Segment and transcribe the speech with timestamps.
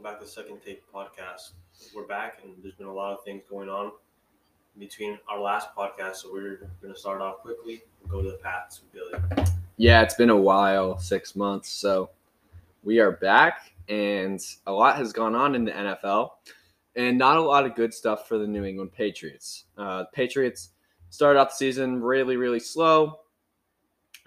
[0.00, 1.50] welcome back to the Second Take podcast.
[1.94, 3.92] We're back, and there's been a lot of things going on
[4.78, 8.92] between our last podcast, so we're going to start off quickly go to the with
[8.94, 9.46] Billy.
[9.76, 11.68] Yeah, it's been a while, six months.
[11.68, 12.08] So
[12.82, 16.30] we are back, and a lot has gone on in the NFL,
[16.96, 19.64] and not a lot of good stuff for the New England Patriots.
[19.76, 20.70] Uh, Patriots
[21.10, 23.20] started out the season really, really slow.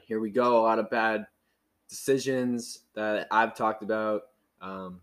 [0.04, 1.26] Here we go, a lot of bad
[1.90, 4.24] decisions that I've talked about.
[4.62, 5.02] Um,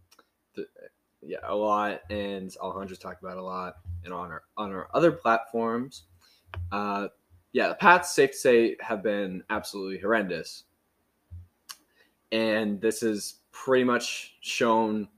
[1.23, 5.13] yeah, a lot, and Alejandro's talked about a lot, and on our on our other
[5.13, 6.05] platforms.
[6.73, 7.09] Uh,
[7.53, 10.65] yeah, the Pats, safe to say, have been absolutely horrendous,
[12.33, 15.09] and this is pretty much shown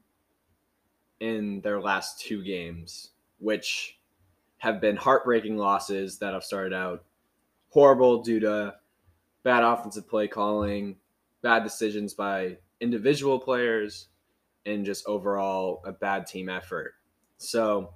[1.20, 3.98] in their last two games, which
[4.58, 7.04] have been heartbreaking losses that have started out
[7.68, 8.74] horrible due to
[9.42, 10.96] bad offensive play calling,
[11.42, 14.08] bad decisions by individual players,
[14.66, 16.94] and just overall a bad team effort.
[17.38, 17.94] So,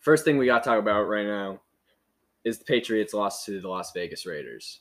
[0.00, 1.60] first thing we got to talk about right now
[2.44, 4.80] is the Patriots lost to the Las Vegas Raiders,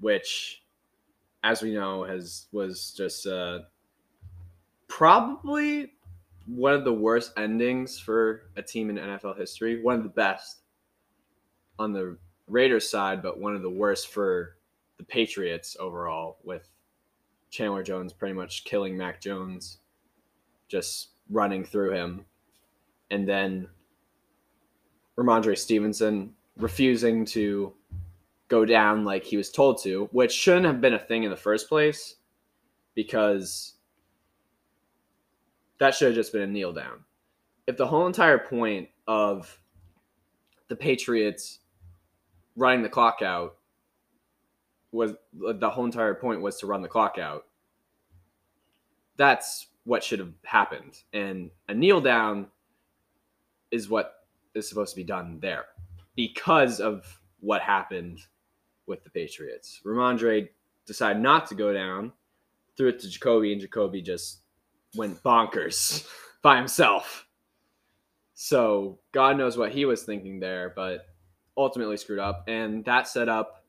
[0.00, 0.62] which,
[1.42, 3.60] as we know, has was just uh,
[4.88, 5.92] probably
[6.46, 9.82] one of the worst endings for a team in NFL history.
[9.82, 10.62] One of the best
[11.78, 12.16] on the
[12.46, 14.56] Raiders side, but one of the worst for
[14.98, 16.68] the Patriots overall, with
[17.50, 19.78] Chandler Jones pretty much killing Mac Jones,
[20.72, 22.24] just running through him,
[23.10, 23.68] and then
[25.18, 27.74] Rhamondre Stevenson refusing to
[28.48, 31.36] go down like he was told to, which shouldn't have been a thing in the
[31.36, 32.16] first place
[32.94, 33.74] because
[35.78, 37.04] that should have just been a kneel down.
[37.66, 39.58] If the whole entire point of
[40.68, 41.58] the Patriots
[42.56, 43.56] running the clock out
[44.90, 47.44] was the whole entire point was to run the clock out,
[49.16, 50.98] that's what should have happened.
[51.12, 52.46] And a kneel down
[53.70, 54.14] is what
[54.54, 55.64] is supposed to be done there
[56.14, 58.20] because of what happened
[58.86, 59.80] with the Patriots.
[59.84, 60.48] Rhamondre
[60.86, 62.12] decided not to go down,
[62.76, 64.42] threw it to Jakobi, and Jakobi just
[64.94, 66.06] went bonkers
[66.42, 67.26] by himself.
[68.34, 71.06] So God knows what he was thinking there, but
[71.56, 72.44] ultimately screwed up.
[72.48, 73.64] And that set up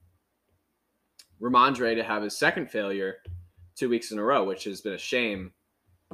[1.41, 3.17] Rhamondre to have his second failure
[3.75, 5.51] two weeks in a row, which has been a shame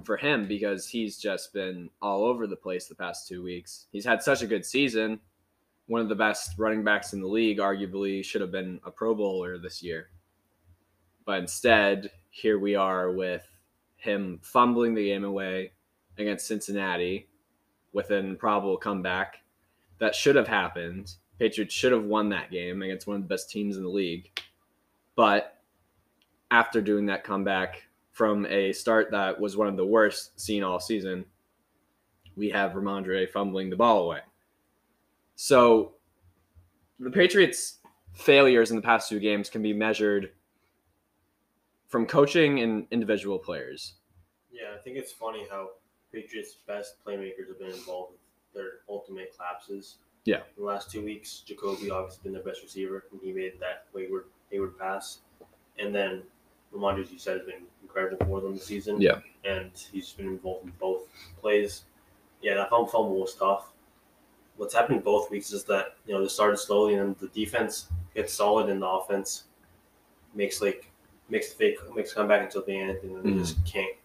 [0.01, 3.87] for him because he's just been all over the place the past two weeks.
[3.91, 5.19] He's had such a good season.
[5.87, 9.15] One of the best running backs in the league, arguably, should have been a Pro
[9.15, 10.09] Bowler this year.
[11.25, 13.47] But instead, here we are with
[13.95, 15.71] him fumbling the game away
[16.17, 17.27] against Cincinnati
[17.93, 19.37] with an improbable comeback
[19.99, 21.13] that should have happened.
[21.39, 24.29] Patriots should have won that game against one of the best teams in the league.
[25.15, 25.61] But
[26.51, 27.83] after doing that comeback
[28.19, 31.23] from a start that was one of the worst seen all season,
[32.35, 34.19] we have Rhamondre fumbling the ball away.
[35.37, 35.93] So
[36.99, 37.77] the Patriots'
[38.11, 40.31] failures in the past two games can be measured
[41.87, 43.93] from coaching and individual players.
[44.51, 45.69] Yeah, I think it's funny how
[46.11, 49.99] Patriots' best playmakers have been involved with their ultimate collapses.
[50.25, 50.39] Yeah.
[50.57, 53.85] In the last two weeks, Jakobi obviously been their best receiver, and he made that
[53.93, 55.19] wayward, wayward pass.
[55.77, 56.23] And then
[56.73, 59.01] Rhamondre, as you said, has been incredible for them this season.
[59.01, 59.19] Yeah.
[59.43, 61.07] And he's been involved in both
[61.41, 61.83] plays.
[62.41, 63.71] Yeah, that fumble fumble was tough.
[64.57, 68.33] What's happening both weeks is that, you know, they started slowly and the defense gets
[68.33, 69.45] solid and the offense
[70.35, 70.91] makes like
[71.29, 73.39] makes the fake makes come back until the end and then they Mhm.
[73.39, 73.95] just can't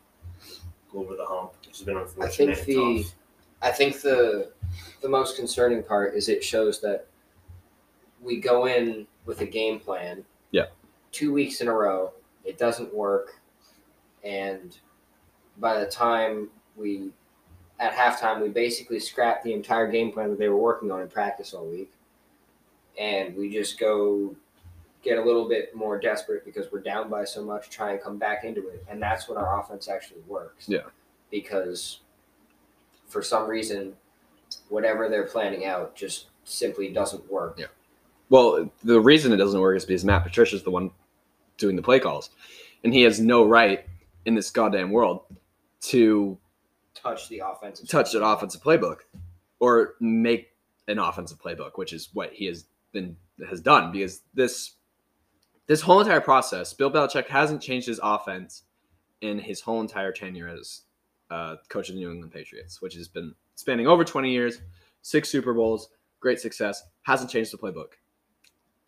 [0.93, 1.53] go over the hump.
[1.67, 2.23] Which has been unfortunate.
[2.23, 2.59] I unfortunate.
[2.59, 3.15] think the tough.
[3.63, 4.53] I think the
[5.01, 7.07] the most concerning part is it shows that
[8.23, 10.25] we go in with a game plan.
[10.51, 10.67] Yeah.
[11.13, 12.13] Two weeks in a row,
[12.45, 13.41] it doesn't work,
[14.23, 14.77] and
[15.59, 17.11] by the time we
[17.81, 21.09] at halftime we basically scrapped the entire game plan that they were working on in
[21.09, 21.93] practice all week,
[22.99, 24.35] and we just go
[25.03, 28.17] get a little bit more desperate because we're down by so much, try and come
[28.17, 30.69] back into it, and that's when our offense actually works.
[30.69, 30.85] Yeah.
[31.31, 32.01] Because
[33.07, 33.95] for some reason,
[34.69, 37.57] whatever they're planning out just simply doesn't work.
[37.59, 37.67] Yeah.
[38.31, 40.91] Well, the reason it doesn't work is because Matt Patricia's the one
[41.59, 42.31] doing the play calls,
[42.83, 43.87] and he has no right
[44.25, 45.23] in this goddamn world
[45.81, 46.39] to
[46.95, 47.89] Touch the offensive.
[47.89, 49.01] touch an offensive playbook
[49.61, 50.49] or make
[50.89, 53.17] an offensive playbook, which is what he has been
[53.49, 54.77] has done because this
[55.67, 58.63] this whole entire process, Bill Belichick hasn't changed his offense
[59.23, 60.83] in his whole entire tenure as
[61.31, 64.61] uh, coach of the New England Patriots, which has been spanning over 20 years,
[65.01, 65.89] six Super Bowls,
[66.21, 67.93] great success, hasn't changed the playbook.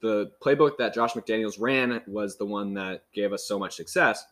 [0.01, 4.25] The playbook that Josh McDaniels ran was the one that gave us so much success.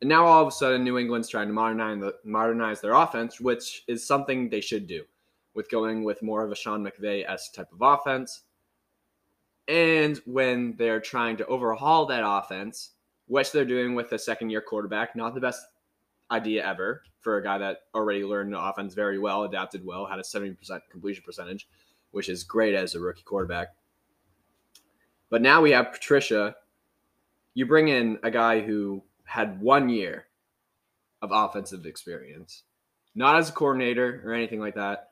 [0.00, 3.40] And now all of a sudden, New England's trying to modernize the, modernize their offense,
[3.40, 5.04] which is something they should do,
[5.54, 8.42] with going with more of a Sean McVay esque type of offense.
[9.66, 12.90] And when they're trying to overhaul that offense,
[13.26, 15.62] which they're doing with a second year quarterback, not the best
[16.30, 20.18] idea ever for a guy that already learned the offense very well, adapted well, had
[20.18, 20.56] a 70%
[20.90, 21.68] completion percentage,
[22.10, 23.68] which is great as a rookie quarterback.
[25.34, 26.54] But now we have Patricia.
[27.54, 30.26] You bring in a guy who had one year
[31.22, 32.62] of offensive experience,
[33.16, 35.08] not as a coordinator or anything like that,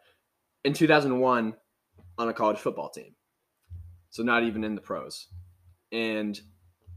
[0.62, 1.54] in 2001
[2.18, 3.16] on a college football team.
[4.10, 5.26] So not even in the pros.
[5.90, 6.40] And,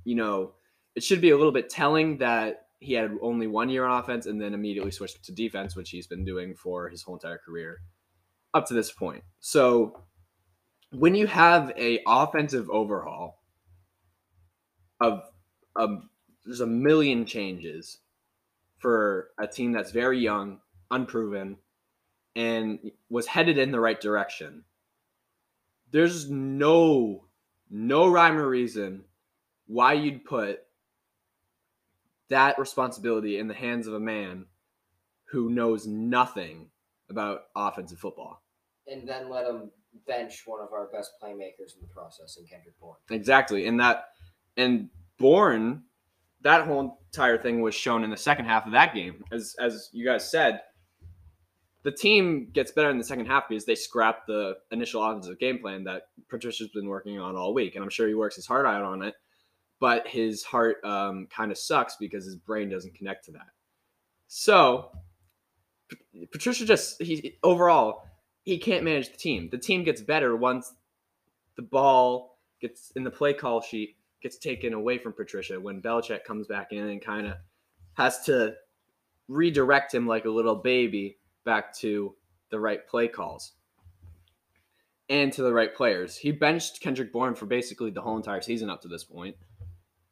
[0.04, 0.54] you know,
[0.94, 4.28] it should be a little bit telling that he had only one year on offense
[4.28, 7.80] and then immediately switched to defense, which he's been doing for his whole entire career
[8.54, 9.24] up to this point.
[9.40, 10.05] So
[10.92, 13.42] when you have a offensive overhaul
[15.02, 15.24] of
[15.76, 16.10] um,
[16.46, 18.00] there's a million changes
[18.78, 20.60] for a team that's very young,
[20.92, 21.58] unproven,
[22.36, 24.64] and was headed in the right direction.
[25.92, 27.26] There's no
[27.70, 29.06] no rhyme or reason
[29.68, 30.60] why you'd put
[32.30, 34.46] that responsibility in the hands of a man
[35.26, 36.68] who knows nothing
[37.10, 38.44] about offensive football.
[38.88, 39.72] And then let him
[40.08, 42.98] bench one of our best playmakers in the process in Kendrick Bourne.
[43.10, 43.68] Exactly.
[43.68, 44.06] And that
[44.58, 45.84] and Bourne,
[46.42, 49.24] that whole entire thing was shown in the second half of that game.
[49.32, 50.62] As as you guys said,
[51.84, 55.60] the team gets better in the second half because they scrap the initial offensive game
[55.60, 57.76] plan that Patricia's been working on all week.
[57.76, 59.16] And I'm sure he works his heart out on it
[59.80, 63.48] but his heart um, kind of sucks because his brain doesn't connect to that.
[64.28, 64.92] So
[66.32, 68.04] Patricia just he overall
[68.46, 69.50] he can't manage the team.
[69.52, 70.74] The team gets better once
[71.56, 76.24] the ball gets in the play call sheet gets taken away from Patricia when Belichick
[76.24, 77.34] comes back in and kind of
[77.94, 78.56] has to
[79.28, 82.16] redirect him like a little baby back to
[82.50, 83.52] the right play calls
[85.10, 86.18] and to the right players.
[86.18, 89.36] He benched Kendrick Bourne for basically the whole entire season up to this point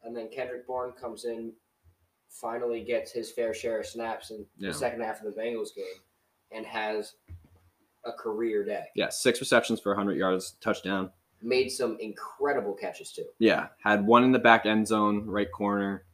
[0.03, 1.53] and then Kendrick Bourne comes in,
[2.29, 4.69] finally gets his fair share of snaps in Yeah.
[4.69, 5.86] the second half of the Bengals game,
[6.51, 7.15] and has
[8.05, 8.85] a career day.
[8.95, 11.09] Yeah, six receptions for 100 yards, touchdown.
[11.41, 13.25] Made some incredible catches too.
[13.39, 16.05] Yeah, had one in the back end zone, right corner,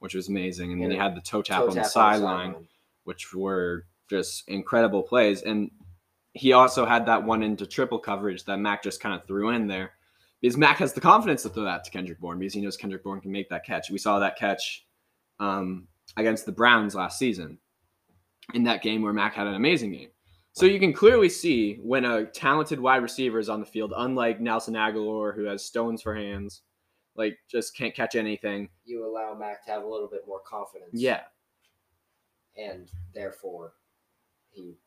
[0.00, 2.68] which was amazing, and then he had the toe tap Toe on the tap sideline,
[3.04, 5.42] which were just incredible plays.
[5.42, 5.70] And
[6.32, 9.66] he also had that one into triple coverage that Mac just kind of threw in
[9.66, 9.92] there.
[10.40, 13.02] Because Mac has the confidence to throw that to Kendrick Bourne because he knows Kendrick
[13.02, 13.90] Bourne can make that catch.
[13.90, 14.84] We saw that catch
[15.40, 15.88] um,
[16.18, 17.58] against the Browns last season
[18.52, 20.10] in that game where Mac had an amazing game.
[20.54, 24.40] So you can clearly see when a talented wide receiver is on the field, unlike
[24.40, 26.62] Nelson Agholor, who has stones for hands,
[27.16, 28.68] like just can't catch anything.
[28.84, 30.90] You allow Mac to have a little bit more confidence.
[30.92, 31.22] Yeah,
[32.56, 33.74] and therefore
[34.50, 34.78] he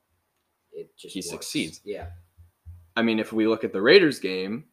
[0.72, 1.30] it just He works.
[1.32, 1.82] succeeds.
[1.84, 2.08] Yeah,
[2.96, 4.64] I mean, if we look at the Raiders game,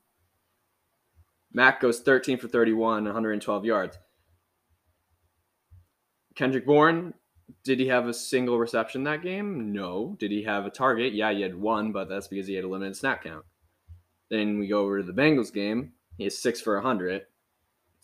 [1.52, 3.98] Mac goes 13 for 31, 112 yards.
[6.36, 7.14] Kendrick Bourne,
[7.64, 9.72] did he have a single reception that game?
[9.72, 10.16] No.
[10.18, 11.14] Did he have a target?
[11.14, 13.44] Yeah, he had one, but that's because he had a limited snap count.
[14.30, 15.92] Then we go over to the Bengals game.
[16.16, 17.22] He has six for a 100.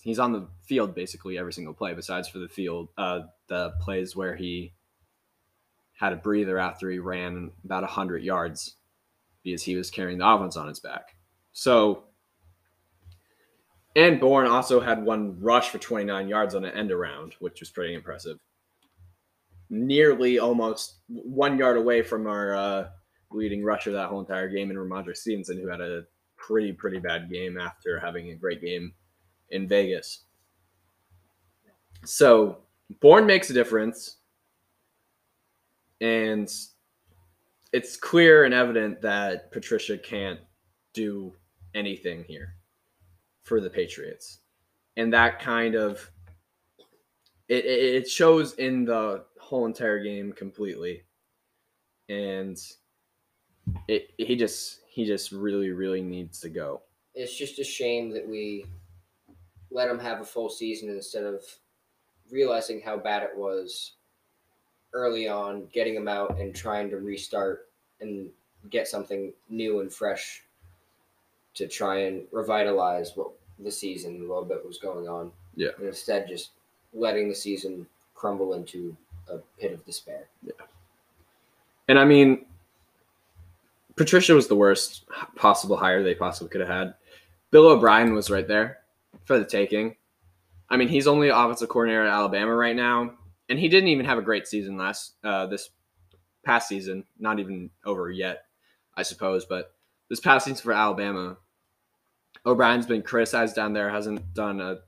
[0.03, 4.17] He's on the field basically every single play, besides for the field, uh, the plays
[4.17, 4.73] where he
[5.99, 8.77] had a breather after he ran about a 100 yards
[9.45, 11.17] because he was carrying the offense on his back.
[11.53, 12.05] So,
[13.95, 17.71] and Bourne also had one rush for 29 yards on an end around, which was
[17.71, 18.39] pretty impressive.
[19.71, 22.89] Nearly almost one yard away from our uh,
[23.31, 26.05] leading rusher that whole entire game in Rhamondre Stevenson, who had a
[26.37, 28.93] pretty, pretty bad game after having a great game
[29.51, 30.25] in Vegas.
[32.05, 32.59] So,
[33.01, 34.17] Bourne makes a difference.
[36.01, 36.51] And
[37.73, 40.41] it's clear and evident that Patricia can't
[40.93, 41.33] do
[41.75, 42.57] anything here
[43.43, 44.41] for the Patriots.
[44.97, 46.11] And that kind of
[47.51, 51.03] it, it shows in the whole entire game completely.
[52.09, 52.59] And
[53.89, 56.83] it he just he just really really needs to go.
[57.15, 58.65] it's just a shame that we
[59.71, 61.43] let him have a full season instead of
[62.31, 63.93] realizing how bad it was
[64.93, 67.69] early on, getting him out and trying to restart
[68.01, 68.31] and
[68.71, 70.43] get something new and fresh
[71.55, 75.31] to try and revitalize what the season a little bit was going on.
[75.55, 75.71] Yeah.
[75.79, 76.51] And instead just
[76.93, 78.97] letting the season crumble into
[79.29, 80.29] a pit of despair.
[80.43, 80.53] Yeah.
[81.89, 82.47] And I mean,
[83.97, 85.05] Patricia was the worst
[85.37, 86.95] possible hire they possibly could have had.
[87.51, 88.79] Bill O'Brien was right there
[89.25, 89.97] for the taking.
[90.69, 93.15] I mean, he's only offensive coordinator at Alabama right now,
[93.49, 95.71] and he didn't even have a great season last uh, this
[96.45, 97.05] past season.
[97.19, 98.45] Not even over yet,
[98.97, 99.45] I suppose.
[99.45, 99.75] But
[100.09, 101.37] this past season for Alabama,
[102.47, 103.91] O'Brien's been criticized down there.
[103.91, 104.79] Hasn't done a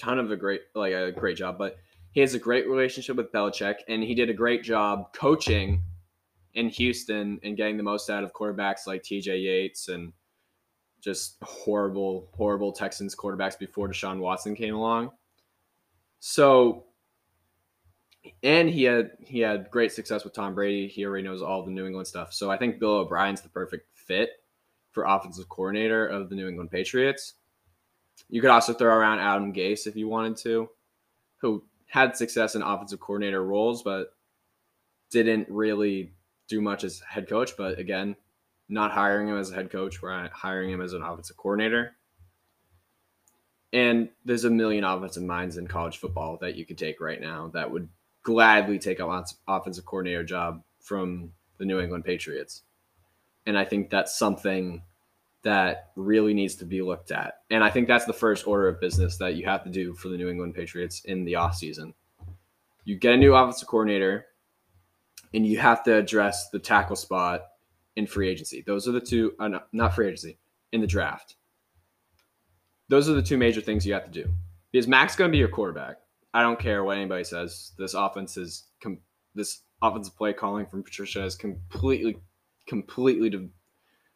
[0.00, 1.78] ton of a great like a great job, but
[2.12, 5.82] he has a great relationship with Belichick, and he did a great job coaching
[6.54, 9.38] in Houston and getting the most out of quarterbacks like T.J.
[9.38, 10.12] Yates and
[11.00, 15.12] just horrible, horrible Texans quarterbacks before Deshaun Watson came along.
[16.18, 16.84] So,
[18.42, 20.88] and he had he had great success with Tom Brady.
[20.88, 22.32] He already knows all the New England stuff.
[22.32, 24.30] So I think Bill O'Brien's the perfect fit
[24.90, 27.34] for offensive coordinator of the New England Patriots.
[28.28, 30.68] You could also throw around Adam Gase if you wanted to,
[31.38, 34.14] who had success in offensive coordinator roles, but
[35.10, 36.12] didn't really
[36.48, 37.56] do much as head coach.
[37.56, 38.16] But again,
[38.68, 41.96] not hiring him as a head coach, we're hiring him as an offensive coordinator.
[43.72, 47.50] And there's a million offensive minds in college football that you could take right now
[47.54, 47.88] that would
[48.22, 52.62] gladly take a offensive coordinator job from the New England Patriots.
[53.46, 54.82] And I think that's something
[55.42, 57.34] that really needs to be looked at.
[57.50, 60.08] And I think that's the first order of business that you have to do for
[60.08, 61.94] the New England Patriots in the offseason.
[62.84, 64.26] You get a new offensive coordinator
[65.32, 67.42] and you have to address the tackle spot
[67.96, 68.62] in free agency.
[68.66, 70.38] Those are the two, uh, not free agency,
[70.72, 71.36] in the draft.
[72.88, 74.28] Those are the two major things you have to do.
[74.72, 75.96] Because Mac's going to be your quarterback.
[76.32, 77.72] I don't care what anybody says.
[77.78, 79.00] This offense is com-
[79.34, 82.18] this offensive play calling from Patricia is completely,
[82.66, 83.48] completely de-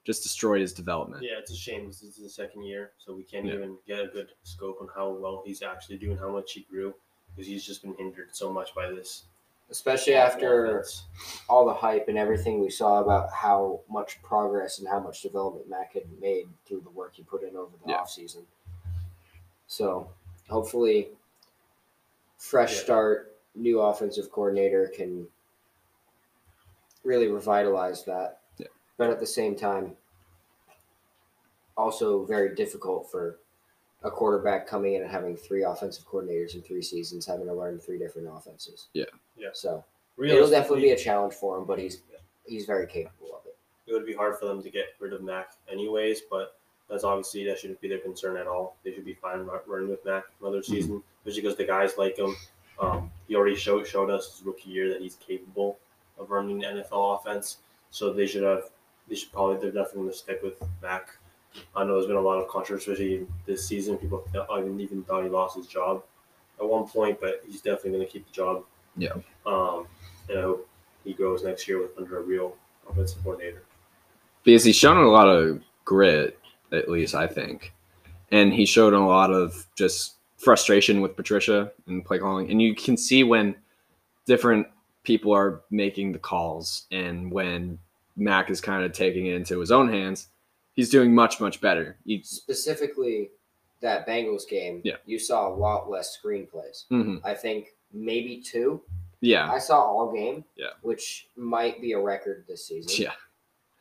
[0.04, 1.22] just destroyed his development.
[1.22, 1.86] Yeah, it's a shame.
[1.86, 3.54] This is the second year, so we can't Yeah.
[3.54, 6.94] even get a good scope on how well he's actually doing, how much he grew,
[7.34, 9.24] because he's just been hindered so much by this.
[9.70, 11.04] especially after offense.
[11.48, 15.66] all the hype and everything we saw about how much progress and how much development
[15.66, 18.02] Mac had made through the work he put in over the Yeah.
[18.02, 18.44] offseason.
[19.66, 20.10] So
[20.50, 21.16] hopefully,
[22.36, 22.82] fresh Yeah.
[22.82, 25.28] start, new offensive coordinator can
[27.02, 28.42] really revitalize that.
[28.98, 29.06] Yeah.
[29.06, 29.92] But at the same time,
[31.76, 33.38] also very difficult for
[34.04, 37.78] a quarterback coming in and having three offensive coordinators in three seasons, having to learn
[37.78, 38.88] three different offenses.
[38.92, 39.04] Yeah.
[39.36, 39.48] Yeah.
[39.52, 39.84] So
[40.22, 42.02] it'll definitely be a challenge for him, but he's
[42.46, 43.56] he's very capable of it.
[43.86, 46.58] it would be hard for them to get rid of Mac anyways, but
[46.88, 48.76] that's obviously that shouldn't be their concern at all.
[48.84, 52.36] They should be fine running with Mac another season, especially because the guys like him.
[52.80, 55.78] Um, he already showed showed us his rookie year that he's capable
[56.18, 57.58] of running the NFL offense.
[57.90, 58.70] So they should have
[59.08, 61.16] they should probably they're definitely going to stick with Mac.
[61.76, 63.96] I know there's been a lot of controversy this season.
[63.96, 64.26] People
[64.58, 66.02] even even thought he lost his job
[66.60, 68.64] at one point, but he's definitely going to keep the job.
[68.96, 69.12] Yeah.
[69.46, 69.86] Um,
[70.28, 70.68] and I hope
[71.04, 72.56] he grows next year with under a real
[72.88, 73.62] offensive coordinator.
[74.42, 76.38] because he's shown a lot of grit,
[76.72, 77.72] at least I think,
[78.30, 82.74] and he showed a lot of just frustration with Patricia and play calling, and you
[82.74, 83.54] can see when
[84.26, 84.66] different
[85.04, 87.78] people are making the calls and when
[88.16, 90.28] Mac is kind of taking it into his own hands,
[90.74, 91.96] he's doing much much better.
[92.04, 93.30] He's Specifically,
[93.80, 94.96] that Bengals game, Yeah.
[95.04, 96.86] you saw a lot less screenplays.
[96.90, 98.80] mhm, I think maybe two.
[99.20, 100.44] yeah, I saw all game.
[100.56, 100.70] Yeah.
[100.82, 103.04] Which might be a record this season.
[103.04, 103.12] yeah.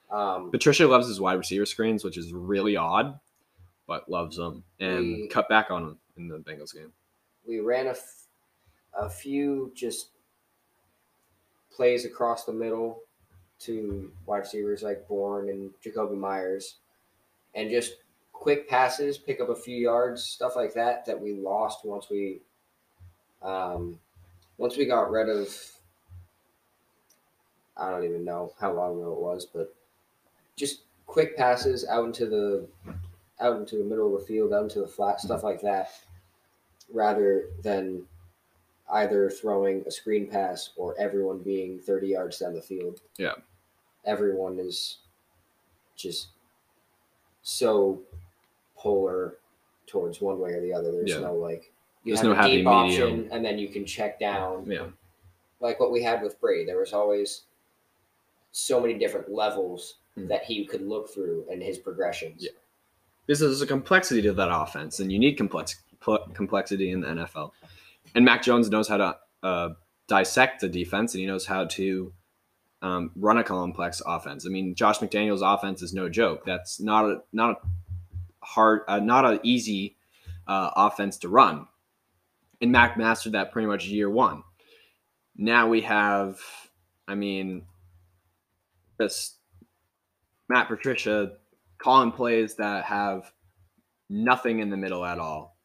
[0.10, 3.20] Um, Patricia loves his wide receiver screens, which is really odd,
[3.88, 6.92] but loves them and We- cut back on them in the Bengals game.
[7.46, 8.28] we ran a, f-
[8.94, 10.10] a few just
[11.72, 13.03] plays across the middle
[13.66, 16.76] to wide receivers like Bourne and Jakobi Meyers,
[17.56, 17.98] and just
[18.32, 21.06] quick passes, pick up a few yards, stuff like that.
[21.06, 22.42] That we lost once we,
[23.42, 24.00] um,
[24.58, 25.56] once we got rid of.
[27.76, 29.74] I don't even know how long ago it was, but
[30.56, 32.68] just quick passes out into the
[33.40, 35.90] out into the middle of the field, out into the flat, stuff like that
[36.92, 38.04] rather than
[38.92, 43.02] either throwing a screen pass or everyone being 30 yards down the field.
[43.18, 43.34] Yeah.
[44.06, 44.98] Everyone is
[45.96, 46.28] just
[47.42, 48.02] so
[48.78, 49.38] polar
[49.88, 50.92] towards one way or the other.
[50.92, 51.20] There's Yeah.
[51.20, 51.72] no like
[52.04, 53.30] you There's have no a happy deep option medium.
[53.32, 54.70] and then you can check down.
[54.70, 54.88] Yeah.
[55.62, 56.66] Like what we had with Brady.
[56.66, 57.44] There was always
[58.52, 60.28] so many different levels Hmm.
[60.28, 62.44] that he could look through and his progressions.
[62.44, 62.52] Yeah.
[63.26, 67.08] Because there's a complexity to that offense, and you need complex pl- complexity in the
[67.08, 67.52] NFL.
[68.14, 69.70] And Mac Jones knows how to uh,
[70.08, 72.14] dissect the defense, and he knows how to
[72.84, 74.46] um, run a complex offense.
[74.46, 76.46] I mean, Josh McDaniel's offense is no joke.
[76.46, 79.96] That's not a not a hard, uh, not an easy
[80.48, 81.66] uh, offense to run.
[82.62, 84.44] And Mac mastered that pretty much year one.
[85.38, 86.40] Now we have,
[87.08, 87.64] I mean,
[89.00, 89.38] this
[90.50, 91.34] Matt Patricia
[91.78, 93.32] calling plays that have
[94.10, 95.58] nothing in the middle at all.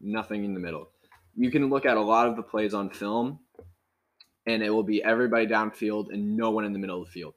[0.00, 0.90] Nothing in the middle.
[1.36, 3.38] You can look at a lot of the plays on film
[4.46, 7.34] and it will be everybody downfield and no one in the middle of the field.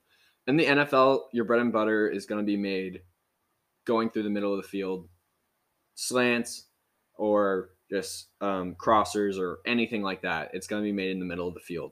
[0.47, 3.01] In the NFL, your bread and butter is going to be made
[3.85, 5.07] going through the middle of the field,
[5.95, 6.67] slants
[7.15, 10.49] or just um, crossers or anything like that.
[10.53, 11.91] It's going to be made in the middle of the field.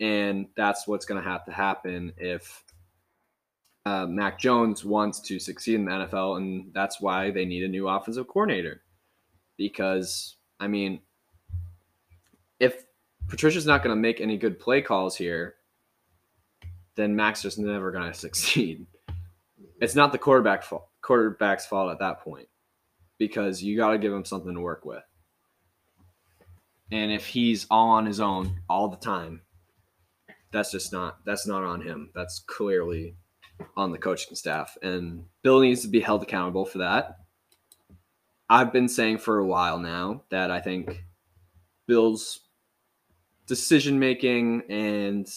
[0.00, 2.64] And that's what's going to have to happen if
[3.86, 6.38] uh, Mac Jones wants to succeed in the NFL.
[6.38, 8.82] And that's why they need a new offensive coordinator.
[9.56, 11.00] Because, I mean,
[12.58, 12.84] if
[13.28, 15.56] Patricia's not going to make any good play calls here,
[16.94, 18.86] then Mac's just never going to succeed.
[19.80, 20.64] It's not the quarterback
[21.02, 22.48] quarterback's fault at that point
[23.18, 25.02] because you got to give him something to work with.
[26.92, 29.42] And if he's all on his own all the time,
[30.52, 32.10] that's just not that's not on him.
[32.14, 33.16] That's clearly
[33.76, 37.18] on the coaching staff and Bill needs to be held accountable for that.
[38.48, 41.04] I've been saying for a while now that I think
[41.86, 42.40] Bill's
[43.46, 45.28] decision making and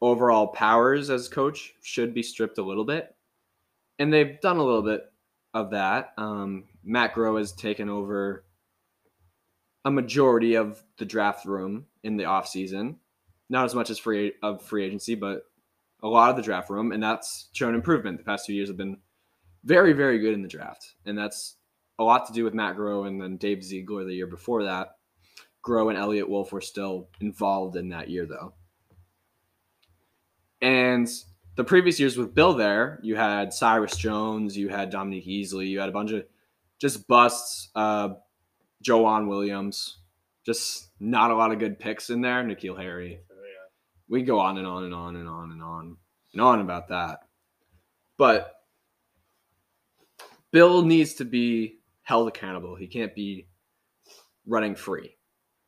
[0.00, 3.14] overall powers as coach should be stripped a little bit.
[3.98, 5.04] And they've done a little bit
[5.54, 6.12] of that.
[6.16, 8.44] Um, Matt Groh has taken over
[9.84, 12.96] a majority of the draft room in the offseason.
[13.50, 15.44] Not as much as free of free agency, but
[16.02, 18.18] a lot of the draft room, and that's shown improvement.
[18.18, 18.98] The past two years have been
[19.64, 21.56] very, very good in the draft, and that's
[21.98, 24.97] a lot to do with Matt Groh and then Dave Ziegler the year before that.
[25.64, 28.54] Groh and Eliot Wolf were still involved in that year, though.
[30.60, 31.08] And
[31.56, 35.80] the previous years with Bill there, you had Cyrus Jones, you had Dominique Easley, you
[35.80, 36.24] had a bunch of
[36.78, 37.70] just busts.
[37.74, 38.10] Uh,
[38.84, 39.98] Joejuan Williams,
[40.46, 42.42] just not a lot of good picks in there.
[42.44, 43.20] N'Keal Harry.
[44.08, 45.96] We go on and on and on and on and on
[46.32, 47.20] and on about that.
[48.16, 48.54] But
[50.50, 52.74] Bill needs to be held accountable.
[52.74, 53.48] He can't be
[54.46, 55.17] running free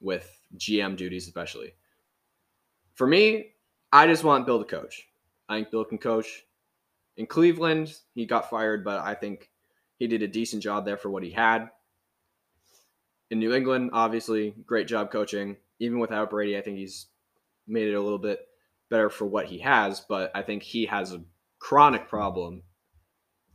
[0.00, 1.74] with GM duties, especially.
[2.94, 3.52] For me,
[3.92, 5.06] I just want Bill to coach.
[5.48, 6.44] I think Bill can coach.
[7.16, 9.50] In Cleveland, he got fired, but I think
[9.98, 11.70] he did a decent job there for what he had.
[13.30, 15.56] In New England, obviously, great job coaching.
[15.78, 17.06] Even without Brady, I think he's
[17.66, 18.40] made it a little bit
[18.90, 21.22] better for what he has, but I think he has a
[21.58, 22.62] chronic problem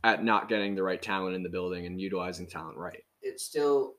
[0.02, 3.02] at not getting the right talent in the building and utilizing talent right.
[3.22, 3.94] It's still,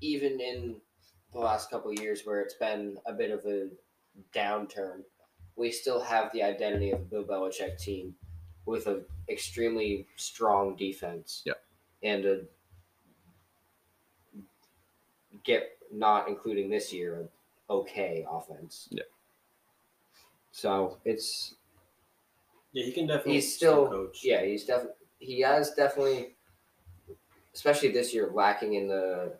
[0.00, 0.80] even in
[1.32, 3.68] the last couple years where it's been a bit of a
[4.34, 5.02] downturn,
[5.56, 8.14] we still have the identity of a Bill Belichick team
[8.66, 11.42] with an extremely strong defense.
[11.44, 11.62] Yep.
[12.02, 12.40] And a
[15.44, 17.28] get not including this year an
[17.68, 18.88] okay offense.
[18.90, 19.04] Yeah.
[20.52, 21.54] So it's
[22.72, 24.20] Yeah, he can definitely he's still coach.
[24.24, 26.36] yeah he's definitely he has definitely
[27.54, 29.38] especially this year lacking in the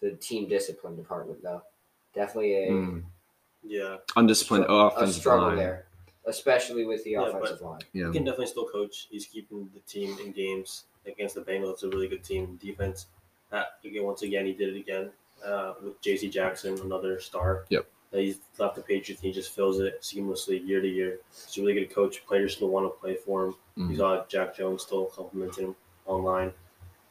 [0.00, 1.62] the team discipline department though
[2.14, 3.02] definitely a Mm.
[3.68, 5.56] Yeah, Undisciplined str- a offensive struggle line.
[5.56, 5.86] there
[6.26, 8.06] especially with the Yeah, but- offensive line Yeah.
[8.08, 9.06] he can definitely still coach.
[9.10, 11.74] He's keeping the team in games against the Bengals.
[11.74, 13.06] It's a really good team defense.
[13.52, 15.12] Uh, again, once again, he did it again
[15.44, 16.28] uh, with J.C.
[16.28, 17.64] Jackson, another star.
[17.68, 17.86] Yep.
[18.12, 19.22] Uh, he's left the Patriots.
[19.22, 21.20] and He just fills it seamlessly year to year.
[21.30, 22.26] He's a really good coach.
[22.26, 23.54] Players still want to play for him.
[23.78, 23.90] Mhm.
[23.90, 26.52] You saw Jack Jones still complimenting him online.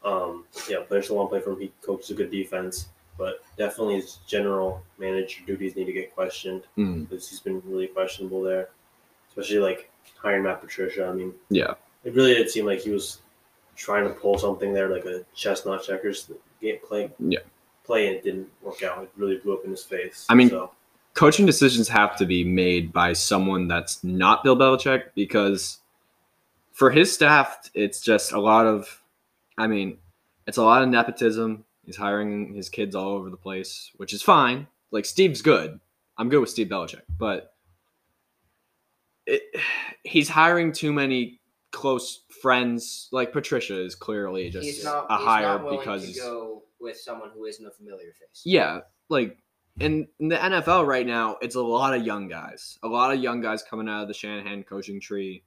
[0.06, 1.60] Um, yeah, players still want to play for him.
[1.60, 6.64] He coaches a good defense, but definitely his general manager duties need to get questioned
[6.78, 7.10] Mm.
[7.10, 8.70] because he's been really questionable there,
[9.30, 11.08] especially like hiring Matt Patricia.
[11.08, 11.74] I mean, Yeah.
[12.04, 13.20] it really did seem like he was
[13.76, 16.30] trying to pull something there, like a chestnut checkers
[16.62, 17.12] game play.
[17.20, 17.40] Yeah.
[17.84, 19.04] Play and it didn't work out.
[19.04, 20.26] It really blew up in his face.
[20.30, 20.72] I mean, so,
[21.14, 25.80] coaching decisions have to be made by someone that's not Bill Belichick because
[26.74, 29.02] for his staff, it's just a lot of,
[29.58, 29.98] I mean,
[30.48, 31.66] it's a lot of nepotism.
[31.86, 34.68] He's hiring his kids all over the place, which is fine.
[34.92, 35.80] Like Steve's good.
[36.18, 37.54] I'm good with Steve Belichick, but
[39.26, 39.44] it,
[40.04, 41.42] he's hiring too many
[41.72, 43.10] close friends.
[43.12, 47.46] Like Patricia is clearly just not a he's hire because to go with someone who
[47.46, 49.38] isn't a familiar face yeah, like
[49.80, 52.80] in, in the NFL right now, it's a lot of young guys.
[52.84, 55.44] A lot of young guys coming out of the Shanahan coaching tree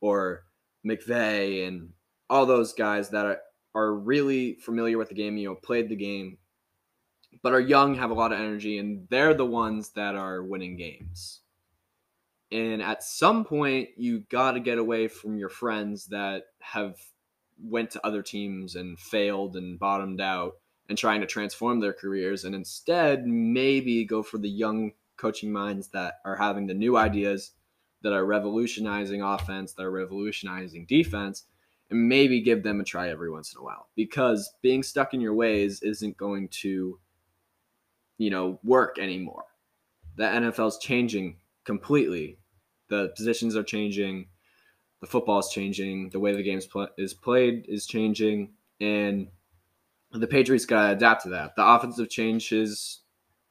[0.00, 0.44] or
[0.86, 1.90] McVay and
[2.30, 3.40] all those guys that are,
[3.76, 6.38] are really familiar with the game, you know, played the game,
[7.42, 10.76] but are young, have a lot of energy, and they're the ones that are winning
[10.76, 11.40] games.
[12.50, 16.96] And at some point, you got to get away from your friends that have
[17.62, 20.54] went to other teams and failed and bottomed out
[20.88, 25.88] and trying to transform their careers and instead maybe go for the young coaching minds
[25.88, 27.52] that are having the new ideas
[28.02, 31.44] that are revolutionizing offense that are revolutionizing defense
[31.90, 35.20] and maybe give them a try every once in a while because being stuck in
[35.20, 36.98] your ways isn't going to
[38.18, 39.44] you know work anymore
[40.16, 42.38] the NFL's changing completely.
[42.88, 44.26] The positions are changing,
[45.00, 49.28] the football is changing, the way the game pl- is played is changing, and
[50.12, 51.56] the Patriots got to adapt to that.
[51.56, 53.00] The offensive changes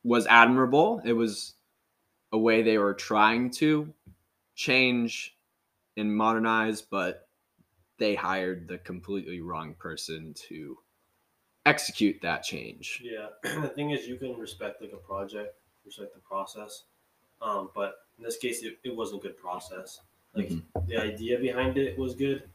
[0.03, 1.01] was admirable.
[1.05, 1.53] It was
[2.31, 3.93] a way they were trying to
[4.55, 5.37] change
[5.97, 7.24] and modernize, but
[7.97, 10.77] they hired the completely wrong person to
[11.65, 13.01] execute that change.
[13.03, 15.55] Yeah, the thing is, you can respect like a project,
[15.85, 16.83] respect the process,
[17.41, 20.01] um, but in this case, it, it wasn't a good process.
[20.33, 20.87] Like Mhm.
[20.87, 22.49] the idea behind it was good,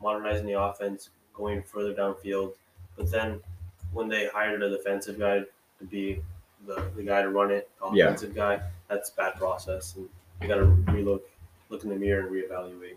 [0.00, 2.54] modernizing the offense, going further downfield,
[2.96, 3.40] but then
[3.92, 5.40] when they hired a defensive guy
[5.78, 6.22] to be
[6.66, 8.04] the, the guy to run it, the Yeah.
[8.06, 10.08] offensive guy, that's bad process, and
[10.40, 11.22] you got to relook,
[11.68, 12.96] look in the mirror and reevaluate.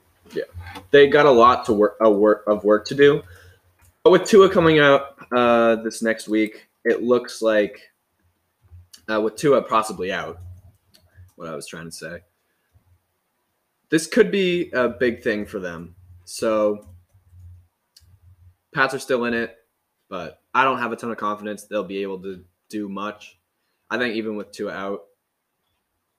[0.92, 3.22] They got a lot to work, a work of work to do.
[4.04, 7.92] But with Tua coming out uh, this next week, it looks like
[9.10, 10.40] uh, with Tua possibly out,
[11.36, 12.20] what I was trying to say,
[13.90, 15.96] this could be a big thing for them.
[16.26, 16.88] So
[18.74, 19.58] Pats are still in it,
[20.10, 23.40] but I don't have a ton of confidence they'll be able to do much.
[23.90, 25.06] I think even with Tua out,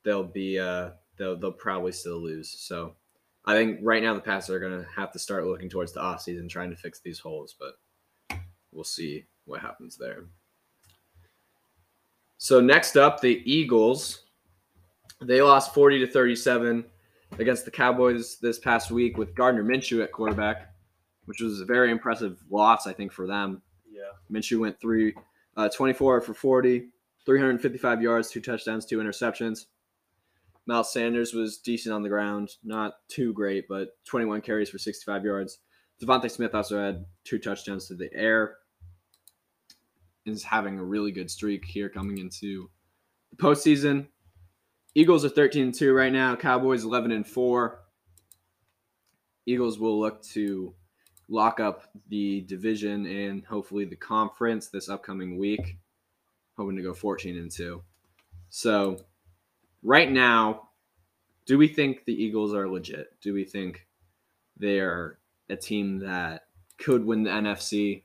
[0.02, 2.50] they'll be uh, they'll they'll probably still lose.
[2.50, 2.96] So
[3.44, 6.00] I think right now the Pats are going to have to start looking towards the
[6.00, 8.38] offseason, trying to fix these holes, but
[8.72, 10.26] we'll see what happens there.
[12.38, 14.22] So next up, the Eagles.
[15.22, 16.84] They lost 40 to 37
[17.38, 20.72] against the Cowboys this past week with Gardner Minshew at quarterback,
[21.26, 23.60] which was a very impressive loss, I think, for them.
[23.90, 25.14] Yeah, Minshew went three,
[25.56, 26.88] uh, 24 for 40,
[27.26, 29.66] 355 yards, two touchdowns, two interceptions.
[30.70, 35.24] Miles Sanders was decent on the ground, not too great, but 21 carries for 65
[35.24, 35.58] yards.
[36.00, 38.58] DeVonta Smith also had two touchdowns to the air.
[40.26, 42.70] Is having a really good streak here coming into
[43.30, 44.06] the postseason.
[44.94, 46.36] Eagles are 13 2 right now.
[46.36, 47.80] Cowboys 11 and 4.
[49.46, 50.72] Eagles will look to
[51.28, 55.78] lock up the division and hopefully the conference this upcoming week.
[56.56, 57.82] Hoping to go 14 and 2.
[58.50, 58.98] So,
[59.82, 60.68] right now,
[61.46, 63.14] do we think the Eagles are legit?
[63.20, 63.86] Do we think
[64.56, 66.46] they are a team that
[66.78, 68.02] could win the NFC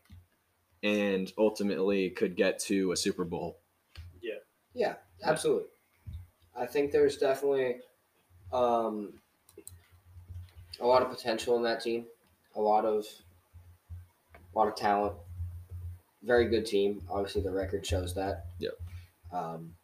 [0.84, 3.60] and ultimately could get to a Super Bowl?
[4.22, 4.40] Yeah,
[4.74, 5.70] Yeah, absolutely.
[6.58, 7.78] I think there's definitely
[8.54, 9.14] um,
[10.80, 12.06] a lot of potential in that team.
[12.56, 13.06] A lot of
[14.54, 15.14] a lot of talent.
[16.24, 17.02] Very good team.
[17.10, 18.46] Obviously, the record shows that.
[18.60, 18.74] Yep.
[19.34, 19.76] Um,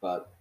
[0.00, 0.35] but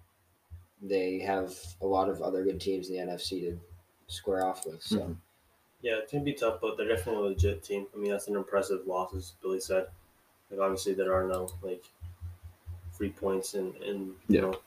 [0.81, 3.59] they have a lot of other good teams in the NFC to
[4.07, 4.81] square off with.
[4.83, 5.17] So Mhm.
[5.81, 7.87] yeah, it's gonna be tough, but they're definitely a legit team.
[7.93, 9.89] I mean, that's an impressive loss, as Billy said.
[10.51, 11.85] Like obviously there are no like
[12.91, 14.41] free points and and you Yeah.
[14.41, 14.59] know,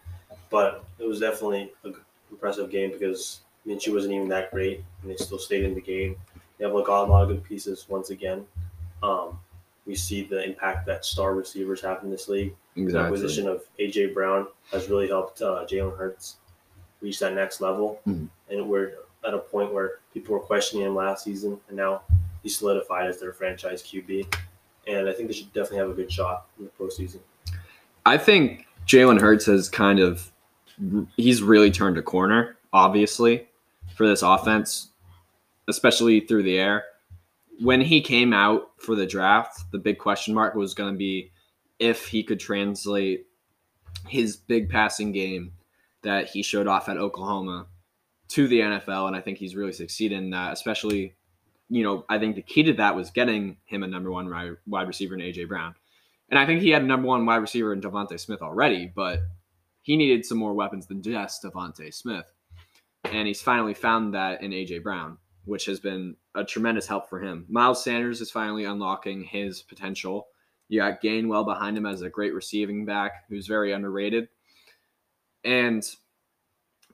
[0.50, 1.96] but it was definitely an
[2.30, 6.16] impressive game because Minshew wasn't even that great, and they still stayed in the game.
[6.58, 8.48] They have like a lot of good pieces once again.
[9.02, 9.40] Um,
[9.86, 12.56] we see the impact that star receivers have in this league.
[12.86, 16.36] The acquisition of AJ Brown has really helped uh, Jalen Hurts
[17.00, 18.28] reach that next level, Mhm.
[18.50, 22.02] and we're at a point where people were questioning him last season, and now
[22.42, 24.26] he's solidified as their franchise QB.
[24.86, 27.18] And I think they should definitely have a good shot in the postseason.
[28.06, 30.32] I think Jalen Hurts has kind of
[31.16, 33.48] he's really turned a corner, obviously,
[33.96, 34.90] for this offense,
[35.66, 36.84] especially through the air.
[37.60, 41.32] When he came out for the draft, the big question mark was going to be
[41.78, 43.26] if he could translate
[44.06, 45.52] his big passing game
[46.02, 47.66] that he showed off at Oklahoma
[48.28, 50.52] to the NFL, and I think he's really succeeded in that.
[50.52, 51.14] Especially,
[51.68, 54.30] you know, I think the key to that was getting him a number one
[54.66, 55.74] wide receiver in AJ Brown.
[56.30, 59.20] And I think he had a number one wide receiver in DeVonta Smith already, but
[59.82, 62.30] he needed some more weapons than just DeVonta Smith.
[63.04, 67.20] And he's finally found that in AJ Brown, which has been a tremendous help for
[67.20, 67.46] him.
[67.48, 70.28] Miles Sanders is finally unlocking his potential.
[70.68, 74.28] You got Gainwell behind him as a great receiving back who's very underrated.
[75.44, 75.84] And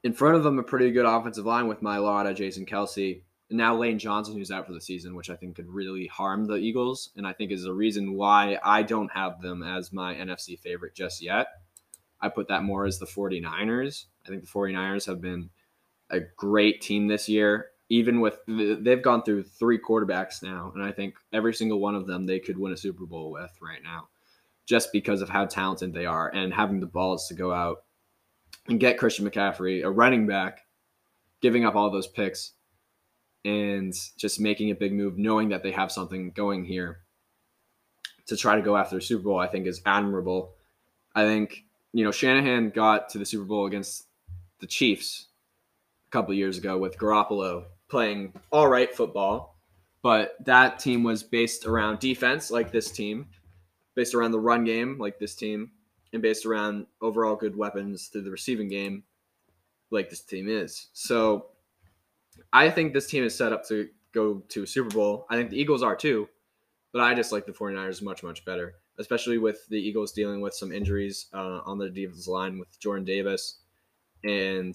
[0.05, 3.77] in front of them, a pretty good offensive line with Mailata, Jason Kelce, and now
[3.77, 7.11] Lane Johnson, who's out for the season, which I think could really harm the Eagles,
[7.17, 10.95] and I think is the reason why I don't have them as my NFC favorite
[10.95, 11.49] just yet.
[12.21, 14.07] I put that more as the 49ers.
[14.25, 15.51] I think the 49ers have been
[16.11, 20.93] a great team this year, even with they've gone through three quarterbacks now, and I
[20.93, 24.09] think every single one of them they could win a Super Bowl with right now,
[24.67, 27.85] just because of how talented they are and having the balls to go out
[28.69, 30.61] and get Christian McCaffrey, a running back,
[31.43, 32.53] giving up all those picks
[33.45, 37.01] and just making a big move, knowing that they have something going here
[38.27, 40.55] to try to go after a Super Bowl, I think is admirable.
[41.15, 44.09] I think you know, Shanahan got to the Super Bowl against
[44.59, 45.29] the Chiefs
[46.09, 49.57] a couple years ago with Garoppolo playing all right football,
[50.03, 53.29] but that team was based around defense, like this team,
[53.95, 55.71] based around the run game, like this team,
[56.13, 59.05] and based around overall good weapons through the receiving game,
[59.93, 60.89] like this team is.
[60.93, 61.51] So
[62.53, 65.25] I think this team is set up to go to a Super Bowl.
[65.31, 66.29] I think the Eagles are too,
[66.93, 70.55] but I just like the 49ers much, much better, especially with the Eagles dealing with
[70.55, 73.59] some injuries uh, on the defensive line with Jordan Davis.
[74.25, 74.75] And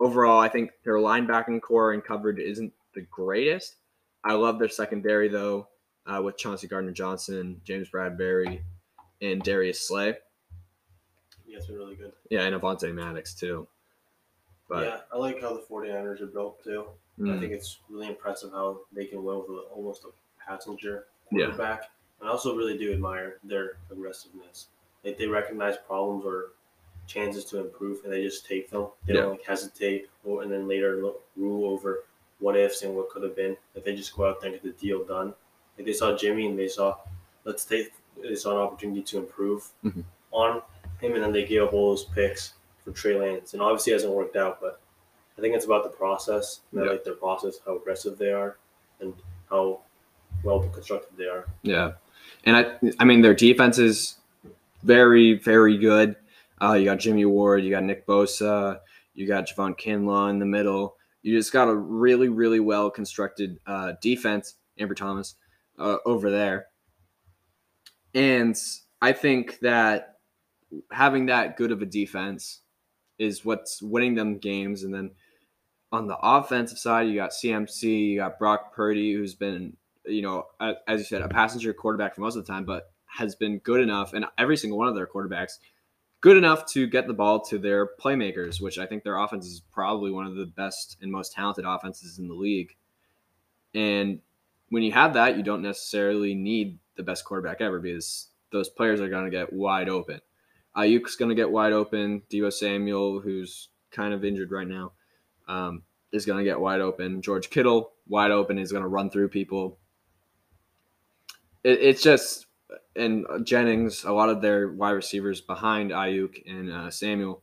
[0.00, 3.76] overall, I think their linebacking core and coverage isn't the greatest.
[4.24, 5.68] I love their secondary, though,
[6.06, 8.60] uh, with Chauncey Gardner Johnson, James Bradberry,
[9.22, 10.14] and Darius Slay.
[11.46, 12.12] Yeah, it's been really good.
[12.30, 13.68] Yeah, and Avonte Maddox, too.
[14.68, 16.86] But yeah, I like how the 49ers are built too.
[17.18, 20.08] I mm, think it's really impressive how they can win with a, almost a
[20.44, 21.80] passenger quarterback.
[21.82, 21.88] Yeah.
[22.20, 24.66] And I also really do admire their aggressiveness.
[25.04, 26.52] Like they recognize problems or
[27.06, 28.88] chances to improve, and they just take them.
[29.06, 29.22] They Yeah.
[29.22, 32.04] don't like hesitate, or, and then later look, rule over
[32.38, 33.56] what ifs and what could have been.
[33.74, 35.34] If they just go out there and get the deal done,
[35.78, 36.96] like they saw Jimmy and they saw,
[37.44, 37.92] let's take,
[38.22, 40.04] they saw an opportunity to improve Mhm.
[40.32, 40.62] on
[41.00, 43.96] him, and then they gave up all those picks for Trey Lance, and obviously it
[43.96, 44.80] hasn't worked out, but
[45.38, 46.60] I think it's about the process.
[46.72, 46.90] And Yeah.
[46.90, 48.56] like their process, how aggressive they are,
[49.00, 49.14] and
[49.50, 49.80] how
[50.42, 51.46] well constructed they are.
[51.62, 51.92] Yeah,
[52.44, 54.16] and I I mean their defense is
[54.82, 56.16] very very good.
[56.60, 58.80] Uh, you got Jimmy Ward, you got Nick Bosa,
[59.14, 60.96] you got Javon Kinlaw in the middle.
[61.22, 64.54] You just got a really really well constructed uh, defense.
[64.78, 65.36] Amber Thomas
[65.78, 66.66] uh, over there,
[68.14, 68.56] and
[69.00, 70.16] I think that
[70.90, 72.60] having that good of a defense
[73.18, 74.82] is what's winning them games.
[74.82, 75.12] And then
[75.92, 80.46] on the offensive side, you got CMC, you got Brock Purdy, who's been you know,
[80.60, 83.80] as you said, a passenger quarterback for most of the time, but has been good
[83.80, 85.58] enough, and every single one of their quarterbacks,
[86.26, 89.60] good enough to get the ball to their playmakers, which I think their offense is
[89.70, 92.74] probably one of the best and most talented offenses in the league.
[93.76, 94.18] And
[94.70, 99.00] when you have that, you don't necessarily need the best quarterback ever because those players
[99.00, 100.20] are going to get wide open.
[100.76, 102.22] Aiyuk's going to get wide open.
[102.28, 104.94] Deebo Samuel, who's kind of injured right now,
[105.46, 107.22] um, is going to get wide open.
[107.22, 109.78] George Kittle, wide open, is going to run through people
[111.66, 112.46] it, it's just
[112.94, 117.42] and Jennings, a lot of their wide receivers behind Aiyuk and uh, Samuel,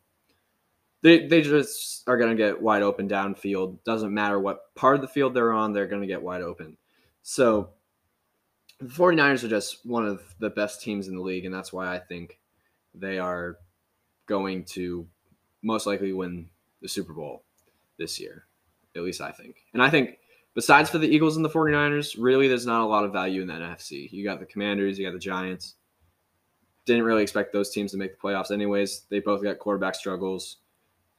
[1.02, 3.84] they they just are gonna get wide open downfield.
[3.84, 6.78] Doesn't matter what part of the field they're on, they're gonna get wide open.
[7.22, 7.70] So
[8.80, 11.94] the 49ers are just one of the best teams in the league, and that's why
[11.94, 12.40] I think
[12.94, 13.58] they are
[14.26, 15.08] going to
[15.62, 16.50] most likely win
[16.82, 17.44] the Super Bowl
[17.98, 18.46] this year.
[18.96, 19.64] At least I think.
[19.74, 20.20] And I think
[20.54, 23.48] besides for the Eagles and the 49ers, really there's not a lot of value in
[23.48, 24.12] that NFC.
[24.12, 25.76] You got the Commanders, you got the Giants.
[26.86, 29.06] Didn't really expect those teams to make the playoffs anyways.
[29.10, 30.58] They both got quarterback struggles.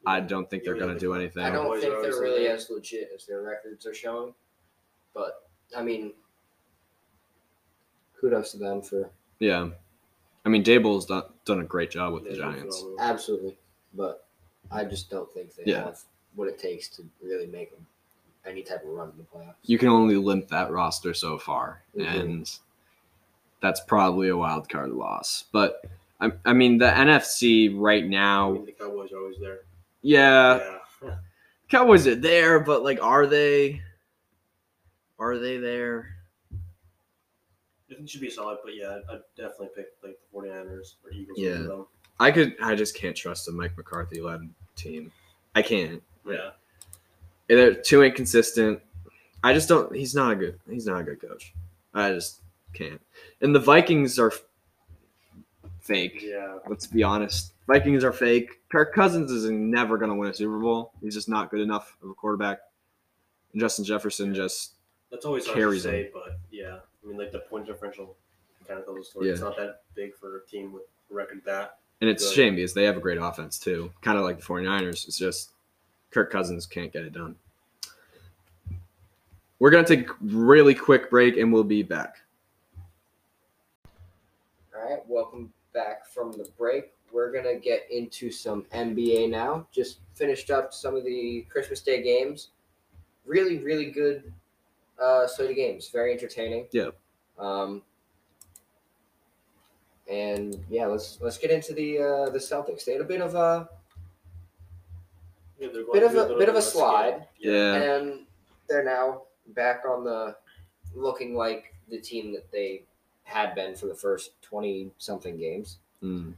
[0.06, 1.42] I don't think they're Yeah, going to do anything.
[1.42, 4.34] I don't Cowboys think they're really as legit as their records are showing.
[5.14, 6.12] But I mean,
[8.20, 9.70] kudos to them for Yeah.
[10.44, 12.84] I mean, Daboll's done, done a great job with the Giants.
[12.98, 13.56] absolutely.
[13.94, 14.26] But
[14.70, 15.84] I just don't think they Yeah.
[15.84, 16.00] have
[16.34, 17.86] what it takes to really make them
[18.46, 19.54] any type of run in the playoffs.
[19.64, 22.20] You can only limp that roster so far, Mhm.
[22.20, 22.58] and
[23.60, 25.44] that's probably a wild card loss.
[25.52, 25.84] But
[26.20, 29.60] I, I mean, the NFC right I now, mean, the Cowboys are always there.
[30.02, 31.16] yeah, yeah.
[31.68, 33.80] Cowboys are there, but like, are they?
[35.18, 36.16] Are they there?
[36.52, 36.56] I
[37.88, 41.38] think it should be solid, but yeah, I'd definitely pick like the 49ers or Eagles
[41.38, 41.82] Yeah.
[42.20, 42.54] I could.
[42.62, 45.10] I just can't trust a Mike McCarthy led team.
[45.54, 46.02] I can't.
[46.26, 46.50] Yeah.
[47.48, 48.80] They're too inconsistent.
[49.42, 49.94] I just don't.
[49.94, 50.58] He's not a good.
[50.68, 51.52] He's not a good coach.
[51.92, 52.40] I just
[52.72, 53.00] can't.
[53.40, 54.32] And the Vikings are
[55.80, 56.20] fake.
[56.22, 56.58] Yeah.
[56.68, 57.52] Let's be honest.
[57.66, 58.60] Vikings are fake.
[58.70, 60.92] Kirk Cousins is never going to win a Super Bowl.
[61.02, 62.60] He's just not good enough of a quarterback.
[63.52, 64.72] And Justin Jefferson just
[65.10, 66.78] That's always hard to say, but yeah.
[67.02, 68.16] I mean, like the point differential
[68.66, 69.28] kind of tells the story.
[69.30, 71.78] It's not that big for a team with record that.
[72.00, 72.34] and it's a Good.
[72.34, 73.90] shame because they have a great offense too.
[74.00, 75.06] Kind of like the 49ers.
[75.06, 75.50] It's just
[76.14, 77.34] Kirk Cousins can't get it done.
[79.58, 82.18] We're going to take a really quick break and we'll be back.
[84.74, 86.92] All right, welcome back from the break.
[87.12, 89.68] We're gonna get into some NBA now.
[89.70, 92.48] Just finished up some of the Christmas Day games.
[93.24, 94.32] Really, really good
[95.00, 95.88] uh, slate of games.
[95.90, 96.66] Very entertaining.
[96.72, 96.88] Yeah.
[97.38, 97.82] Um,
[100.10, 102.84] and yeah, let's let's get into the uh, the Celtics.
[102.84, 103.68] They had a bit of a
[105.72, 106.80] Yeah, going Bit of through a- bit of a scale.
[106.82, 107.26] slide.
[107.38, 107.74] Yeah.
[107.74, 108.26] and
[108.68, 110.36] they're now back on the
[110.94, 112.84] looking like the team that they
[113.24, 115.78] had been for the first twenty something games.
[116.02, 116.34] Mm.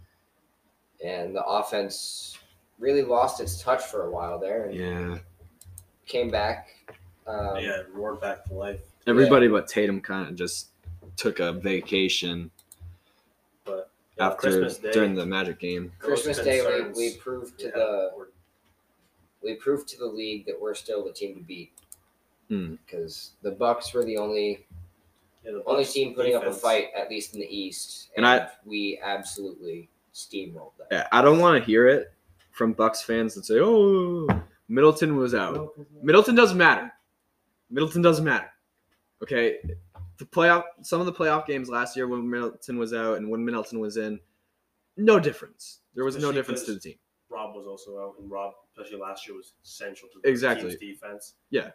[1.04, 2.38] and the offense
[2.78, 5.18] really lost its touch for a while there and Yeah.
[6.06, 6.68] came back.
[7.26, 8.80] Um, yeah, roared back to life.
[9.08, 10.68] Everybody but Tatum kind of just
[11.16, 12.50] took a vacation
[13.64, 15.92] But yeah, after Christmas Day, during the Magic game.
[15.98, 18.30] Christmas Day, we, we proved to yeah, the were-
[19.46, 21.72] we proved to the league that we're still the team to beat
[22.48, 22.74] Hmm.
[22.86, 24.66] because the Bucks were the only
[25.44, 28.50] yeah, the only team putting up a fight, at least in the East, And I-
[28.64, 30.88] we absolutely steamrolled them.
[30.90, 32.12] Yeah, I don't want to hear it
[32.50, 34.26] from Bucks fans that say, "Oh,
[34.68, 36.92] Middleton was out." Middleton doesn't matter.
[37.70, 38.50] Middleton doesn't matter.
[39.22, 39.60] Okay,
[40.18, 43.44] the playoff, some of the playoff games last year when Middleton was out and when
[43.44, 44.18] Middleton was in,
[44.96, 45.80] no difference.
[45.94, 46.98] There was no difference to the team.
[47.56, 50.68] Rob was also out, and Rob, especially last year, was essential to the Exactly.
[50.76, 51.34] team's defense.
[51.50, 51.70] Yeah.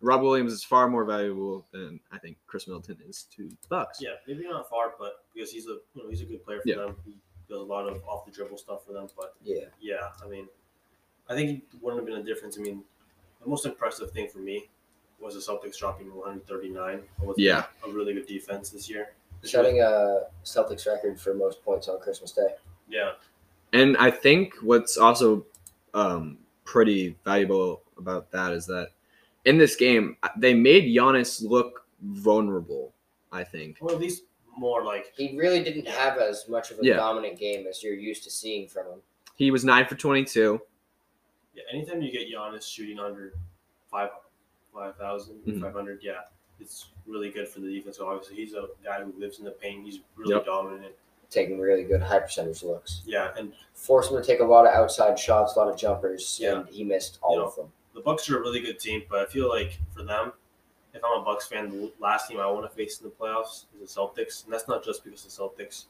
[0.00, 4.00] Rob Williams is far more valuable than I think Khris Middleton is to the Bucks.
[4.02, 6.68] Yeah, maybe not far, but because he's a you know he's a good player for
[6.68, 6.76] Yeah.
[6.76, 6.96] them.
[7.06, 7.16] He
[7.48, 9.06] does a lot of off the dribble stuff for them.
[9.16, 10.48] But Yeah, yeah, I mean,
[11.28, 12.58] I think it wouldn't have been a difference.
[12.58, 12.84] I mean,
[13.40, 14.68] the most impressive thing for me
[15.20, 17.66] was the Celtics dropping 139 with Yeah.
[17.86, 19.14] a really good defense this year.
[19.42, 22.54] setting a Celtics record for most points on Christmas Day.
[22.88, 23.12] Yeah,
[23.74, 25.44] And I think what's also
[25.92, 28.88] um, pretty valuable about that is that
[29.44, 32.92] in this game they made Giannis look vulnerable.
[33.32, 33.78] I think.
[33.80, 34.22] or at least
[34.56, 36.94] more like He really didn't have as much of a Yeah.
[36.94, 39.02] dominant game as you're used to seeing from him.
[39.34, 40.60] He was nine for twenty-two.
[41.56, 41.62] yeah.
[41.72, 43.32] Anytime you get Giannis shooting under
[43.90, 44.10] five
[44.72, 45.60] five thousand, Mhm.
[45.60, 46.20] 500, yeah,
[46.60, 47.98] it's really good for the defense.
[47.98, 49.84] Obviously, he's a guy who lives in the paint.
[49.84, 50.46] He's really Yep.
[50.46, 50.94] dominant.
[51.34, 53.02] Taking really good high percentage looks.
[53.04, 56.38] Yeah, and Forced him to take a lot of outside shots, a lot of jumpers,
[56.40, 56.60] Yeah.
[56.60, 57.72] and he missed all You know, of them.
[57.92, 60.32] the Bucks are a really good team, but I feel like for them,
[60.94, 63.64] if I'm a Bucks fan, the last team I want to face in the playoffs
[63.74, 65.86] is the Celtics, and that's not just because the Celtics,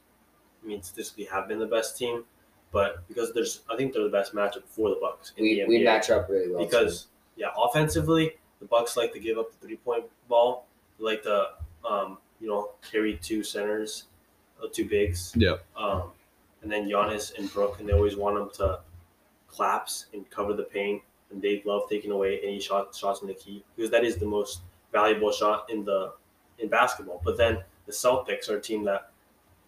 [0.62, 2.24] I mean, statistically have been the best team,
[2.72, 5.84] but because there's, I think they're the best matchup for the Bucks We, the we
[5.84, 6.64] match up really well.
[6.64, 10.66] because yeah, offensively, the Bucks like to give up the three point ball,
[10.98, 11.48] they like to,
[11.86, 14.04] um, you know, carry two centers,
[14.62, 15.56] uh, two bigs, Yeah.
[15.76, 16.10] um,
[16.62, 18.80] and then Giannis and Brook, and they always want them to
[19.48, 21.02] collapse and cover the paint.
[21.30, 24.26] And they love taking away any shot shots in the key because that is the
[24.26, 24.60] most
[24.92, 26.12] valuable shot in the
[26.58, 27.20] in basketball.
[27.24, 29.10] But then the Celtics are a team that,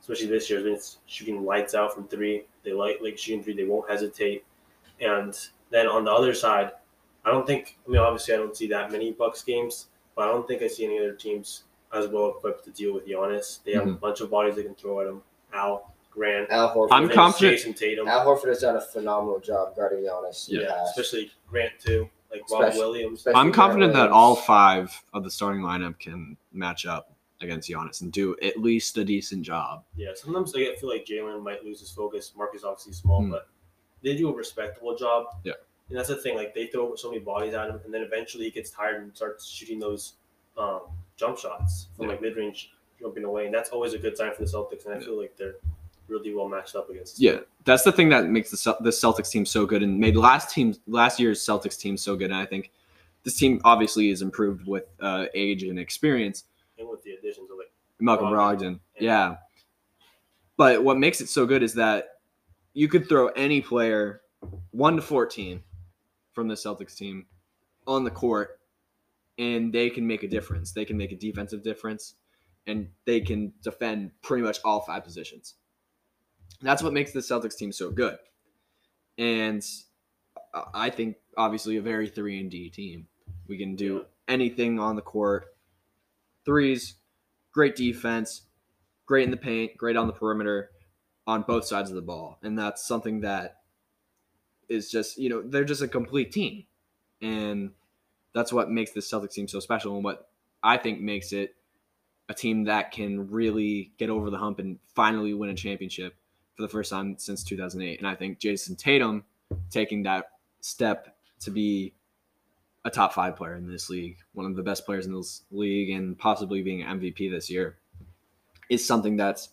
[0.01, 2.45] especially this year, has been shooting lights out from three.
[2.63, 3.55] They like like shooting three.
[3.55, 4.45] They won't hesitate.
[5.01, 5.37] And
[5.71, 6.73] then on the other side,
[7.25, 7.79] I don't think.
[7.87, 10.69] I mean, obviously, I don't see that many Bucks games, but I don't think I
[10.69, 11.65] see any other teams
[11.97, 13.63] as well equipped to deal with Giannis.
[13.65, 15.23] They have a bunch of bodies they can throw at him.
[15.53, 16.89] Al, Grant, Al Horford.
[16.93, 18.09] I'm confident- Jayson Tatum.
[18.09, 20.49] Al Horford has done a phenomenal job guarding Giannis.
[20.49, 22.09] in the yeah, especially Grant too.
[22.31, 23.21] Like Rob Williams.
[23.21, 27.69] especially I'm confident Grant that all five of the starting lineup can match up against
[27.69, 29.85] Giannis and do at least a decent job.
[29.95, 32.33] Yeah, sometimes I feel like Jaylen might lose his focus.
[32.37, 33.31] Mark is obviously small, Hmm.
[33.31, 33.49] but
[34.03, 35.27] they do a respectable job.
[35.45, 35.53] Yeah.
[35.89, 36.35] And that's the thing.
[36.35, 39.15] Like they throw so many bodies at him, and then eventually he gets tired and
[39.15, 40.15] starts shooting those
[40.59, 40.81] um,
[41.17, 42.13] jump shots from Yeah.
[42.13, 44.87] like mid range jumping away, and that's always a good sign for the Celtics.
[44.87, 45.57] And I feel like they're
[46.09, 47.19] really well matched up against.
[47.21, 50.51] Yeah, that's the thing that makes the the Celtics team so good and made last
[50.55, 52.31] team last year's Celtics team so good.
[52.31, 52.71] And I think
[53.25, 56.45] this team obviously is improved with uh, age and experience.
[56.79, 58.59] and with the additions of like Malcolm Brogdon.
[58.61, 59.29] Brogdon, Yeah.
[59.31, 59.37] yeah.
[60.57, 62.21] But what makes it so good is that
[62.73, 64.23] you could throw any player
[64.71, 65.63] one to fourteen
[66.33, 67.27] from the Celtics team
[67.87, 68.56] on the court,
[69.39, 70.73] and they can make a difference.
[70.73, 72.15] They can make a defensive difference,
[72.67, 75.55] and they can defend pretty much all five positions.
[76.61, 78.19] That's what makes the Celtics team so good.
[79.19, 79.65] And
[80.75, 83.09] I think obviously a very three and D team.
[83.47, 84.03] We can do Yeah.
[84.29, 85.55] anything on the court.
[86.45, 86.97] Threes,
[87.53, 88.43] great defense,
[89.05, 90.73] great in the paint, great on the perimeter,
[91.27, 93.63] on both sides of the ball, and that's something that
[94.69, 96.67] is just you know they're just a complete team,
[97.21, 97.73] and
[98.37, 100.29] that's what makes the Celtics team so special, and what
[100.63, 101.57] I think makes it
[102.29, 106.15] a team that can really get over the hump and finally win a championship
[106.55, 107.99] for the first time since 2008.
[107.99, 109.25] And I think Jayson Tatum
[109.71, 111.95] taking that step to be
[112.85, 115.89] a top five player in this league, one of the best players in this league,
[115.89, 117.79] and possibly being an MVP this year,
[118.69, 119.49] is something that's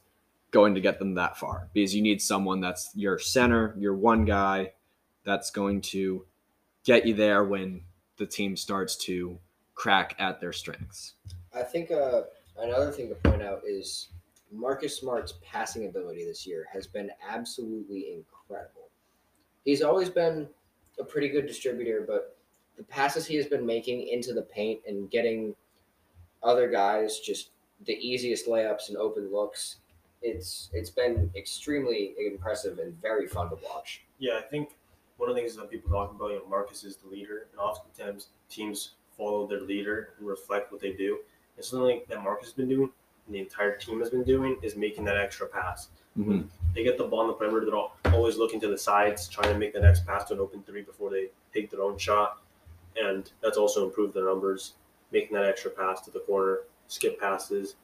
[0.52, 4.26] going to get them that far because you need someone that's your center, your one
[4.26, 4.74] guy
[5.24, 6.26] that's going to
[6.84, 7.82] get you there when
[8.18, 9.38] the team starts to
[9.76, 11.14] crack at their strengths.
[11.54, 12.24] I think uh,
[12.58, 14.10] another thing to point out is
[14.52, 18.90] Marcus Smart's passing ability this year has been absolutely incredible.
[19.66, 20.48] He's always been
[21.00, 22.36] a pretty good distributor, but
[22.78, 25.56] the passes he has been making into the paint and getting
[26.42, 27.50] other guys just
[27.86, 29.78] the easiest layups and open looks
[30.24, 34.04] it's it's been extremely impressive and very fun to watch.
[34.20, 34.70] Yeah, I think
[35.18, 37.60] one of the things that people talk about, you know, Marcus is the leader, and
[37.60, 41.20] oftentimes teams follow their leader and reflect what they do.
[41.56, 42.90] And something that Marcus has been doing,
[43.28, 45.90] and the entire team has been doing, is making that extra pass.
[46.18, 46.48] Mhm.
[46.74, 49.54] They get the ball on the perimeter, they're all, always looking to the sides, trying
[49.54, 52.42] to make the next pass to an open three before they take their own shot.
[52.96, 54.74] And that's also improved their numbers,
[55.12, 57.76] making that extra pass to the corner, skip passes,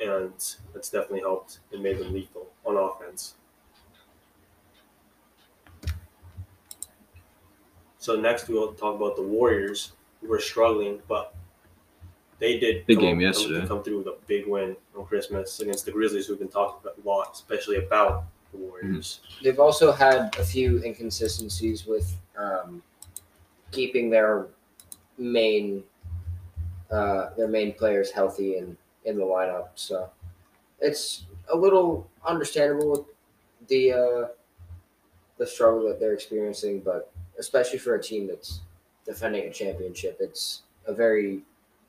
[0.00, 0.32] and
[0.72, 3.34] that's definitely helped and made them lethal on offense.
[8.02, 11.36] So next we'll talk about the Warriors, who were struggling, but
[12.40, 13.64] they did Big come- game come- yesterday.
[13.64, 17.08] Come through with a big win on Christmas against the Grizzlies, who've been talking a
[17.08, 19.20] lot, especially about the Warriors.
[19.44, 22.82] They've also had a few inconsistencies with um,
[23.70, 24.48] keeping their
[25.16, 25.84] main
[26.90, 29.68] uh, their main players healthy and in the lineup.
[29.76, 30.10] So
[30.80, 33.02] it's a little understandable with
[33.68, 34.26] the uh,
[35.38, 38.60] the struggle that they're experiencing, but especially for a team that's
[39.04, 41.42] defending a championship, it's a very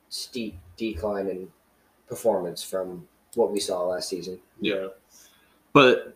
[0.09, 1.47] steep decline in
[2.07, 4.39] performance from what we saw last season.
[4.59, 4.87] Yeah.
[5.73, 6.15] but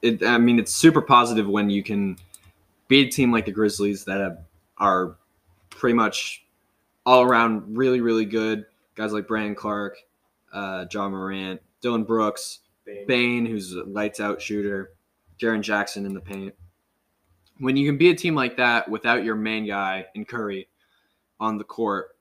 [0.00, 2.16] it, I mean, it's super positive when you can
[2.88, 4.38] beat a team like the Grizzlies that have,
[4.78, 5.16] are
[5.70, 6.44] pretty much
[7.06, 8.66] all around really, really good.
[8.94, 9.98] Guys like Brandon Clarke,
[10.52, 13.06] uh, Ja Morant, Dillon Brooks, Bane.
[13.06, 14.92] Bain, who's a lights out shooter,
[15.38, 16.54] Jaren Jackson in the paint.
[17.62, 20.66] When you can be a team like that without your main guy in Curry
[21.38, 22.16] on the court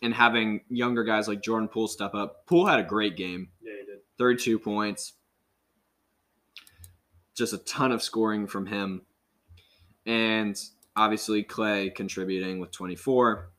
[0.00, 3.48] and having younger guys like Jordan Poole step up, Poole had a great game.
[3.60, 3.98] Yeah, he did.
[4.16, 5.14] 32 points.
[7.34, 9.02] Just a ton of scoring from him.
[10.06, 10.56] And
[10.94, 13.50] obviously Klay contributing with 24.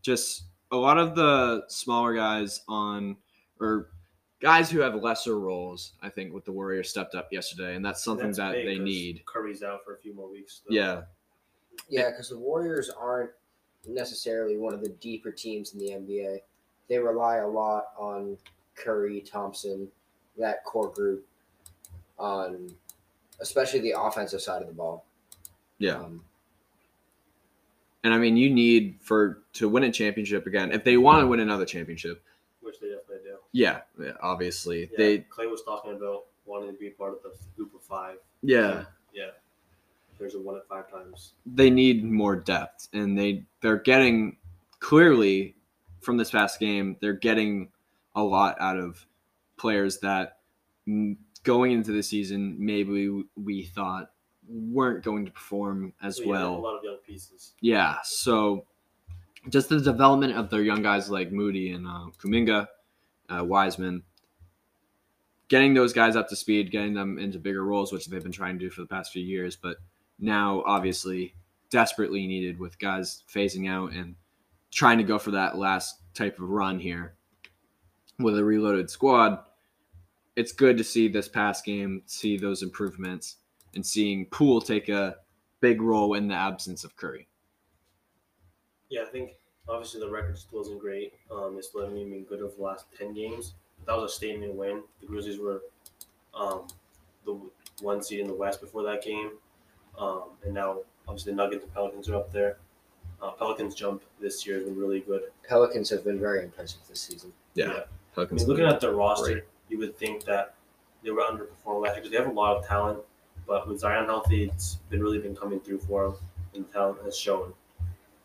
[0.00, 3.16] Just a lot of the smaller guys on
[3.58, 3.88] or
[4.42, 8.02] guys who have lesser roles, I think with the Warriors stepped up yesterday and that's
[8.04, 9.22] something That's that big they 'cause need.
[9.24, 10.60] Curry's out for a few more weeks.
[10.68, 10.74] though.
[10.74, 11.02] Yeah.
[11.88, 13.30] Yeah, because the Warriors aren't
[13.88, 16.42] necessarily one of the deeper teams in the NBA.
[16.88, 18.36] They rely a lot on
[18.74, 19.90] Curry, Thompson,
[20.36, 21.26] that core group,
[22.18, 22.68] on
[23.40, 25.06] especially the offensive side of the ball.
[25.78, 25.98] Yeah.
[26.00, 26.24] Um,
[28.04, 30.72] And I mean you need for to win a championship again.
[30.72, 32.22] If they want to win another championship,
[32.60, 33.01] which they definitely do.
[33.52, 34.88] Yeah, yeah, obviously.
[34.92, 38.16] Yeah, They Klay was talking about wanting to be part of the group of five.
[38.42, 38.84] yeah.
[39.14, 39.26] Yeah,
[40.18, 41.32] there's a one at five times.
[41.44, 44.36] they need more depth and they they're getting
[44.80, 45.54] clearly
[46.00, 47.68] from this past game they're getting
[48.16, 49.04] a lot out of
[49.58, 50.38] players that
[50.88, 54.10] mm, going into the season maybe we, thought
[54.48, 57.52] weren't going to perform as So, yeah, well a lot of young pieces.
[57.60, 58.64] yeah so
[59.50, 62.66] just the development of their young guys like moody and uh, kuminga
[63.28, 64.02] uh, wiseman
[65.48, 68.58] getting those guys up to speed getting them into bigger roles which they've been trying
[68.58, 69.76] to do for the past few years but
[70.18, 71.34] now obviously
[71.70, 74.14] desperately needed with guys phasing out and
[74.70, 77.14] trying to go for that last type of run here
[78.18, 79.38] with a reloaded squad.
[80.36, 83.36] It's good to see this past game see those improvements
[83.74, 85.16] and seeing poole take a
[85.60, 87.28] big role in the absence of curry.
[88.90, 89.32] Yeah, I think
[89.68, 91.14] obviously the record still isn't great.
[91.30, 93.54] Um, it still hasn't even been good over the last ten games.
[93.78, 94.82] But that was a statement win.
[95.00, 95.62] The Grizzlies were
[96.34, 96.66] um,
[97.24, 97.38] the
[97.80, 99.32] one seed in the West before that game,
[99.98, 102.58] um, and now obviously the Nuggets and Pelicans are up there.
[103.20, 105.22] Uh, Pelicans jump this year has been really good.
[105.48, 107.32] Pelicans have been very impressive this season.
[108.16, 110.54] I mean, looking at their roster, you would think that
[111.04, 112.98] they were underperforming last year because they have a lot of talent.
[113.46, 116.16] But with Zion healthy, it's been really been coming through for them,
[116.54, 117.52] and the talent has shown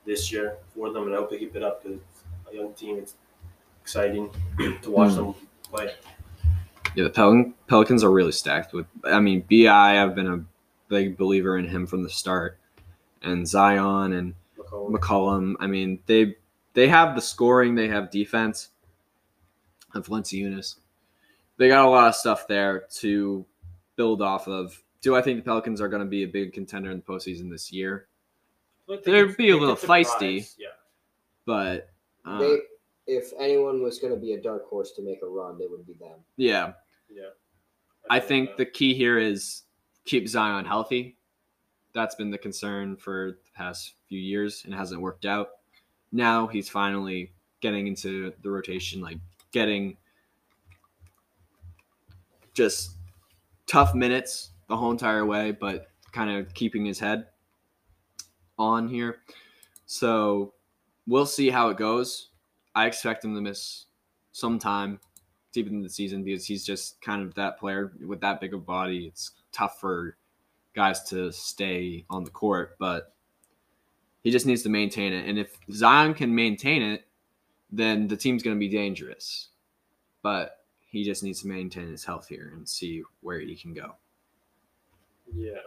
[0.07, 1.03] this year for them.
[1.03, 2.97] And I hope they keep it up because it's a young team.
[2.97, 3.13] It's
[3.83, 4.31] exciting
[4.81, 5.15] to watch Mm.
[5.15, 5.35] them
[5.71, 5.91] play.
[6.95, 8.87] Yeah, the Pel- Pelicans are really stacked with.
[9.03, 10.01] I mean, Bi.
[10.01, 10.43] I've been a
[10.87, 12.57] big believer in him from the start,
[13.21, 14.91] and Zion and McCollum.
[14.91, 15.53] McCollum.
[15.59, 16.37] I mean, they
[16.73, 18.69] they have the scoring, they have defense.
[19.93, 20.75] And Valanciunas,
[21.57, 23.45] they got a lot of stuff there to
[23.95, 24.81] build off of.
[25.01, 27.49] Do I think the Pelicans are going to be a big contender in the postseason
[27.51, 28.06] this year?
[28.87, 30.07] But they They'd could- be a they little could surprise.
[30.07, 30.55] feisty.
[30.57, 30.67] Yeah,
[31.45, 31.89] But
[32.25, 32.57] uh, They,
[33.07, 35.85] if anyone was going to be a dark horse to make a run, they would
[35.85, 36.19] be them.
[36.37, 36.73] yeah,
[37.09, 37.29] yeah.
[38.09, 39.63] I feel think like the key here is
[40.05, 41.17] keep Zion healthy.
[41.93, 45.49] That's been the concern for the past few years and it hasn't worked out.
[46.13, 49.17] Now he's finally getting into the rotation, like
[49.51, 49.97] getting
[52.53, 52.91] just
[53.67, 57.27] tough minutes the whole entire way, but kind of keeping his head
[58.57, 59.19] on here.
[59.85, 60.53] So
[61.07, 62.29] we'll see how it goes.
[62.75, 63.85] I expect him to miss
[64.31, 64.99] some time
[65.51, 68.59] deep in the season because he's just kind of that player with that big of
[68.59, 69.07] a body.
[69.07, 70.17] It's tough for
[70.75, 73.13] guys to stay on the court, but
[74.23, 75.27] he just needs to maintain it.
[75.27, 77.07] And if Zion can maintain it,
[77.71, 79.49] then the team's going to be dangerous.
[80.21, 83.95] But he just needs to maintain his health here and see where he can go.
[85.35, 85.57] Yeah.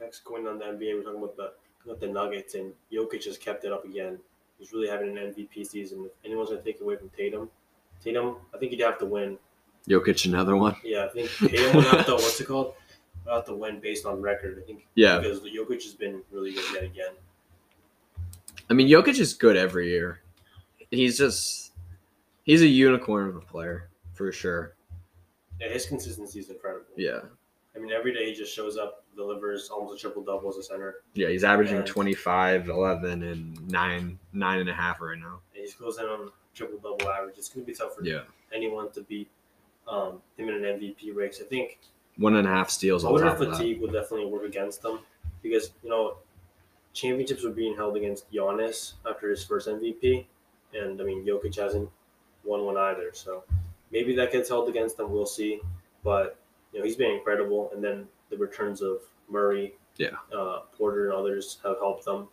[0.00, 1.52] Next, going on the NBA, we're talking about the
[1.84, 4.18] about the Nuggets, and Jokic just kept it up again.
[4.58, 6.04] He's really having an MVP season.
[6.06, 7.48] If anyone's gonna take it away from Tatum,
[8.02, 9.38] Tatum, I think he'd have to win.
[9.88, 10.76] Jokic, another one.
[10.84, 12.74] Yeah, I think Tatum would have to what's it called?
[13.24, 14.60] Would have to win based on record.
[14.62, 15.18] I think Yeah.
[15.18, 17.12] because Jokic has been really good yet again.
[18.70, 20.20] I mean, Jokic is good every year.
[20.90, 21.72] He's just
[22.44, 24.74] he's a unicorn of a player for sure.
[25.60, 26.86] Yeah, his consistency is incredible.
[26.96, 27.20] Yeah.
[27.74, 30.62] I mean, every day he just shows up, delivers almost a triple double as a
[30.62, 31.02] center.
[31.14, 31.82] Yeah, he's averaging Yeah.
[31.84, 35.40] 25, 11, and nine, nine and a half right now.
[35.56, 37.36] And he goes in on triple double average.
[37.36, 38.22] It's gonna be tough for Yeah.
[38.52, 39.28] anyone to beat
[39.88, 41.40] um, him in an MVP race.
[41.40, 41.78] I think
[42.18, 43.56] One and a half steals top of that.
[43.56, 45.00] fatigue would definitely work against them
[45.42, 46.18] because you know
[46.92, 50.26] championships were being held against Giannis after his first MVP,
[50.74, 51.88] and I mean Jokic hasn't
[52.44, 53.12] won one either.
[53.14, 53.44] So
[53.90, 55.10] maybe that gets held against them.
[55.10, 55.60] We'll see.
[56.04, 56.36] But
[56.72, 58.98] you know he's been incredible, and then the returns of
[59.28, 60.16] Murray, Yeah.
[60.36, 62.28] uh, Porter, and others have helped them.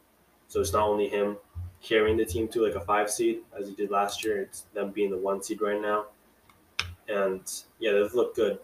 [0.47, 1.37] So it's not only him
[1.81, 4.41] carrying the team to like a five seed as he did last year.
[4.41, 6.05] It's them being the one seed right now,
[7.07, 7.41] and
[7.79, 8.59] yeah, they've looked good.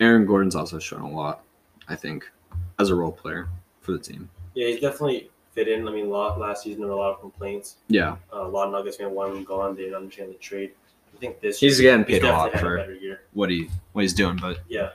[0.00, 1.44] Aaron Gordon's also shown a lot,
[1.88, 2.30] I think,
[2.78, 3.48] as a role player
[3.80, 4.28] for the team.
[4.54, 5.86] Yeah, he's definitely fit in.
[5.86, 7.76] I mean, lot, last season there were a lot of complaints.
[7.88, 8.16] Yeah.
[8.32, 9.74] Uh, a lot of Nuggets fans wanted him gone.
[9.76, 10.72] They didn't understand the trade.
[11.14, 12.96] I think this He's year, getting paid a lot for
[13.34, 14.90] what he what he's doing, but Yeah,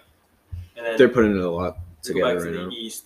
[0.78, 2.78] and then they're putting it a lot to go back together to right the now.
[2.78, 3.06] East,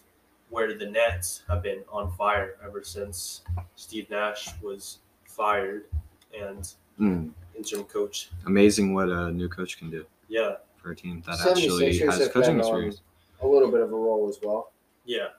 [0.50, 3.42] where the Nets have been on fire ever since
[3.76, 5.86] Steve Nash was fired
[6.38, 8.30] and Mm, interim coach.
[8.46, 12.20] amazing what a new coach can do Yeah, for a team that actually 76ers has
[12.20, 13.02] have coaching been on experience.
[13.42, 14.72] a little bit of a roll as well.
[15.06, 15.30] yeah,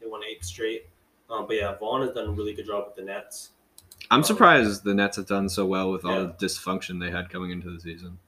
[0.00, 0.86] they won eight straight.
[1.30, 3.50] Um, but yeah, Vaughn has done a really good job with the Nets.
[4.10, 7.50] I'm surprised the Nets have done so well with all the dysfunction they had coming
[7.50, 8.18] into the season.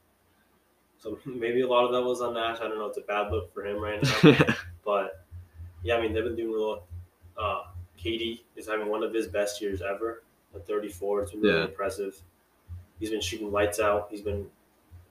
[1.01, 2.59] So maybe a lot of that was on Nash.
[2.61, 2.85] I don't know.
[2.85, 4.55] It's a bad look for him right now.
[4.85, 5.23] But
[5.83, 6.83] yeah, I mean they've been doing real.
[7.37, 7.63] Uh,
[7.99, 10.23] KD is having one of his best years ever
[10.55, 11.21] at 34.
[11.23, 11.65] It's been really Yeah.
[11.65, 12.19] impressive.
[12.99, 14.07] He's been shooting lights out.
[14.09, 14.47] He's been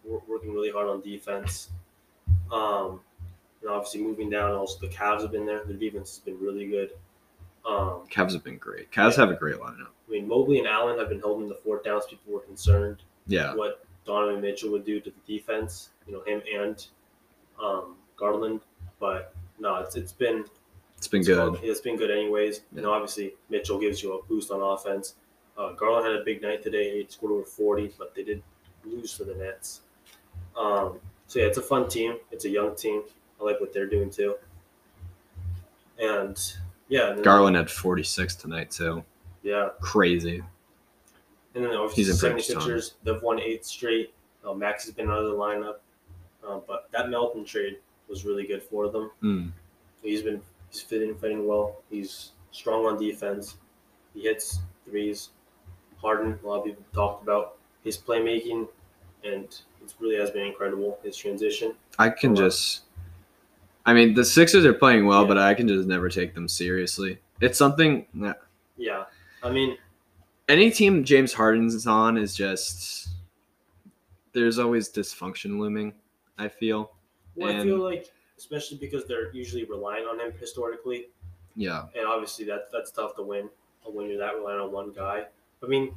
[0.04, 1.70] wor- working really hard on defense.
[2.52, 3.00] Um,
[3.62, 4.52] and obviously moving down.
[4.52, 5.62] Also, the Cavs have been there.
[5.64, 6.90] The defense has been really good.
[7.64, 8.90] Um, Cavs have been great.
[8.90, 9.88] Cavs have a great lineup.
[10.08, 12.00] I mean, Mobley and Allen have been holding the fort down.
[12.08, 13.54] People were concerned Yeah.
[13.54, 15.90] what Donovan Mitchell would do to the defense.
[16.06, 16.86] You know, him and
[17.62, 18.60] um, Garland.
[18.98, 20.44] But no, it's it's been
[20.98, 21.58] It's been it's good.
[21.62, 22.62] It's been good anyways.
[22.72, 22.78] Yeah.
[22.78, 25.14] And obviously Mitchell gives you a boost on offense.
[25.56, 27.02] Uh, Garland had a big night today.
[27.02, 28.42] He scored over 40, but they did
[28.84, 29.80] lose to the Nets.
[30.56, 32.16] Um, so yeah, it's a fun team.
[32.30, 33.02] It's a young team.
[33.40, 34.36] I like what they're doing too.
[35.98, 36.38] And
[36.88, 39.04] yeah, and Garland had 46 tonight too.
[39.42, 40.42] Yeah, Crazy.
[41.54, 44.12] And then obviously He's the in pretty 76ers, they've won eight straight.
[44.46, 45.76] Uh, Max has been out of the lineup.
[46.46, 47.76] Uh, but that Melton trade
[48.08, 49.10] was really good for them.
[49.22, 49.52] Mm.
[50.02, 50.40] He's been
[50.70, 51.82] he's fitting fitting well.
[51.90, 53.56] He's strong on defense.
[54.14, 55.30] He hits threes.
[56.00, 58.66] Harden, a lot of people talked about his playmaking,
[59.22, 60.98] and it really has been incredible.
[61.02, 61.74] His transition.
[61.98, 62.82] I can just.
[63.84, 65.28] I mean, the Sixers are playing well, Yeah.
[65.28, 67.18] but I can just never take them seriously.
[67.40, 68.40] It's something that
[68.78, 69.04] Yeah,
[69.42, 69.76] I mean,
[70.50, 73.08] any team James Harden's on is just.
[74.32, 75.92] There's always dysfunction looming,
[76.38, 76.92] I feel.
[77.34, 78.06] well, I feel like
[78.38, 81.08] especially because they're usually relying on him historically,
[81.56, 81.86] Yeah.
[81.96, 83.50] and obviously that that's tough to win
[83.84, 85.24] when you're that reliant on one guy.
[85.62, 85.94] I mean,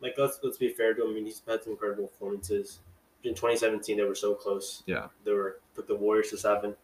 [0.00, 1.10] like let's let's be fair to him.
[1.10, 2.78] I mean, he's had some incredible performances.
[3.24, 4.82] In 2017, they were so close.
[4.86, 5.08] Yeah.
[5.24, 6.74] they were took the Warriors to seven.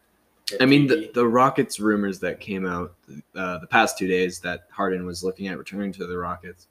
[0.60, 2.94] I mean, the, the Rockets rumors that came out
[3.34, 6.68] uh, the past two days that Harden was looking at returning to the Rockets.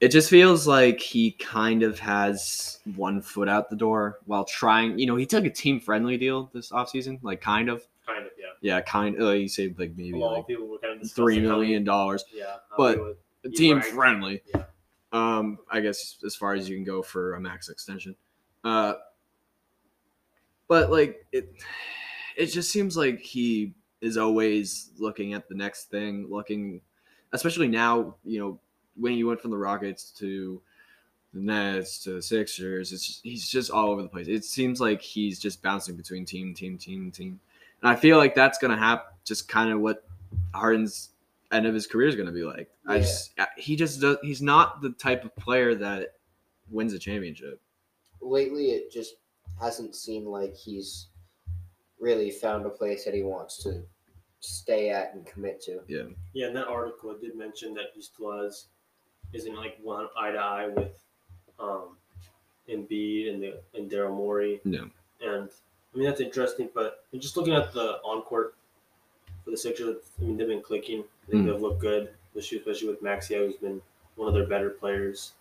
[0.00, 4.98] It just feels like he kind of has one foot out the door while trying.
[4.98, 7.86] You know, he took a team friendly deal this offseason, like kind of.
[8.06, 8.44] kind of yeah.
[8.60, 9.34] Yeah, kind of.
[9.34, 11.40] he saved like maybe like of people were kind of three
[11.84, 12.24] dollars.
[12.32, 13.94] Yeah, But he would- He Team bragged.
[13.94, 14.42] friendly.
[14.54, 14.64] Yeah.
[15.12, 18.14] Um, I guess as far as you can go for a max extension.
[18.64, 18.94] Uh,
[20.68, 21.52] but like it,
[22.36, 23.72] it just seems like he
[24.02, 26.80] is always looking at the next thing, looking,
[27.32, 28.16] especially now.
[28.24, 28.60] You know,
[28.98, 30.60] when he went from the Rockets to
[31.34, 34.28] the Nets to the Sixers, it's just, he's just all over the place.
[34.28, 37.40] It seems like he's just bouncing between team, team, team, team,
[37.82, 39.12] and I feel like that's gonna happen.
[39.24, 40.04] Just kind of what
[40.54, 41.10] Harden's
[41.52, 42.68] end of his career is going to be like.
[42.86, 44.18] I just, he just does.
[44.22, 46.14] He's not the type of player that
[46.70, 47.60] wins a championship.
[48.20, 49.16] lately it just
[49.60, 51.08] hasn't seemed like he's
[51.98, 53.82] really found a place that he wants to
[54.40, 55.80] stay at and commit to.
[55.86, 56.04] Yeah.
[56.32, 58.66] Yeah, in that article, it did mention that he still has
[59.32, 60.92] isn't like one eye to eye with
[61.58, 61.96] um,
[62.68, 64.60] Embiid and the and Daryl Morey.
[64.64, 64.84] Yeah.
[65.20, 65.48] And
[65.94, 68.54] I mean that's interesting, but just looking at the on court
[69.44, 71.04] for the Sixers, I mean they've been clicking.
[71.26, 71.52] I think Mm.
[71.52, 73.80] they've looked good, this year, especially with Maxio, who's been
[74.16, 75.32] one of their better players.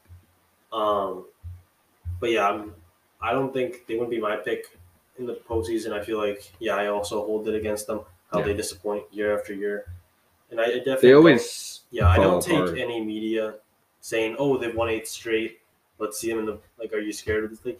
[0.73, 1.25] Um,
[2.19, 2.73] but yeah, I'm,
[3.21, 4.77] I don't think they wouldn't be my pick
[5.19, 5.91] in the postseason.
[5.93, 8.45] I feel like yeah, I also hold it against them how Yeah.
[8.45, 9.85] they disappoint year after year,
[10.51, 11.81] and I definitely They always.
[11.91, 12.77] yeah, I don't take apart.
[12.77, 13.55] any media
[14.05, 15.59] saying, "Oh, they've won eight straight.
[15.97, 17.65] Let's see them in the like." Are you scared of this?
[17.65, 17.79] Like,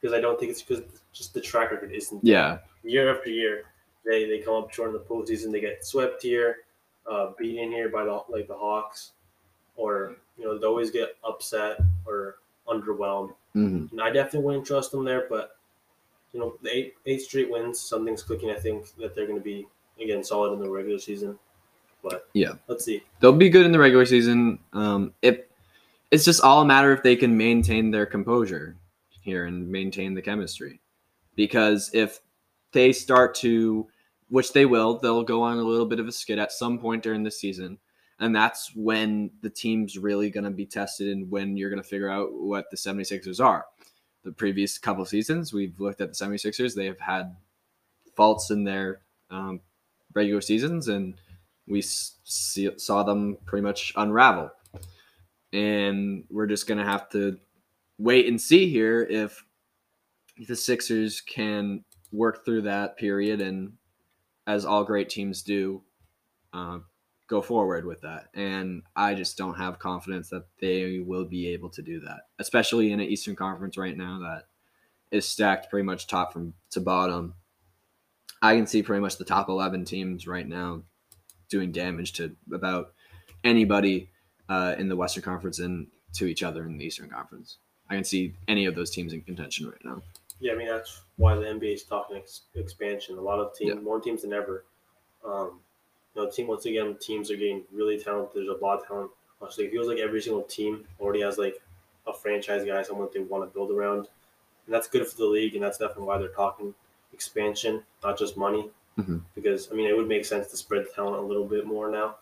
[0.00, 2.24] because I don't think it's because just the track record isn't.
[2.24, 3.64] Yeah, Year after year,
[4.04, 5.52] they they come up short in the postseason.
[5.52, 6.58] They get swept here,
[7.10, 9.12] uh, beaten here by the like the Hawks,
[9.76, 13.34] or you know they always get upset or underwhelmed.
[13.52, 15.58] hmm And I definitely wouldn't trust them there, but
[16.32, 18.50] you know the eight eight straight wins, something's clicking.
[18.50, 19.66] I think that they're going to be
[20.00, 21.38] again solid in the regular season.
[22.02, 22.52] But Yeah.
[22.68, 23.02] let's see.
[23.20, 24.58] they'll be good in the regular season.
[24.72, 25.50] Um, it
[26.10, 28.76] it's just all a matter if they can maintain their composure
[29.22, 30.80] here and maintain the chemistry.
[31.34, 32.20] Because if
[32.72, 33.86] they start to,
[34.28, 37.02] which they will, they'll go on a little bit of a skid at some point
[37.02, 37.78] during the season.
[38.18, 41.88] And that's when the team's really going to be tested and when you're going to
[41.88, 43.66] figure out what the 76ers are.
[44.24, 46.74] The previous couple seasons, we've looked at the 76ers.
[46.74, 47.36] They have had
[48.16, 49.00] faults in their
[49.30, 49.60] um,
[50.14, 51.14] regular seasons, and
[51.68, 54.50] we see, saw them pretty much unravel.
[55.56, 57.38] And we're just going to have to
[57.98, 59.42] wait and see here if
[60.46, 61.82] the Sixers can
[62.12, 63.72] work through that period and,
[64.46, 65.82] as all great teams do,
[66.52, 66.78] uh,
[67.26, 68.26] go forward with that.
[68.34, 72.92] And I just don't have confidence that they will be able to do that, especially
[72.92, 74.44] in an Eastern Conference right now that
[75.10, 77.34] is stacked pretty much top from to bottom.
[78.42, 80.82] I can see pretty much the top 11 teams right now
[81.48, 82.92] doing damage to about
[83.42, 84.10] anybody
[84.48, 87.58] uh, in the Western Conference and to each other in the Eastern Conference.
[87.90, 90.02] I can see any of those teams in contention right now.
[90.40, 93.16] Yeah, I mean that's why the NBA is talking ex- expansion.
[93.16, 93.80] A lot of teams, Yeah.
[93.80, 94.64] more teams than ever.
[95.24, 95.60] Um,
[96.14, 98.34] you know, team once again, teams are getting really talented.
[98.34, 99.10] There's a lot of talent.
[99.40, 101.60] Honestly, it feels like every single team already has like
[102.06, 104.08] a franchise guy, someone they want to build around,
[104.66, 105.54] and that's good for the league.
[105.54, 106.74] And that's definitely why they're talking
[107.12, 108.70] expansion, not just money.
[108.98, 109.22] Mhm.
[109.34, 111.90] Because I mean, it would make sense to spread the talent a little bit more
[111.90, 112.16] now.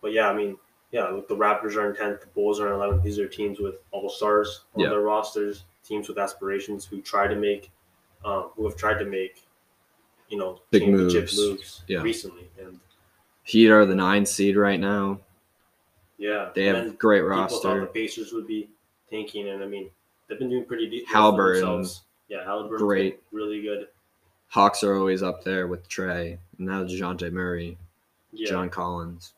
[0.00, 0.56] But yeah, I mean,
[0.94, 3.02] yeah, look, the Raptors are in tenth, the Bulls are in eleventh.
[3.02, 4.90] These are teams with all stars on Yeah.
[4.90, 7.72] their rosters, teams with aspirations who try to make,
[8.24, 9.42] um, who have tried to make,
[10.28, 11.36] you know, Big moves.
[11.36, 12.00] moves Yeah.
[12.00, 12.78] recently, and
[13.42, 15.20] Heat are the nine seed right now.
[16.16, 17.28] yeah, They have a great thought
[17.80, 17.86] the.
[17.92, 18.70] Pacers would be
[19.10, 19.90] tanking, and I mean,
[20.28, 21.08] they've been doing pretty deep.
[21.08, 21.84] Halliburton.
[22.28, 23.20] yeah, Halliburton, Great.
[23.32, 23.88] really good.
[24.46, 26.38] Hawks are always up there with Trae.
[26.58, 27.76] And now DeJounte Murray,
[28.32, 29.34] Yeah, John Collins.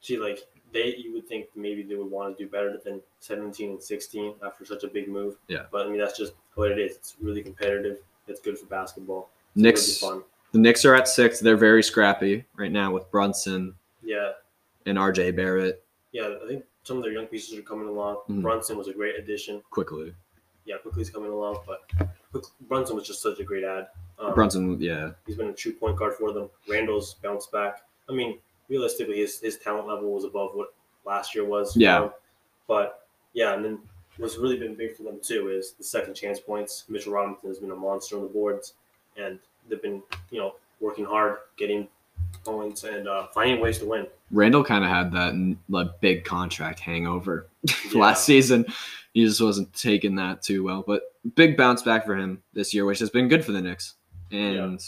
[0.00, 0.42] see, like
[0.74, 4.34] they, you would think maybe they would want to do better than seventeen and sixteen
[4.44, 5.36] after such a big move.
[5.48, 5.62] Yeah.
[5.72, 6.96] but I mean that's just what it is.
[6.96, 7.98] It's really competitive.
[8.28, 9.30] It's good for basketball.
[9.54, 10.22] It's Knicks, fun.
[10.52, 11.40] the Knicks are at six.
[11.40, 14.32] They're very scrappy right now with Brunson Yeah,
[14.84, 16.34] and RJ Barrett yeah.
[16.44, 18.18] I think some of their young pieces are coming along.
[18.28, 18.42] Mhm.
[18.42, 19.62] Brunson was a great addition.
[19.70, 20.14] Quickley.
[20.66, 21.80] Yeah, Quickley's coming along, but
[22.68, 23.88] Brunson was just such a great ad.
[24.18, 25.10] Um, Brunson, yeah.
[25.26, 26.48] He's been a true point guard for them.
[26.68, 27.82] Randle's bounced back.
[28.08, 28.38] I mean,
[28.68, 31.76] realistically, his, his talent level was above what last year was.
[31.76, 32.04] Yeah.
[32.04, 32.10] him.
[32.66, 33.78] But yeah, and then
[34.16, 36.84] what's really been big for them too is the second chance points.
[36.88, 38.74] Mitchell Robinson has been a monster on the boards,
[39.16, 39.38] and
[39.68, 41.88] they've been you know working hard, getting
[42.44, 44.06] points, and uh, finding ways to win.
[44.30, 47.48] Randle kind of had that like big contract hangover
[47.92, 48.00] Yeah.
[48.00, 48.64] last season.
[49.12, 51.02] He just wasn't taking that too well, but
[51.36, 53.94] big bounce back for him this year, which has been good for the Knicks.
[54.32, 54.80] And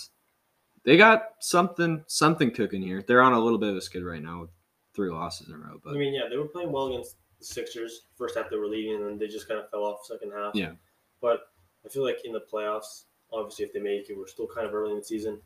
[0.86, 3.02] they got something something cooking here.
[3.06, 4.50] They're on a little bit of a skid right now with
[4.94, 7.44] three losses in a row, But I mean, yeah, they were playing well against the
[7.44, 8.02] Sixers.
[8.16, 10.54] First half they were leading, and then they just kind of fell off second half.
[10.54, 10.72] Yeah.
[11.20, 11.48] But
[11.84, 14.72] I feel like in the playoffs, obviously, if they make it, we're still kind of
[14.74, 15.38] early in the season.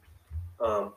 [0.61, 0.93] Um,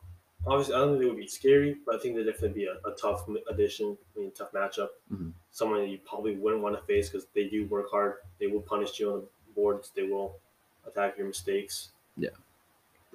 [0.46, 2.74] obviously, I don't think they would be scary, but I think they'd definitely be a,
[2.88, 3.98] a tough addition.
[4.16, 4.90] I mean, tough matchup.
[5.12, 5.32] Mhm.
[5.52, 8.16] Someone that you probably wouldn't want to face because they do work hard.
[8.40, 9.92] They will punish you on the boards.
[9.96, 10.38] They will
[10.86, 11.90] attack your mistakes.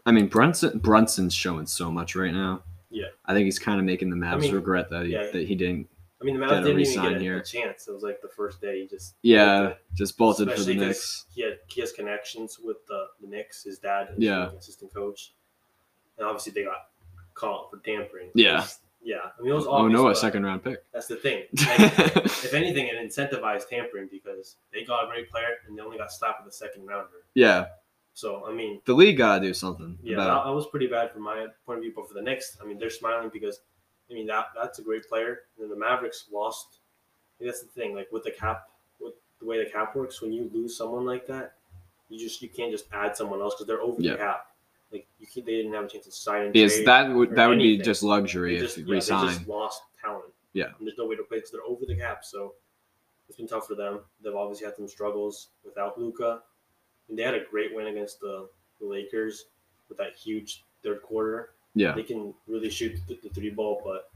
[0.08, 2.62] I mean Brunson Brunson's showing so much right now.
[2.88, 3.08] Yeah.
[3.26, 5.30] I think he's kind of making the Mavs mean, regret that he, yeah.
[5.30, 5.86] that he didn't.
[6.20, 7.36] I mean, the Mavs didn't even get a, here.
[7.36, 7.86] a chance.
[7.86, 11.26] It was like the first day he just Yeah, just bolted for the Knicks.
[11.34, 13.64] He had he has connections with the, the Knicks.
[13.64, 14.48] His dad is Yeah.
[14.48, 15.34] an assistant coach,
[16.16, 16.86] and obviously they got
[17.34, 18.30] caught for tampering.
[18.34, 18.66] Yeah.
[19.02, 20.82] Yeah, I mean it was Oh no, a second round pick.
[20.94, 21.44] That's the thing.
[21.66, 25.98] Like, if anything, it incentivized tampering because they got a great player and they only
[25.98, 27.26] got slapped with a second rounder.
[27.34, 27.66] yeah,
[28.18, 30.42] So I mean, the league gotta do something yeah, about.
[30.42, 31.92] that, that was pretty bad from my point of view.
[31.94, 33.60] But for the Knicks, I mean, they're smiling because
[34.10, 35.42] I mean that that's a great player.
[35.54, 36.80] And then the Mavericks lost.
[37.40, 37.94] That's the thing.
[37.94, 41.28] Like with the cap, with the way the cap works, when you lose someone like
[41.28, 41.52] that,
[42.08, 44.12] you just you can't just add someone else because they're over Yeah.
[44.14, 44.46] the cap.
[44.90, 46.86] Like you they didn't have a chance to sign trade.
[46.86, 49.28] that would that would be just luxury They just, yeah, they resign.
[49.28, 50.32] just lost talent.
[50.54, 50.70] Yeah.
[50.76, 52.24] And there's no way to play because they're over the cap.
[52.24, 52.54] So
[53.28, 54.00] it's been tough for them.
[54.24, 56.42] They've obviously had some struggles without Luka.
[57.10, 58.48] They had a great win against the,
[58.80, 59.46] the Lakers
[59.88, 61.50] with that huge third quarter.
[61.74, 64.10] Yeah, They can really shoot the, the three ball, but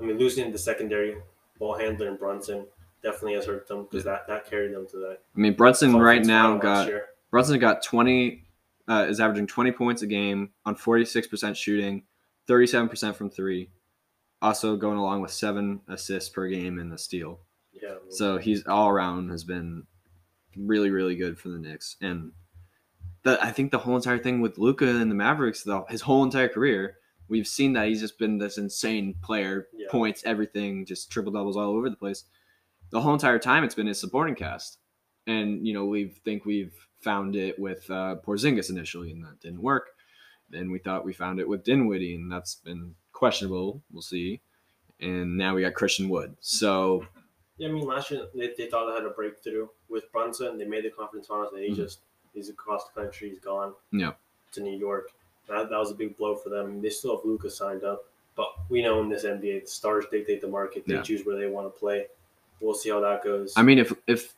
[0.00, 1.16] I mean, losing the secondary
[1.58, 2.66] ball handler and Brunson
[3.02, 5.18] definitely has hurt them because that, that carried them to that.
[5.36, 6.88] I mean Brunson right now got.
[7.30, 8.44] Brunson got 20,
[8.88, 12.02] uh, is averaging 20 points a game on 46% shooting,
[12.46, 13.70] 37% from three.
[14.42, 17.40] Also going along with seven assists per game and the steal.
[17.72, 17.94] Yeah.
[18.10, 19.86] So he's all around has been
[20.56, 21.96] really, really good for the Knicks.
[22.00, 22.32] And
[23.22, 26.24] the, I think the whole entire thing with Luka and the Mavericks, though, his whole
[26.24, 26.96] entire career,
[27.28, 29.86] we've seen that he's just been this insane player, Yeah.
[29.90, 32.24] points, everything, just triple doubles all over the place.
[32.90, 34.78] The whole entire time, it's been his supporting cast,
[35.26, 39.62] and you know we think we've found it with uh, Porzingis initially, and that didn't
[39.62, 39.90] work.
[40.50, 43.82] Then we thought we found it with Dinwiddie, and that's been questionable.
[43.90, 44.42] We'll see.
[45.00, 46.36] And now we got Christian Wood.
[46.40, 47.06] So
[47.62, 50.58] Yeah, I mean, last year they, they thought they had a breakthrough with Brunson.
[50.58, 51.76] They made the conference finals, and he Mhm.
[51.76, 52.00] just
[52.34, 53.30] he's across the country.
[53.30, 53.74] He's gone.
[53.92, 54.12] Yeah.
[54.52, 55.10] To New York.
[55.48, 56.80] That, that was a big blow for them.
[56.82, 58.04] They still have Luka signed up,
[58.36, 60.84] but we know in this NBA, the stars dictate the market.
[60.86, 61.02] They Yeah.
[61.02, 62.06] choose where they want to play.
[62.60, 63.52] We'll see how that goes.
[63.56, 64.34] I mean, if if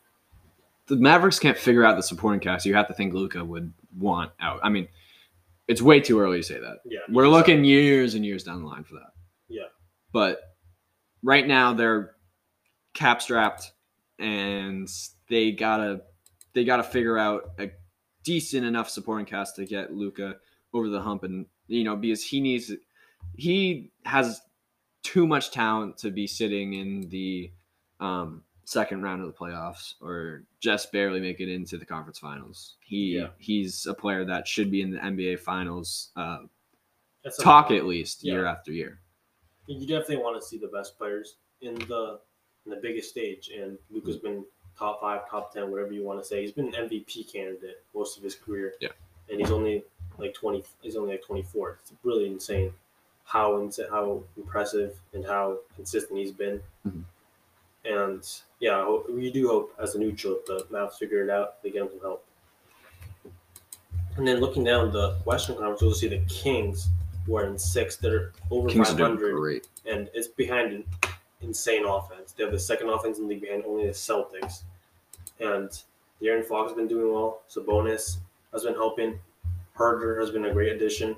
[0.87, 4.33] the Mavericks can't figure out the supporting cast, you have to think Luka would want
[4.41, 4.61] out.
[4.63, 4.87] I mean,
[5.67, 6.81] it's way too early to say that.
[6.85, 9.13] yeah, We're looking years and years down the line for that.
[9.49, 9.69] Yeah.
[10.13, 10.43] But
[11.23, 12.14] right now they're
[12.95, 13.73] cap strapped
[14.19, 14.89] and
[15.29, 16.03] they gotta
[16.55, 17.71] they gotta figure out a
[18.23, 20.37] decent enough supporting cast to get Luka
[20.73, 22.73] over the hump and you know, because he needs
[23.37, 24.41] he has
[25.03, 27.51] too much talent to be sitting in the
[28.01, 32.77] um second round of the playoffs or just barely make it into the conference finals.
[32.81, 33.29] He Yeah.
[33.39, 36.39] he's a player that should be in the NBA finals uh
[37.41, 39.01] talk at least year after year.
[39.67, 42.21] You definitely want to see the best players in the
[42.65, 44.45] in the biggest stage, and Luka's been
[44.79, 46.41] top five, top ten, whatever you want to say.
[46.43, 48.75] He's been an MVP candidate most of his career.
[48.81, 48.89] Yeah.
[49.31, 49.83] and he's only
[50.19, 50.63] like twenty.
[50.83, 51.79] He's only like twenty four.
[51.83, 52.73] It's really insane
[53.25, 56.61] how ins- how impressive and how consistent he's been.
[56.87, 57.05] Mhm.
[57.87, 58.29] And
[58.61, 61.71] yeah, I hope- we do hope as a neutral the Mavs figure it out, they
[61.71, 62.25] get him some help.
[64.17, 66.89] And then looking down the Western Conference, you'll see the Kings
[67.27, 68.01] who are in sixth.
[68.01, 69.69] They're over Kings are five doing hundred great.
[69.87, 70.85] and it's behind
[71.41, 72.33] insane offense.
[72.33, 74.63] They have the second offense in the league behind only the Celtics.
[75.41, 75.69] And
[76.23, 77.43] De'Aaron Fox has been doing well.
[77.51, 78.17] Sabonis
[78.53, 79.19] has been helping.
[79.77, 81.17] Huerter has been a great addition.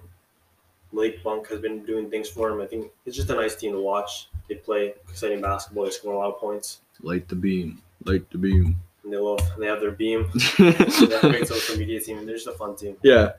[0.93, 2.61] Malik Monk has been doing things for him.
[2.61, 4.29] I think it's just a nice team to watch.
[4.49, 5.85] They play exciting basketball.
[5.85, 6.81] They score a lot of points.
[7.03, 7.83] Light the beam.
[8.05, 8.77] Light the beam.
[9.05, 9.41] And they love.
[9.55, 10.29] And they have their beam.
[10.59, 12.19] They have a great social media team.
[12.19, 12.97] And they're just a fun team.
[13.03, 13.33] yeah.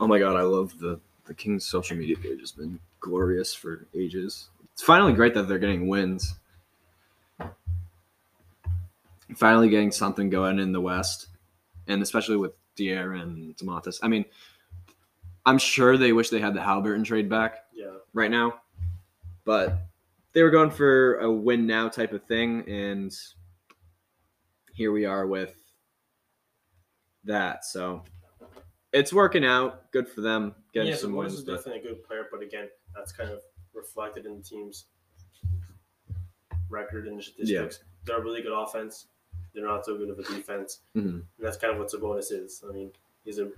[0.00, 3.86] Oh my god, I love the the Kings social media page has been glorious for
[3.94, 4.48] ages.
[4.82, 6.34] It's finally great that they're getting wins.
[9.36, 11.28] Finally getting something going in the West.
[11.86, 14.00] And especially with Dier and Domantas.
[14.02, 14.24] I mean,
[15.46, 17.58] I'm sure they wish they had the Halliburton trade back.
[17.72, 17.98] Yeah.
[18.12, 18.54] right now.
[19.44, 19.78] But
[20.32, 23.16] they were going for a win now type of thing, and
[24.72, 25.54] here we are with
[27.22, 27.64] that.
[27.64, 28.02] So
[28.92, 29.92] it's working out.
[29.92, 30.56] Good for them.
[30.74, 31.34] Getting yeah, some wins.
[31.34, 33.38] is definitely a good player, but again, that's kind of
[33.74, 34.84] reflected in the team's
[36.70, 37.80] record and statistics.
[38.04, 39.06] They're a really good offense.
[39.54, 41.04] They're not so good of a defense, Mhm.
[41.04, 42.64] and that's kind of what Sabonis is.
[42.68, 42.90] I mean,
[43.24, 43.50] he's a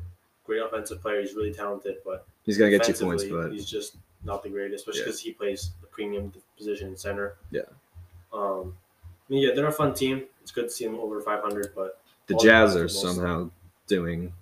[0.44, 1.20] great offensive player.
[1.20, 4.82] He's really talented, but He's gonna get two points, but he's just not the greatest,
[4.82, 5.04] especially Yeah.
[5.06, 7.36] because he plays the premium position in center.
[7.50, 7.62] Yeah.
[8.32, 8.76] Um.
[9.28, 10.26] I mean, yeah, they're a fun team.
[10.42, 13.50] It's good to see them over 500, but the Jazz are somehow
[13.86, 14.34] doing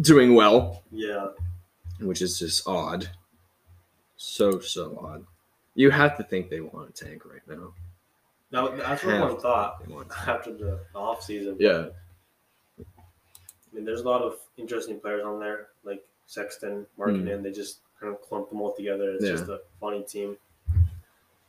[0.00, 1.28] doing well, yeah,
[2.00, 3.10] which is just odd.
[4.18, 5.24] So so odd.
[5.74, 7.72] You have to think they want a tank right now.
[8.50, 9.82] now that's what one thought
[10.26, 11.56] after the off season.
[11.58, 11.86] Yeah.
[12.80, 12.84] I
[13.72, 17.42] mean, there's a lot of interesting players on there, like Sexton, Markkanen.
[17.42, 19.12] They just kind of clump them all together.
[19.12, 19.24] It's.
[19.24, 19.30] Yeah.
[19.30, 20.36] just a funny team.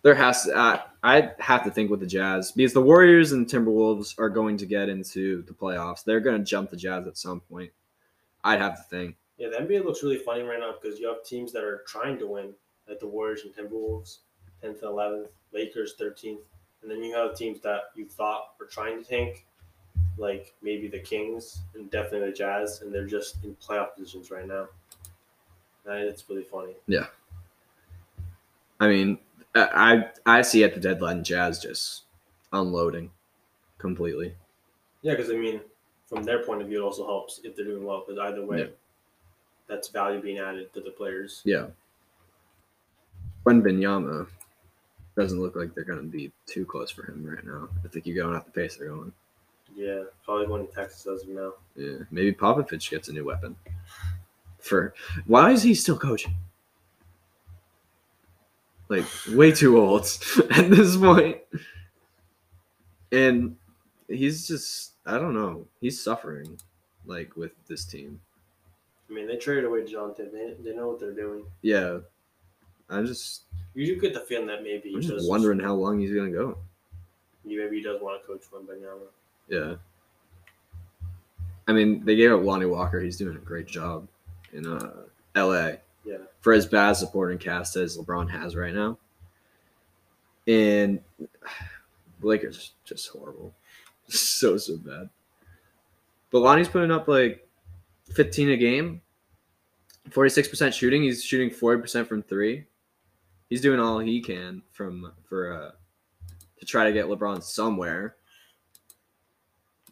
[0.02, 3.48] There has to, uh, I have to think with the Jazz because the Warriors and
[3.48, 6.04] Timberwolves are going to get into the playoffs.
[6.04, 7.72] They're going to jump the Jazz at some point.
[8.44, 9.16] I'd have to think.
[9.40, 12.20] Yeah, the NBA looks really funny right now because you have teams that are trying
[12.20, 12.54] to win,
[12.90, 14.18] like the Warriors and Timberwolves,
[14.62, 16.42] tenth and eleventh, Lakers thirteenth,
[16.82, 19.46] and then you have teams that you thought were trying to tank,
[20.18, 24.46] like maybe the Kings and definitely the Jazz, and they're just in playoff positions right
[24.46, 24.68] now.
[25.86, 26.74] And it's really funny.
[26.88, 27.08] Yeah.
[28.82, 29.20] I mean,
[29.56, 32.04] I I I see at the deadline Jazz just
[32.52, 33.10] unloading
[33.78, 34.36] completely.
[35.02, 35.62] Yeah, because I mean,
[36.08, 38.04] from their point of view, it also helps if they're doing well.
[38.06, 38.68] Because either way, Yeah.
[39.70, 41.42] That's value being added to the players.
[41.46, 41.68] Yeah.
[43.46, 44.28] Wembanyama
[45.16, 47.70] doesn't look like they're going to be too close for him right now.
[47.86, 49.14] I think you're going at the pace they're going.
[49.76, 51.54] Yeah, probably going to Texas as of now.
[51.76, 53.56] Yeah, maybe Popovich gets a new weapon.
[54.60, 54.94] For
[55.26, 56.36] why is he still coaching?
[58.90, 60.04] Like way too old
[60.52, 61.38] at this point.
[63.12, 63.56] And
[64.08, 65.66] he's just I don't know.
[65.80, 66.60] He's suffering
[67.06, 68.20] like with this team.
[69.10, 70.18] I mean, they traded away Dejounte.
[70.18, 71.46] They, they know what they're doing.
[71.62, 72.00] Yeah.
[72.90, 73.44] I'm just
[73.74, 76.58] You do get the feeling that maybe I'm just wondering how long he's gonna go.
[77.44, 79.08] maybe he does want to coach one Wembanyama.
[79.48, 79.76] Yeah.
[81.68, 83.00] I mean, they gave up Lonnie Walker.
[83.00, 84.08] He's doing a great job
[84.54, 84.92] in uh,
[85.36, 85.74] LA.
[86.04, 86.18] Yeah.
[86.42, 88.98] For as bad supporting cast as LeBron has right now.
[90.48, 91.28] And the
[92.28, 93.54] Lakers just horrible.
[94.12, 95.08] So, so bad.
[96.32, 97.48] But Lonnie's putting up like
[98.14, 99.02] 15 a game,
[100.10, 101.04] 46% shooting.
[101.04, 102.66] He's shooting 40% from three.
[103.50, 105.72] He's doing all he can from for uh
[106.60, 108.16] to try to get LeBron somewhere.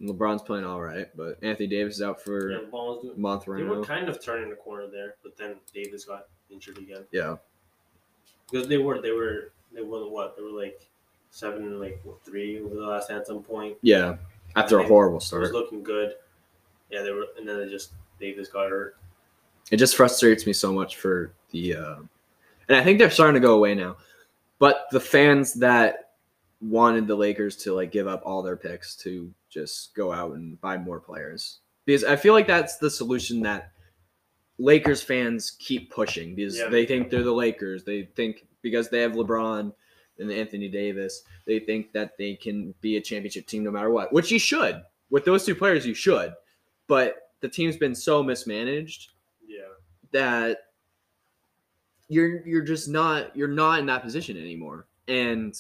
[0.02, 3.20] LeBron's playing all right, but Anthony Davis is out for Yeah, was a doing.
[3.22, 3.84] month right They were now.
[3.84, 7.04] kind of turning the corner there, but then Davis got injured again.
[7.12, 7.38] Yeah,
[8.52, 10.36] Because they were, they were, they were what?
[10.38, 10.80] They were like
[11.32, 13.78] seven and like what, three over the last at some point.
[13.82, 14.18] yeah.
[14.56, 16.14] After a horrible It was looking good.
[16.92, 18.98] Yeah, they were, and then they just Davis got hurt.
[19.72, 21.96] it just frustrates me so much for the, uh,
[22.68, 23.98] and I think they're starting to go away now.
[24.60, 26.12] But the fans that
[26.62, 30.60] wanted the Lakers to like give up all their picks to just go out and
[30.62, 33.72] buy more players, because I feel like that's the solution that
[34.58, 36.70] Lakers fans keep pushing because Yeah.
[36.70, 37.84] they think they're the Lakers.
[37.84, 39.72] They think because they have LeBron
[40.20, 44.12] and Anthony Davis, they think that they can be a championship team no matter what,
[44.12, 44.82] which you should.
[45.12, 46.34] With those two players, you should.
[46.88, 49.12] But the team's been so mismanaged
[49.48, 49.60] Yeah,
[50.12, 50.68] that
[52.08, 54.88] you're you're just not you're not in that position anymore.
[55.08, 55.56] And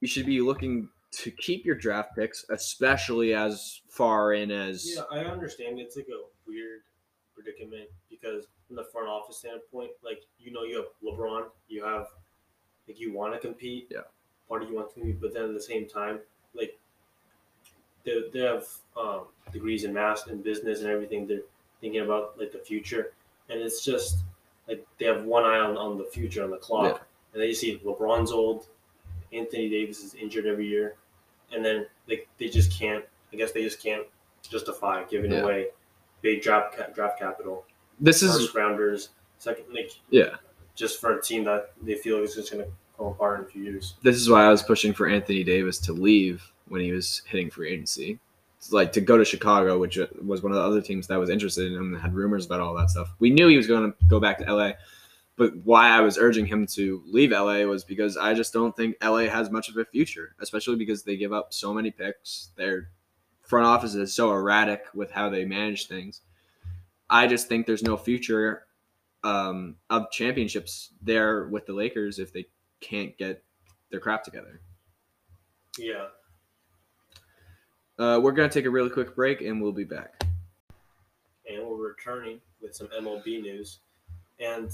[0.00, 5.02] you should be looking to keep your draft picks, especially as far in as yeah,
[5.10, 5.78] I understand.
[5.78, 6.80] It's like a weird
[7.34, 12.06] predicament because from the front office standpoint, like you know, you have LeBron, you have
[12.88, 13.88] like you want to compete.
[13.90, 14.00] Yeah.
[14.48, 16.20] Part of you want to compete, but then at the same time,
[16.54, 16.78] like
[18.04, 18.66] they, they have
[19.00, 21.26] um, degrees in math and business and everything.
[21.26, 21.42] They're
[21.80, 23.12] thinking about like the future,
[23.50, 24.18] and it's just
[24.68, 26.98] like they have one eye on, on the future on the clock, Yeah.
[27.32, 28.66] and then you see LeBron's old,
[29.32, 30.96] Anthony Davis is injured every year,
[31.52, 33.04] and then like they just can't.
[33.32, 34.06] I guess they just can't
[34.48, 35.40] justify giving Yeah.
[35.42, 35.66] away
[36.22, 37.64] big draft ca- draft capital,
[38.00, 40.36] this is first rounders, second like yeah.
[40.74, 43.48] just for a team that they feel is just going to fall apart in a
[43.48, 43.94] few years.
[44.02, 47.50] This is why I was pushing for Anthony Davis to leave when he was hitting
[47.50, 48.18] free agency.
[48.70, 51.28] Like to go to Chicago, which uh, was one of the other teams that was
[51.28, 53.14] interested in him and had rumors about all that stuff.
[53.18, 54.72] We knew he was going to go back to LA,
[55.36, 58.96] but why I was urging him to leave LA was because I just don't think
[59.02, 62.50] LA has much of a future, especially because they give up so many picks.
[62.56, 62.88] Their
[63.42, 66.22] front office is so erratic with how they manage things.
[67.10, 68.64] I just think there's no future
[69.24, 72.46] um, of championships there with the Lakers if they
[72.80, 73.42] can't get
[73.90, 74.60] their crap together.
[75.78, 76.06] Yeah.
[77.98, 80.24] Uh, we're gonna take a really quick break and we'll be back.
[81.48, 83.78] And we're returning with some MLB news.
[84.40, 84.70] And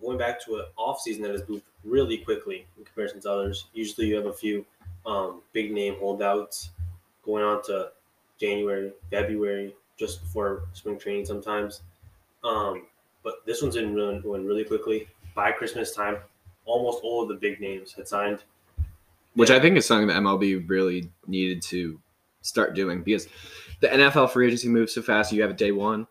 [0.00, 3.66] going back to an off season that has moved really quickly in comparison to others.
[3.72, 4.64] Usually you have a few
[5.04, 6.70] um, big name holdouts
[7.24, 7.90] going on to
[8.40, 11.82] January, February, just before spring training sometimes.
[12.44, 12.86] Um,
[13.22, 15.08] but this one's been really, going really quickly.
[15.34, 16.16] By Christmas time,
[16.64, 18.42] almost all of the big names had signed.
[19.34, 21.98] Which I think is something that MLB really needed to
[22.42, 23.28] start doing because
[23.80, 25.32] the NFL free agency moves so fast.
[25.32, 26.06] You have it day one,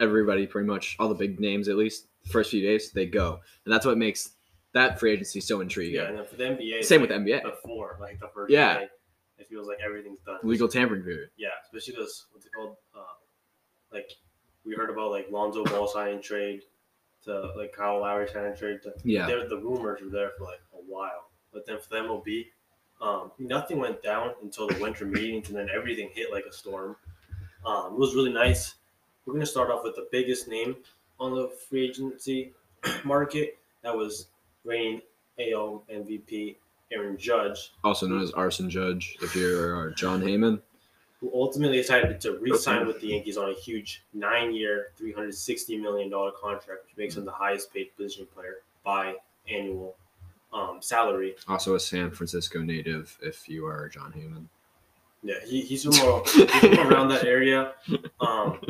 [0.00, 3.72] everybody pretty much all the big names at least first few days they go, and
[3.74, 4.30] that's what makes
[4.72, 5.94] that free agency so intriguing.
[5.96, 7.42] Yeah, and for the NBA, Same with like NBA.
[7.42, 8.78] Before, like the first Yeah.
[8.78, 8.88] day,
[9.38, 10.38] it feels like everything's done.
[10.42, 11.28] Legal tampering period.
[11.36, 12.76] Yeah, especially those what's it called?
[12.96, 13.00] Uh,
[13.92, 14.10] like
[14.64, 16.62] we heard about like Lonzo Ball signing trade
[17.24, 20.60] to like Kyle Lowry signing trade to Yeah, there the rumors were there for like
[20.72, 21.30] a while.
[21.52, 22.46] But then for the MLB,
[23.00, 26.96] um, nothing went down until the winter meetings and then everything hit like a storm.
[27.66, 28.74] Um, it was really nice.
[29.26, 30.76] We're gonna start off with the biggest name
[31.18, 32.52] on the free agency
[33.04, 33.58] market.
[33.82, 34.28] That was
[34.64, 35.00] reigning
[35.38, 36.56] AL MVP
[36.92, 40.60] Aaron Judge, Also known as Arson Judge, if you're uh, Jon Heyman.
[41.20, 45.76] who ultimately decided to re-sign with the Yankees on a huge nine-year, three hundred sixty
[45.78, 49.14] million dollar contract, which makes him the highest-paid position player by
[49.48, 49.96] annual
[50.54, 51.34] um, salary.
[51.48, 54.46] Also a San Francisco native, if you are Jon Heyman.
[55.22, 56.20] Yeah, he, he's from, uh,
[56.60, 57.72] he's around that area.
[58.20, 58.60] Um,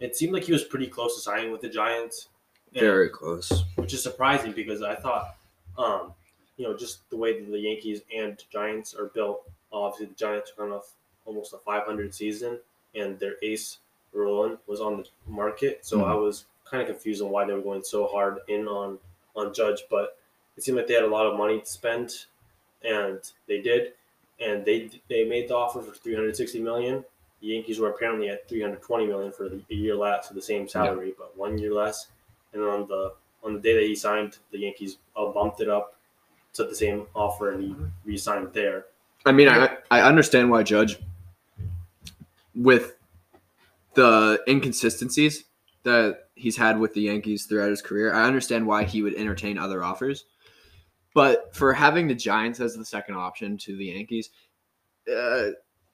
[0.00, 2.28] it seemed like he was pretty close to signing with the Giants.
[2.72, 3.64] and- Very close.
[3.76, 5.36] which is surprising because I thought,
[5.78, 6.12] um,
[6.56, 9.42] you know, just the way that the Yankees and Giants are built.
[9.72, 10.92] Obviously, the Giants are coming off
[11.26, 12.58] almost a 500 season,
[12.94, 13.78] and their ace
[14.14, 15.84] Rodon was on the market.
[15.84, 16.06] So Mhm.
[16.06, 18.98] I was kind of confused on why they were going so hard in on
[19.36, 20.16] on Judge, but
[20.56, 22.26] it seemed like they had a lot of money to spend,
[22.82, 23.92] and they did,
[24.40, 27.04] and they they made the offer for 360 million.
[27.40, 30.68] The Yankees were apparently at 320 million for the a year less, for the same
[30.68, 32.08] salary, but one year less.
[32.52, 35.96] And on the on the day that he signed, the Yankees uh, bumped it up
[36.54, 38.86] to the same offer, and he re-signed there.
[39.26, 40.98] I mean, I, I understand why Judge,
[42.54, 42.96] with
[43.94, 45.44] the inconsistencies
[45.82, 49.58] that he's had with the Yankees throughout his career, I understand why he would entertain
[49.58, 50.24] other offers.
[51.14, 54.30] But for having the Giants as the second option to the Yankees,
[55.08, 55.50] uh,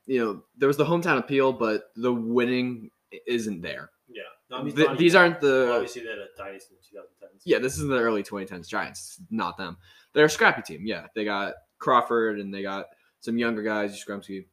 [0.07, 2.91] you know, there was the hometown appeal, but the winning
[3.27, 3.91] isn't there.
[4.09, 6.99] Yeah, no, I mean, Th- not these even- aren't the obviously they're a dynasty in
[6.99, 7.43] 2010s.
[7.45, 9.77] yeah, this is the early 2010s Giants, not them.
[10.15, 10.85] They're a scrappy team.
[10.87, 12.87] Yeah, they got Crawford and they got
[13.21, 14.47] some younger guys, Skrumsky.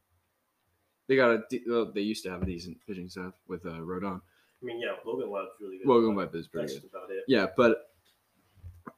[1.08, 1.42] They got a.
[1.66, 4.20] Well, they used to have a decent pitching staff with uh, Rodon.
[4.62, 5.88] I mean, yeah, Logan Webb's really good.
[5.88, 6.90] Logan Webb is pretty That's good.
[6.90, 7.24] about it.
[7.26, 7.90] Yeah, but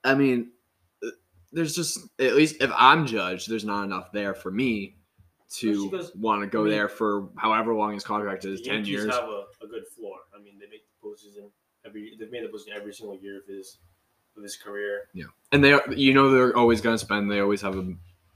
[0.05, 0.51] I mean,
[1.53, 4.97] there's just at least if I'm judged, there's not enough there for me
[5.57, 8.93] to want to go I mean, there for however long his contract is, ten Yankees
[8.93, 9.15] years.
[9.15, 10.17] have a, a good floor.
[10.35, 11.51] I mean, they make the postseason
[11.85, 12.17] every.
[12.19, 13.79] They've made the postseason every single year of his
[14.37, 15.09] of his career.
[15.13, 17.31] Yeah, and they, are, you know, they're always going to spend.
[17.31, 17.93] They always have a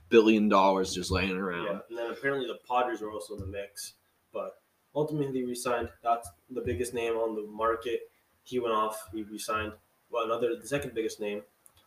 [0.09, 1.65] billion dollars just laying around.
[1.65, 3.93] Yeah, and then apparently the Padres are also in the mix,
[4.33, 4.59] but
[4.93, 5.89] ultimately resigned.
[6.03, 8.01] That's the biggest name on the market.
[8.43, 9.09] He went off.
[9.13, 9.73] He resigned.
[10.09, 11.41] Well, another the second biggest name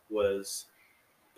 [0.09, 0.65] was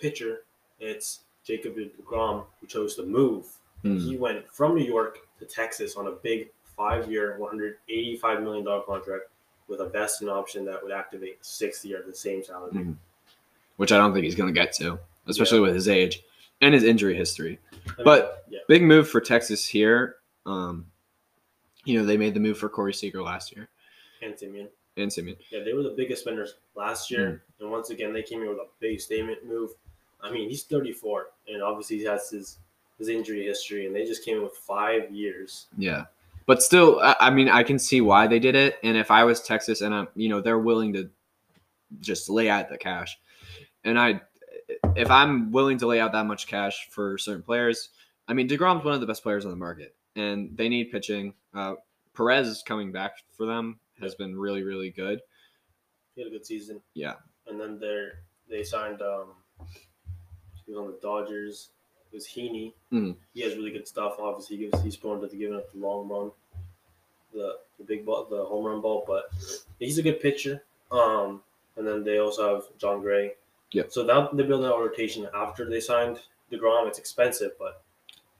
[0.05, 0.43] pitcher.
[0.79, 3.45] It's Jacob Degrom, who chose to move.
[3.83, 3.97] Hmm.
[3.99, 8.65] He went from New York to Texas on a big five-year, one hundred eighty-five million
[8.65, 9.25] dollar contract
[9.67, 12.71] with a vesting option that would activate the sixth year at the same salary.
[12.73, 12.97] Mhm.
[13.77, 16.21] which I don't think he's going to get to, especially with his age
[16.61, 17.57] and his injury history.
[17.73, 20.17] I mean, But- yeah, Big move for Texas here.
[20.45, 20.85] Um,
[21.83, 23.69] you know, they made the move for Corey Seager last year
[24.21, 24.67] and Semien.
[24.97, 25.35] and Semien.
[25.49, 27.63] Yeah, they were the biggest spenders last year, Hmm.
[27.63, 29.71] and once again they came in with a big statement move.
[30.23, 32.59] I mean, he's 34, and obviously he has his
[32.97, 35.67] his injury history, and they just came in with five years.
[35.77, 36.05] Yeah.
[36.45, 38.77] But still, I, I mean, I can see why they did it.
[38.83, 41.09] And if I was Texas and I'm, you know, they're willing to
[41.99, 43.17] just lay out the cash.
[43.83, 44.21] And I,
[44.95, 47.89] if I'm willing to lay out that much cash for certain players,
[48.27, 51.33] I mean, DeGrom's one of the best players on the market and they need pitching.
[51.53, 51.75] Uh,
[52.15, 55.21] Perez coming back for them has been really, really good.
[56.15, 56.81] He had a good season.
[56.93, 57.15] Yeah.
[57.47, 58.07] and then they
[58.49, 59.01] they signed.
[59.01, 59.33] um
[60.71, 61.69] He was on the Dodgers.
[62.11, 62.71] It was Heaney.
[62.93, 63.15] Mhm.
[63.33, 64.15] He has really good stuff.
[64.19, 66.31] Obviously, he gives he's prone to the giving up the long run,
[67.33, 69.03] the the big ball, the home run ball.
[69.05, 69.31] But
[69.79, 70.63] he's a good pitcher.
[70.91, 71.43] Um,
[71.75, 73.35] and then they also have Jon Gray.
[73.73, 73.83] Yeah.
[73.89, 76.19] So now they build building out a rotation after they signed
[76.51, 76.87] Degrom.
[76.87, 77.81] It's expensive, but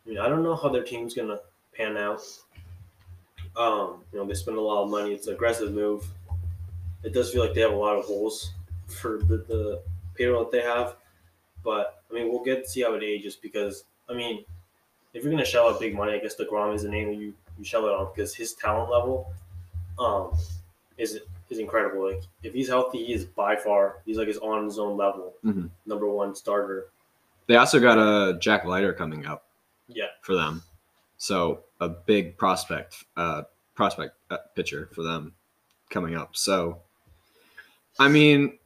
[0.05, 1.39] I mean, I don't know how their team's gonna
[1.73, 2.21] pan out.
[3.57, 5.13] Um, you know, they spend a lot of money.
[5.13, 6.07] It's an aggressive move.
[7.03, 8.51] It does feel like they have a lot of holes
[8.87, 9.81] for the, the
[10.15, 10.95] payroll that they have.
[11.63, 14.43] But I mean, we'll get to see how it ages because I mean,
[15.13, 17.63] if you're gonna shell out big money, I guess Degrom is the name you you
[17.65, 19.31] shell it on because his talent level,
[19.99, 20.33] um,
[20.97, 22.09] is is incredible.
[22.11, 25.33] Like if he's healthy, he is by far he's like his on his own level,
[25.43, 25.69] Mhm.
[25.85, 26.87] number one starter.
[27.47, 29.45] They also got a Jack Leiter coming up
[29.87, 30.63] Yeah, for them.
[31.17, 33.43] So a big prospect, uh,
[33.75, 35.33] prospect uh, pitcher for them
[35.89, 36.35] coming up.
[36.37, 36.81] So,
[37.99, 38.57] I mean,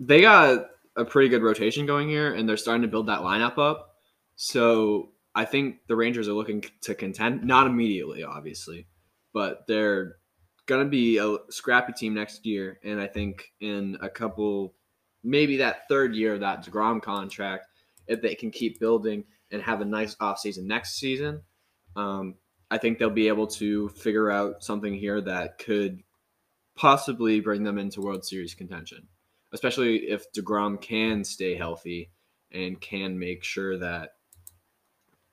[0.00, 3.58] they got a pretty good rotation going here, and they're starting to build that lineup
[3.58, 3.96] up.
[4.36, 8.86] So I think the Rangers are looking to contend, not immediately, obviously,
[9.32, 10.16] but they're
[10.66, 14.74] gonna be a scrappy team next year, and I think in a couple,
[15.24, 17.66] maybe that third year of that Degrom contract,
[18.06, 21.42] if they can keep building and have a nice offseason next season,
[21.96, 22.34] um,
[22.70, 26.02] I think they'll be able to figure out something here that could
[26.74, 29.08] possibly bring them into World Series contention,
[29.52, 32.10] especially if DeGrom can stay healthy
[32.52, 34.14] and can make sure that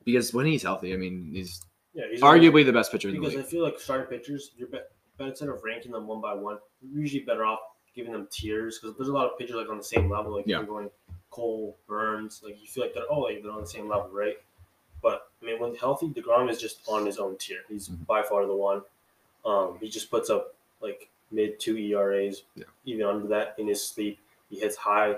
[0.05, 1.61] because when he's healthy, I mean, he's
[1.93, 2.05] yeah.
[2.11, 4.85] He's arguably the best pitcher in the because I feel like starting pitchers, you're better
[5.17, 7.59] bet instead of ranking them one by one, you're usually better off
[7.95, 10.35] giving them tiers because there's a lot of pitchers like on the same level.
[10.35, 10.57] Like Yeah.
[10.57, 10.89] you're going
[11.31, 14.37] Cole, Burns, like you feel like they're oh like they're on the same level, right?
[15.01, 17.59] But I mean, when healthy, Degrom is just on his own tier.
[17.67, 18.05] He's Mhm.
[18.05, 18.81] by far the one.
[19.45, 22.65] Um, he just puts up like mid two ERAs, Yeah.
[22.85, 24.19] even under that in his sleep.
[24.49, 25.17] He hits high.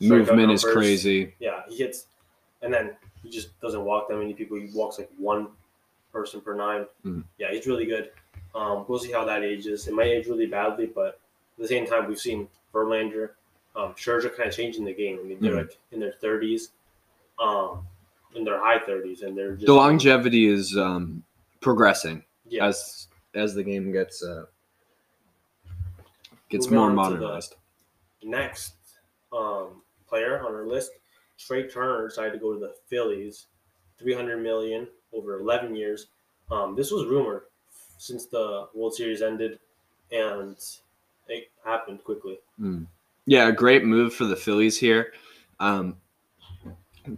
[0.00, 1.34] Movement is crazy.
[1.38, 2.06] Yeah, he hits,
[2.62, 4.58] and then he just doesn't walk that many people.
[4.58, 5.48] He walks like one
[6.12, 7.24] person per 9 Mhm.
[7.38, 8.10] Yeah, he's really good.
[8.54, 9.86] Um, we'll see how that ages.
[9.88, 11.18] It might age really badly, but at
[11.58, 13.30] the same time, we've seen Verlander,
[13.74, 15.18] um, Scherzer kind of changing the game.
[15.18, 15.68] I mean, they're Mhm.
[15.68, 16.72] like in their thirties,
[17.38, 17.86] um,
[18.34, 21.22] in their high thirties, and they're just The longevity is um,
[21.60, 24.46] progressing Yeah, as as the game gets uh,
[26.48, 27.54] gets Moving more on to the- modernized.
[28.22, 28.74] next
[29.32, 30.92] um, player on our list,
[31.38, 33.46] Trea Turner decided to go to the Phillies,
[33.98, 36.08] three hundred million over eleven years.
[36.50, 37.42] Um, this was rumored
[37.98, 39.58] since the World Series ended,
[40.12, 40.56] and
[41.28, 42.38] it happened quickly.
[42.60, 42.86] Mm.
[43.26, 45.12] Yeah, a great move for the Phillies here.
[45.58, 45.96] Um,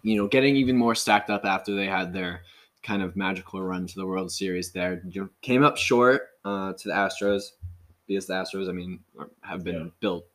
[0.02, 2.42] you know, getting even more stacked up after they had their
[2.82, 5.02] kind of magical run to the World Series there.
[5.08, 7.50] You know, came up short uh, to the Astros
[8.08, 9.00] because the Astros, I mean,
[9.42, 9.90] have been Yeah.
[10.00, 10.26] built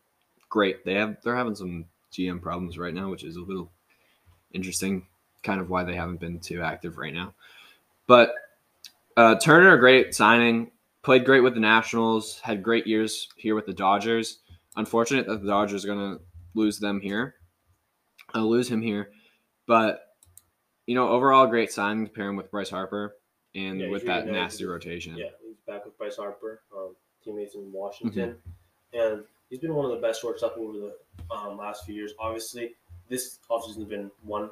[0.49, 0.85] great.
[0.85, 3.71] They have they're having some GM problems right now, which is a little
[4.53, 5.05] interesting.
[5.41, 7.33] Kind of why they haven't been too active right now.
[8.07, 8.33] But
[9.17, 10.71] uh, Turner, a great signing.
[11.01, 12.39] Played great with the Nationals.
[12.39, 14.39] Had great years here with the Dodgers.
[14.77, 17.35] Unfortunate that the Dodgers are going to lose them here.
[18.33, 19.11] I'll lose him here,
[19.67, 20.15] but
[20.87, 23.15] you know, overall, great signing to pair him with Bryce Harper
[23.53, 25.15] and Yeah, with that nasty rotation.
[25.17, 28.35] Yeah, he's back with Bryce Harper, um, teammates in Washington,
[28.93, 30.95] and he's been one of the best shortstop over the
[31.35, 32.13] um, last few years.
[32.19, 32.75] Obviously,
[33.09, 34.49] this offseason has been one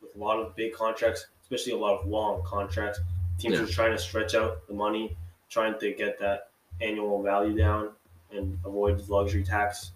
[0.00, 3.00] with a lot of big contracts, especially a lot of long contracts.
[3.38, 3.64] Teams Yeah.
[3.64, 5.16] are trying to stretch out the money,
[5.48, 6.50] trying to get that
[6.80, 7.90] annual value down
[8.32, 9.92] and avoid luxury tax.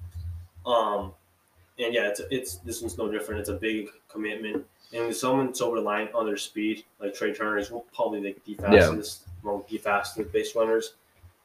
[0.67, 1.13] Um,
[1.79, 3.41] and yeah, it's it's this one's no different.
[3.41, 7.59] It's a big commitment, and with someone so reliant on their speed, like Trea Turner,
[7.59, 8.71] is probably like the Yeah.
[8.91, 10.95] fastest among the fastest base runners.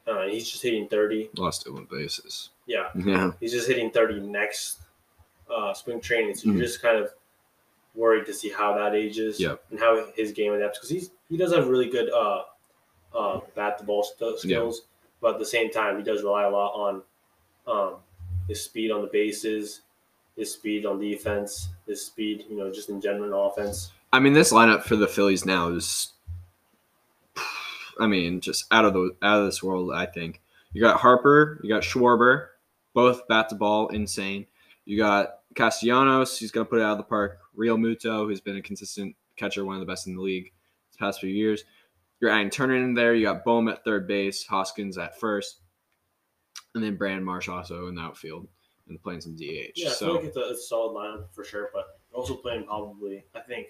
[0.09, 1.29] Uh, he's just hitting thirty.
[1.37, 2.49] Lost to one bases.
[2.65, 4.79] Yeah, Yeah, he's just hitting thirty next
[5.49, 6.35] uh, spring training.
[6.35, 6.53] So Mhm.
[6.53, 7.11] you're just kind of
[7.95, 9.63] worried to see how that ages Yep.
[9.71, 12.43] and how his game adapts because he's he does have really good uh,
[13.13, 14.03] uh, bat the ball
[14.37, 14.81] skills,
[15.21, 17.01] but at the same time he does rely a lot on
[17.67, 17.95] um,
[18.47, 19.81] his speed on the bases,
[20.35, 23.91] his speed on defense, his speed you know just in general offense.
[24.11, 26.13] I mean, this lineup for the Phillies now is,
[27.99, 29.91] I mean, just out of the out of this world.
[29.93, 30.41] I think
[30.73, 32.47] you got Harper, you got Schwarber,
[32.93, 34.45] both bat to ball insane.
[34.85, 37.39] You got Castellanos, he's gonna put it out of the park.
[37.57, 40.51] Realmuto, who's been a consistent catcher, one of the best in the league
[40.89, 41.63] this past few years.
[42.19, 43.13] You're adding Turner in there.
[43.13, 45.61] You got Bohm at third base, Hoskins at first,
[46.75, 48.47] and then Brand Marsh also in the outfield
[48.87, 49.73] and playing some DH.
[49.75, 52.35] Yeah, I so feel like it's a, it's a solid lineup for sure, but also
[52.35, 53.67] playing probably I think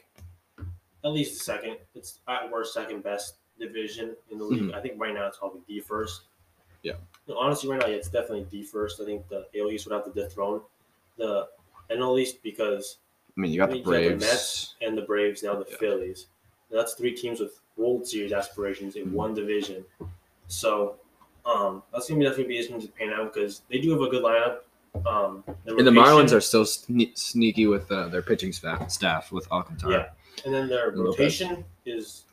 [1.03, 1.77] at least the second.
[1.93, 4.71] It's at worst second best division in the league.
[4.73, 6.21] I think right now it's probably D first.
[6.21, 6.25] Mm-hmm.
[6.83, 6.93] Yeah.
[7.27, 9.01] No, honestly, right now yeah, it's definitely D first.
[9.01, 10.61] I think the AL East would have to dethrone
[11.17, 11.47] the
[11.91, 12.97] NL East because
[13.37, 15.55] I mean, you got I the mean, you got the Mets and the Braves now
[15.55, 15.77] the Yeah.
[15.77, 16.27] Phillies.
[16.69, 19.11] And that's three teams with World Series aspirations in Mhm.
[19.13, 19.83] one division.
[20.47, 20.95] So
[21.45, 24.07] um, that's gonna be definitely be interesting to pan out because they do have a
[24.09, 24.59] good lineup.
[25.07, 29.49] Um, And the Marlins are still sne- sneaky with uh, their pitching staff, staff with
[29.51, 29.91] Alcantara.
[29.91, 30.09] Yeah.
[30.45, 32.25] And then their rotation is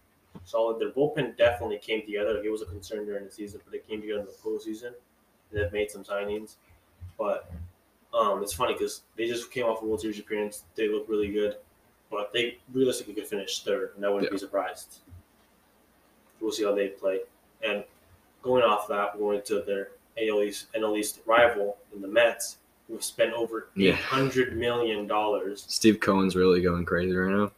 [0.47, 0.78] solid.
[0.81, 2.43] Their bullpen definitely came together.
[2.43, 4.93] It was a concern during the season, but it came together in the postseason.
[5.52, 6.55] They've made some signings.
[7.18, 7.51] But
[8.14, 10.64] um, it's funny because they just came off a World Series appearance.
[10.74, 11.56] They look really good.
[12.10, 14.35] But they realistically could finish third, and I wouldn't Yeah.
[14.35, 15.01] be surprised.
[16.40, 17.20] We'll see how they play.
[17.62, 17.82] And
[18.43, 22.59] going off that, we're going to their AL East, NL East rival in the Mets,
[22.86, 23.97] who have spent over Yeah.
[23.97, 25.10] $800 million
[25.56, 27.51] Steve Cohen's really going crazy right now.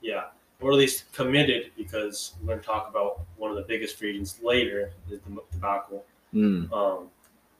[0.00, 0.24] yeah,
[0.62, 4.10] or at least committed because we're going to talk about one of the biggest free
[4.10, 6.04] agents later, is the debacle.
[6.32, 6.72] Mm.
[6.72, 7.08] Um,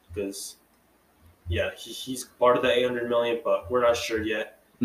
[0.08, 0.56] because
[1.48, 4.62] yeah, he, he's part of the 800 million, but we're not sure yet.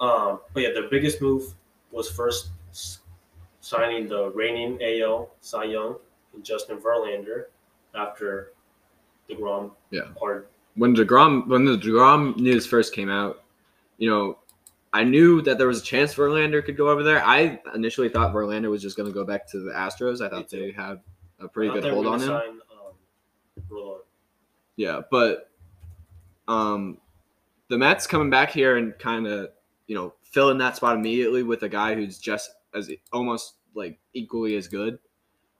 [0.00, 1.54] um, but yeah, the biggest move
[1.90, 2.50] was first
[3.60, 5.96] signing the reigning AL Cy Young
[6.34, 7.44] and Justin Verlander
[7.94, 8.52] after
[9.28, 10.02] Degrom Yeah.
[10.74, 13.42] When Degrom, when the Degrom news first came out,
[13.98, 14.38] you know,
[14.92, 17.24] I knew that there was a chance Verlander could go over there.
[17.24, 20.24] I initially thought Verlander was just going to go back to the Astros.
[20.24, 21.00] I thought they had
[21.38, 22.28] a pretty good thought they were hold on him.
[22.28, 24.00] Sign, um,
[24.76, 25.50] Yeah, but
[26.46, 26.98] um,
[27.68, 29.50] the Mets coming back here and kind of
[29.86, 34.56] you know filling that spot immediately with a guy who's just as almost like equally
[34.56, 34.98] as good,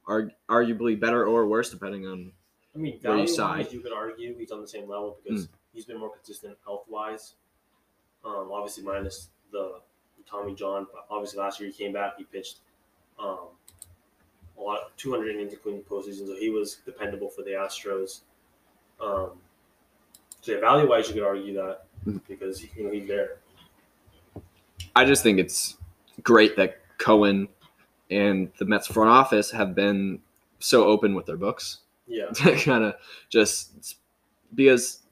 [0.06, 2.32] are arguably better or worse depending on
[2.74, 3.72] I mean, where you side.
[3.72, 7.34] you could argue he's on the same level because he's been more consistent health wise.
[8.24, 9.80] Um, obviously minus the
[10.28, 12.58] Tommy John, but obviously last year he came back, he pitched
[13.18, 13.48] um,
[14.58, 18.20] a lot, 200 innings including postseason, so he was dependable for the Astros.
[19.00, 19.30] Um,
[20.40, 22.20] so yeah, value wise, you could argue that Mhm.
[22.28, 23.38] because you know he's there.
[24.94, 25.76] I just think it's
[26.22, 27.48] great that Cohen
[28.10, 30.20] and the Mets front office have been
[30.58, 32.94] so open with their books Yeah, to kind of
[33.28, 33.96] just
[34.54, 35.02] because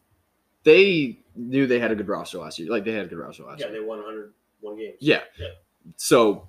[0.65, 2.71] they knew they had a good roster last year.
[2.71, 3.77] Like they had a good roster last yeah, year.
[3.77, 4.97] Yeah, they won 101 games.
[5.01, 5.21] Yeah.
[5.39, 5.49] Yeah.
[5.97, 6.49] So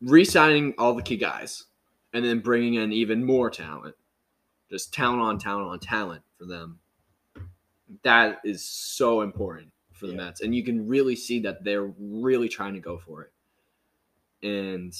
[0.00, 1.64] re-signing all the key guys
[2.12, 3.94] and then bringing in even more talent,
[4.70, 6.78] just talent on talent on talent for them.
[8.02, 10.24] That is so important for the Yeah.
[10.24, 13.32] Mets, and you can really see that they're really trying to go for it.
[14.46, 14.94] And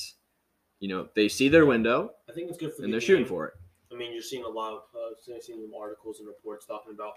[0.81, 3.27] you know they see their window I think it's good for and the they're shooting
[3.27, 3.55] for it.
[3.93, 7.15] I mean, you're seeing a lot of uh, seeing some articles and reports talking about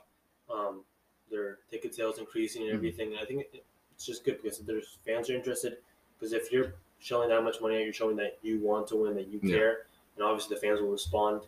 [0.49, 0.83] um,
[1.29, 2.75] their ticket sales increasing and Mhm.
[2.75, 3.17] everything.
[3.17, 3.47] I think
[3.95, 5.77] it's just good because there's fans are interested.
[6.17, 9.27] Because if you're showing that much money, you're showing that you want to win, that
[9.27, 9.55] you Yeah.
[9.55, 11.43] care, and obviously the fans will respond.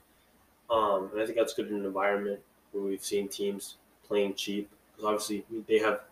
[0.69, 2.41] Um, and I think that's good in an environment
[2.71, 4.69] where we've seen teams playing cheap.
[4.91, 6.03] Because obviously they have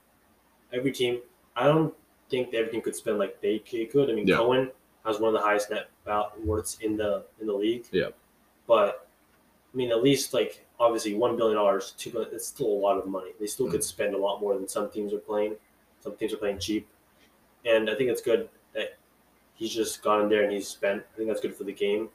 [0.74, 1.22] every team.
[1.56, 1.96] I don't
[2.30, 4.10] think every team could spend like they could.
[4.10, 4.38] I mean, Yeah.
[4.38, 4.72] Cohen
[5.06, 5.90] has one of the highest net
[6.44, 7.86] worths in the in the league.
[7.92, 8.10] Yeah.
[8.68, 9.08] But
[9.74, 12.34] I mean, at least like obviously one billion dollars, two billion.
[12.34, 13.32] It's still a lot of money.
[13.40, 15.56] They still could spend a lot more than some teams are playing.
[16.02, 16.88] Some teams are playing cheap,
[17.66, 18.98] and I think it's good that
[19.56, 21.04] he's just gone in there and he's spent.
[21.14, 22.10] I think that's good for the game.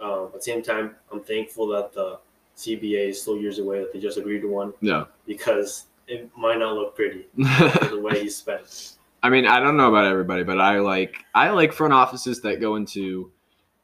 [0.00, 2.18] Um, at the same time, I'm thankful that the
[2.56, 3.78] CBA is still years away.
[3.80, 5.04] That they just agreed to one Yeah.
[5.26, 8.94] because it might not look pretty the way he spent.
[9.22, 12.60] I mean, I don't know about everybody, but I like I like front offices that
[12.60, 13.30] go into,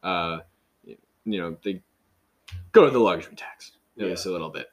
[0.03, 0.39] uh,
[0.85, 1.81] you know, they
[2.73, 3.73] go to the luxury tax
[4.05, 4.11] Yeah.
[4.11, 4.69] least a little bit,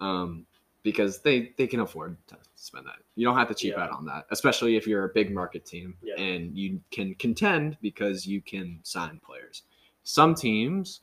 [0.00, 0.46] um,
[0.82, 2.96] because they they can afford to spend that.
[3.14, 3.84] You don't have to cheap Yeah.
[3.84, 6.20] out on that, especially if you're a big market team Yeah.
[6.20, 9.62] and you can contend because you can sign players.
[10.02, 11.00] Some teams,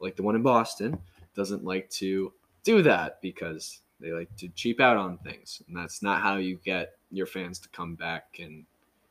[0.00, 0.98] like the one in Boston,
[1.34, 2.32] doesn't like to
[2.64, 6.56] do that because they like to cheap out on things, and that's not how you
[6.64, 8.64] get your fans to come back and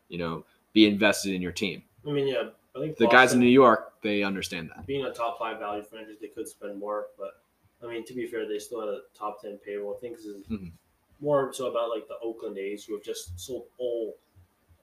[0.09, 1.83] you know be invested in your team.
[2.07, 4.85] I mean, yeah, I think The guys in New York, they understand that.
[4.87, 7.07] being a top five value franchise, they could spend more.
[7.17, 7.40] But
[7.83, 9.95] I mean, to be fair, they still had a top ten payroll.
[9.95, 10.71] I think this is Mhm.
[11.19, 14.17] more so about like the Oakland A's, who have just sold all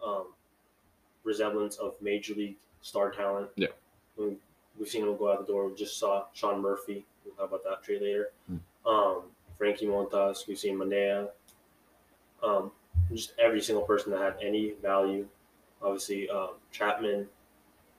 [0.05, 0.33] um,
[1.25, 3.51] resemblance of major league star talent.
[3.57, 3.69] Yeah.
[4.16, 4.41] I mean,
[4.79, 5.66] we've seen them go out the door.
[5.66, 7.05] We just saw Sean Murphy.
[7.25, 8.31] We'll talk about that trade later.
[8.51, 8.61] Mm.
[8.87, 9.23] Um,
[9.59, 10.47] Frankie Montas.
[10.47, 11.31] We've seen Manea.
[12.43, 12.70] Um,
[13.12, 15.29] just every single person that had any value.
[15.83, 17.29] Obviously, um, Chapman,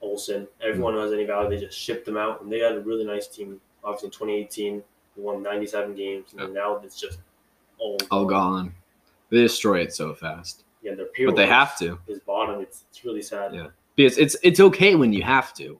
[0.01, 2.79] Olson, everyone who has any value, they just shipped them out, and they had a
[2.81, 3.59] really nice team.
[3.83, 4.83] Obviously, in 2018,
[5.15, 7.19] they won 97 games, and now it's just
[7.77, 8.73] all All gone.
[9.29, 12.61] They destroy it so fast, Yeah, their payroll but they have to is bottom.
[12.61, 13.53] It's it's really sad.
[13.53, 13.67] Yeah.
[13.95, 15.79] because it's it's okay when you have to,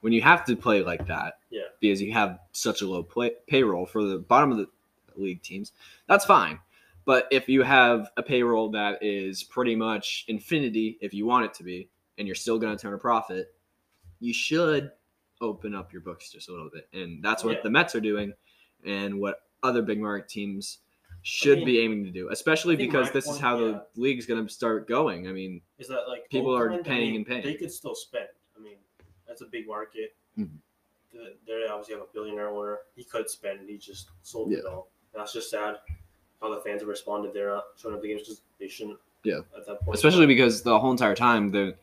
[0.00, 1.38] when you have to play like that.
[1.50, 1.62] Yeah.
[1.80, 4.66] Because you have such a low play, payroll for the bottom of the
[5.16, 5.72] league teams.
[6.08, 6.58] That's fine.
[7.04, 11.54] But if you have a payroll that is pretty much infinity, if you want it
[11.54, 13.54] to be, and you're still going to turn a profit,
[14.18, 14.90] you should
[15.40, 16.88] open up your books just a little bit.
[16.92, 17.62] And that's what Yeah.
[17.62, 18.32] the Mets are doing,
[18.84, 20.78] and what other big market teams
[21.22, 23.80] should mean, be aiming to do, especially because this is point- how yeah.
[23.94, 25.26] the league's going to start going.
[25.28, 27.42] I mean, Is that like People are I paying mean, and paying.
[27.44, 28.28] They could still spend.
[28.56, 28.76] I mean,
[29.26, 30.14] that's a big market.
[30.38, 30.50] Mhm.
[31.46, 32.80] They obviously have a billionaire owner.
[32.94, 33.68] He could spend.
[33.68, 34.88] He just sold it all.
[35.14, 35.78] That's just sad.
[36.42, 37.32] How the fans have responded.
[37.32, 38.98] They're not showing up the games because they shouldn't.
[39.24, 39.40] Yeah.
[39.56, 41.76] At that point, especially because the whole entire time the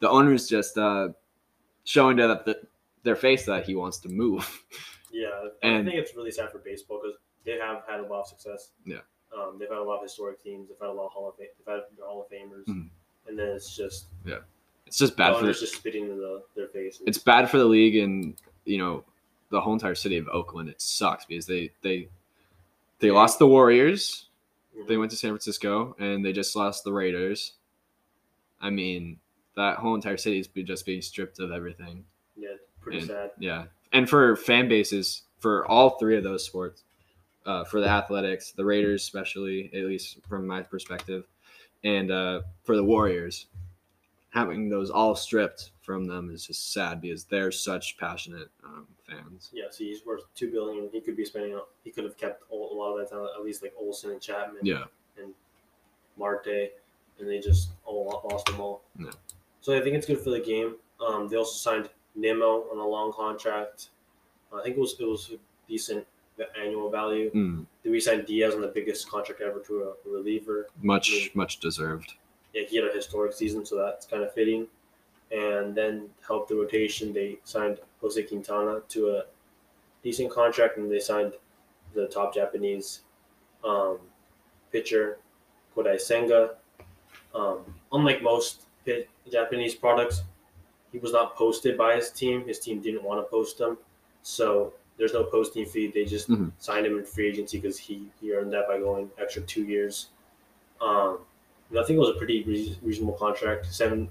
[0.00, 1.10] the owner's just uh,
[1.84, 2.60] showing to the,
[3.02, 4.46] their face that he wants to move.
[5.12, 8.20] Yeah, And- I think it's really sad for baseball because they have had a lot
[8.20, 8.70] of success.
[8.84, 8.98] Yeah.
[9.36, 10.68] Um, they've had a lot of historic teams.
[10.68, 11.48] They've had a lot of Hall of Fame.
[11.58, 12.88] They've had Hall of Famers, Mhm.
[13.26, 14.38] and then it's just yeah,
[14.86, 17.02] It's just bad for the, just spitting in the, their face.
[17.06, 19.02] it's bad for the league and you know
[19.48, 20.68] the whole entire city of Oakland.
[20.68, 22.08] It sucks because they they
[23.00, 24.28] they lost the Warriors.
[24.76, 24.86] Mhm.
[24.86, 27.54] They went to San Francisco and they just lost the Raiders.
[28.60, 29.18] I mean,
[29.56, 32.04] that whole entire city is just being stripped of everything.
[32.80, 33.30] Pretty and- sad.
[33.38, 36.82] Yeah, and for fan bases for all three of those sports,
[37.46, 41.24] uh, for the Athletics, the Raiders, especially at least from my perspective,
[41.84, 43.46] and uh, for the Warriors,
[44.30, 49.50] having those all stripped from them is just sad because they're such passionate um, fans.
[49.52, 50.88] Yeah, so he's worth two billion.
[50.92, 51.58] He could be spending.
[51.82, 54.60] He could have kept a lot of that talent, at least like Olson and Chapman,
[54.62, 54.84] Yeah,
[55.20, 55.32] And
[56.16, 56.72] Marte,
[57.18, 58.82] and they just all lost them all.
[58.98, 59.10] Yeah.
[59.62, 60.76] So I think it's good for the game.
[61.04, 63.88] Um, they also signed Nimmo on a long contract.
[64.52, 65.38] I think it was it was a
[65.68, 66.06] decent
[66.36, 67.30] the annual value.
[67.32, 70.68] Mm, They re-signed Diaz on the biggest contract ever to a reliever.
[70.82, 72.14] much much deserved.
[72.54, 74.66] Yeah, he had a historic season, so that's kind of fitting.
[75.30, 79.24] And then to help the rotation, they signed Jose Quintana to a
[80.02, 81.34] decent contract, and they signed
[81.94, 83.02] the top Japanese
[83.64, 83.98] um,
[84.72, 85.18] pitcher
[85.76, 86.56] Kodai Senga.
[87.34, 87.58] Um,
[87.92, 88.62] unlike most
[89.30, 90.22] Japanese products,
[90.92, 92.46] he was not posted by his team.
[92.46, 93.78] His team didn't want to post him,
[94.22, 95.88] so there's no posting fee.
[95.88, 96.52] They just Mhm.
[96.58, 100.08] signed him in free agency because he, he earned that by going extra two years.
[100.80, 101.20] Um,
[101.70, 103.66] I think it was a pretty rea- reasonable contract.
[103.66, 104.10] Seven,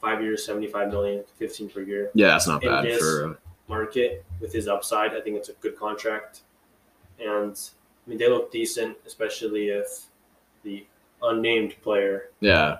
[0.00, 3.30] five years, seventy-five million, fifteen per year Yeah, that's not In bad this- for.
[3.30, 3.34] Uh,
[3.70, 5.12] market with his upside.
[5.14, 6.40] I think it's a good contract,
[7.20, 7.52] and
[8.06, 10.06] I mean they look decent, especially if
[10.62, 10.86] the
[11.22, 12.78] unnamed player yeah,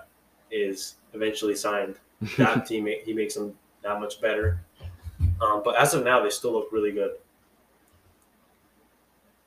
[0.49, 1.99] is eventually signed.
[2.37, 4.61] That team he makes them that much better.
[5.41, 7.11] Um, but as of now, they still look really good.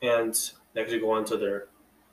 [0.00, 0.38] And
[0.74, 1.66] next we go on to their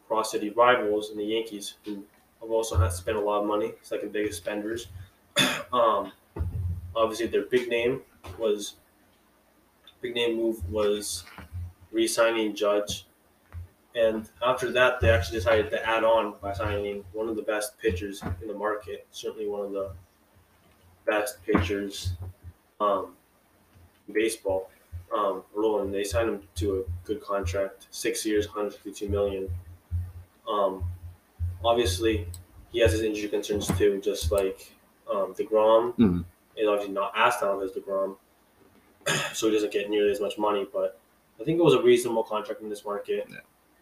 [0.08, 2.04] cross city rivals and the Yankees, who
[2.42, 4.88] have also had to spend a lot of money, second biggest spenders.
[5.74, 6.12] um,
[6.96, 8.02] obviously, their big name
[8.38, 8.76] was
[10.02, 11.24] big name move was
[11.92, 13.06] re-signing Judge,
[13.96, 17.78] and after that, they actually decided to add on by signing one of the best
[17.80, 19.92] pitchers in the market, certainly one of the
[21.10, 22.12] best pitchers
[22.80, 23.14] um,
[24.08, 24.70] in baseball.
[25.16, 29.50] Um, Rodon, they signed him to a good contract, six years, 152 million.
[30.48, 30.84] Um,
[31.66, 32.28] obviously,
[32.72, 34.72] he has his injury concerns too, just like
[35.12, 36.26] um, Degrom Mhm.
[36.56, 38.16] is obviously not as talented as Degrom,
[39.34, 40.68] so he doesn't get nearly as much money.
[40.72, 41.00] But
[41.42, 43.38] I think it was a reasonable contract in this market, Yeah.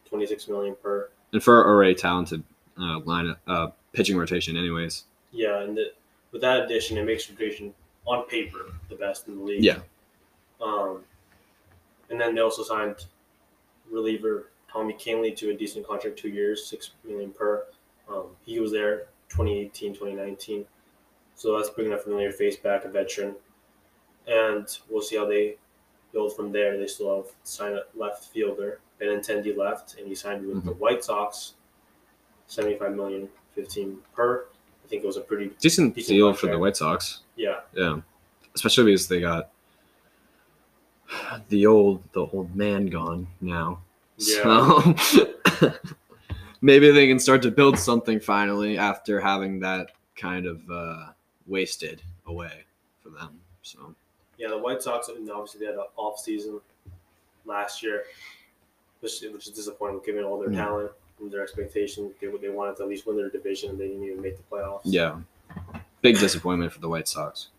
[0.05, 1.09] 26 million per.
[1.33, 2.41] and for a already talented
[2.79, 5.03] uh, line uh, pitching rotation, anyways.
[5.33, 5.91] Yeah, and the,
[6.37, 7.73] with that addition, it makes rotation
[8.05, 9.63] on paper the best in the league.
[9.63, 9.79] Yeah.
[10.61, 10.99] Um,
[12.11, 13.07] and then they also signed
[13.89, 17.65] reliever Tommy Kahnle to a decent contract, two years, six million per.
[18.07, 20.65] Um, he was there 2018, 2019.
[21.33, 23.33] So that's bringing a familiar face back, a veteran.
[24.27, 25.55] And we'll see how they
[26.13, 26.77] build from there.
[26.77, 28.79] They still have signed a left fielder.
[29.01, 31.53] Benintendi left, and he signed with the White Sox,
[32.45, 34.45] 75 million, 15 per.
[34.87, 36.57] I think it was a pretty Decent, Decent deal for the.
[36.57, 37.23] White Sox.
[37.35, 37.99] yeah Yeah,
[38.55, 39.49] especially because they got
[41.49, 43.81] the old the old man gone now.
[44.17, 44.43] Yeah.
[44.43, 44.95] So
[46.61, 51.07] maybe they can start to build something finally after having that kind of uh,
[51.47, 52.63] wasted away
[53.03, 53.39] for them.
[53.63, 53.93] So
[54.37, 56.61] Yeah, the White Sox, and obviously they had an off season
[57.45, 58.03] last year,
[59.01, 60.55] which, which is disappointing given all their Mm.
[60.55, 62.13] talent their expectations.
[62.21, 64.43] They, they wanted to at least win their division, and they didn't even make the
[64.43, 64.81] playoffs.
[64.83, 65.17] yeah,
[66.01, 67.49] big disappointment for the White Sox.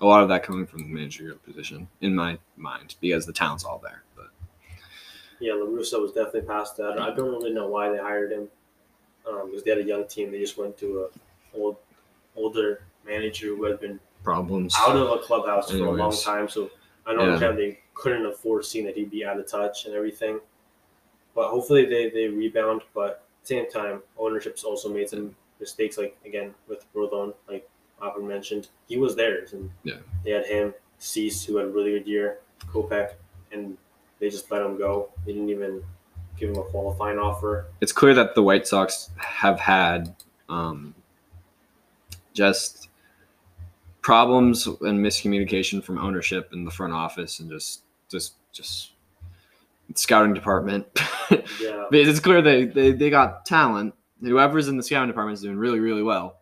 [0.00, 3.64] A lot of that coming from the managerial position, in my mind, because the talent's
[3.64, 4.02] all there.
[4.16, 4.28] But
[5.40, 6.98] Yeah, La Russa was definitely past that.
[7.00, 8.48] I don't really know why they hired him
[9.28, 10.30] um, because they had a young team.
[10.32, 11.06] They just went to
[11.54, 11.76] a old,
[12.36, 14.74] older manager who had been problems.
[14.78, 16.48] out of a clubhouse for a long time.
[16.48, 16.70] So
[17.06, 17.52] I don't Yeah.
[17.52, 20.40] they couldn't have foreseen that he'd be out of touch and everything.
[21.40, 22.82] But hopefully they, they rebound.
[22.94, 25.96] But at the same time, ownership's also made some mistakes.
[25.96, 27.66] Like again with Rodon, like
[28.02, 30.00] Alvin mentioned, he was theirs, and Yeah.
[30.22, 32.40] they had him, Cease, who had a really good year,
[32.70, 33.12] Kopech,
[33.52, 33.78] and
[34.18, 35.08] they just let him go.
[35.24, 35.82] They didn't even
[36.36, 37.66] give him a qualifying offer.
[37.80, 40.14] it's clear that the White Sox have had
[40.50, 40.94] um,
[42.34, 42.88] just
[44.02, 48.92] problems and miscommunication from ownership in the front office and just just just
[49.94, 50.86] scouting department.
[51.60, 53.94] Yeah, it's clear they, they they got talent.
[54.20, 56.38] Whoever's in the scouting department is doing really really well.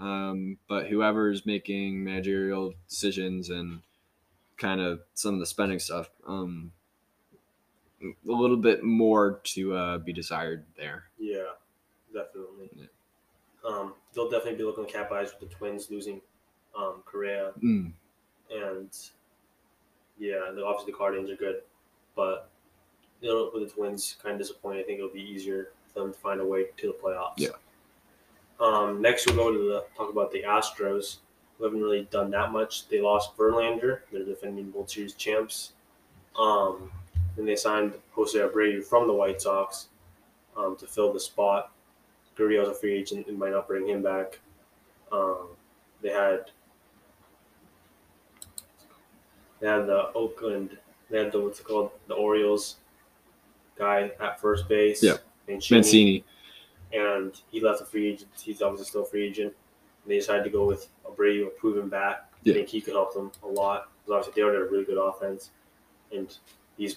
[0.00, 3.80] Um, but whoever's making managerial decisions and
[4.56, 6.72] kind of some of the spending stuff, um,
[8.02, 11.04] a little bit more to uh, be desired there.
[11.18, 11.52] yeah,
[12.12, 12.70] definitely.
[12.74, 12.86] Yeah.
[13.68, 16.20] Um, they'll definitely be looking at cap eyes with the Twins losing
[16.76, 17.92] um, Correa Mm.
[18.52, 18.90] and
[20.18, 21.56] yeah, and obviously the Guardians are good,
[22.16, 22.50] but
[23.20, 24.80] you know, with the Twins, kind of disappointing.
[24.80, 27.34] I think it'll be easier for them to find a way to the playoffs.
[27.36, 27.48] Yeah.
[28.60, 31.18] Um, next, we'll go to the talk about the Astros,
[31.56, 32.88] who haven't really done that much.
[32.88, 35.72] They lost Verlander, they're defending World Series champs.
[36.38, 36.90] Um,
[37.36, 39.88] and they signed Jose Abreu from the White Sox
[40.56, 41.72] um, to fill the spot.
[42.36, 44.38] Gurriel's a free agent and might not bring him back.
[45.10, 45.48] Um,
[46.02, 46.50] they had
[49.60, 50.78] they had the Oakland,
[51.10, 52.76] they had the what's it called, the Orioles
[53.78, 55.02] guy at first base.
[55.02, 55.14] Yeah.
[55.48, 56.24] Mancini, Mancini.
[56.92, 58.30] and he left a free agent.
[58.40, 59.54] He's obviously still a free agent.
[60.04, 62.28] And they decided to go with Abreu, a proven bat.
[62.42, 62.52] Yeah.
[62.52, 64.84] I think he could help them a lot because obviously they already have a really
[64.84, 65.50] good offense,
[66.12, 66.36] and
[66.76, 66.96] he's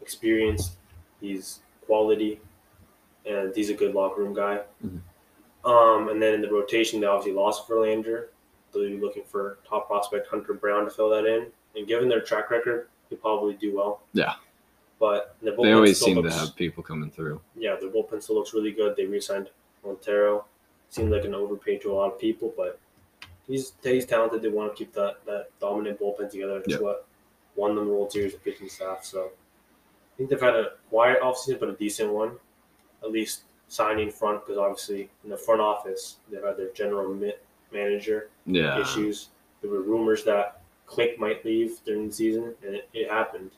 [0.00, 0.76] experienced,
[1.20, 2.40] He's quality,
[3.24, 4.62] and he's a good locker room guy.
[4.84, 5.00] Mhm.
[5.64, 8.26] Um, and then in the rotation, they obviously lost Verlander.
[8.72, 11.46] They'll be looking for top prospect Hunter Brown to fill that in.
[11.76, 14.02] And given their track record, he'll probably do well.
[14.14, 14.34] Yeah.
[15.02, 17.40] But the They always seem to have people coming through.
[17.56, 18.94] yeah, their bullpen still looks really good.
[18.94, 19.50] They re-signed
[19.84, 20.44] Montero.
[20.90, 22.78] Seemed like an overpay to a lot of people, but
[23.48, 24.42] he's he's talented.
[24.42, 26.60] They want to keep that that dominant bullpen together.
[26.60, 26.78] That's Yeah.
[26.86, 27.04] what
[27.56, 29.04] won them the World Series with pitching staff.
[29.04, 32.38] So I think they've had a quiet offseason, but a decent one.
[33.02, 37.40] At least signing front, because obviously in the front office they've had their general ma-
[37.72, 38.80] manager Yeah.
[38.80, 39.30] issues.
[39.62, 43.50] There were rumors that Click might leave during the season, and it, it happened.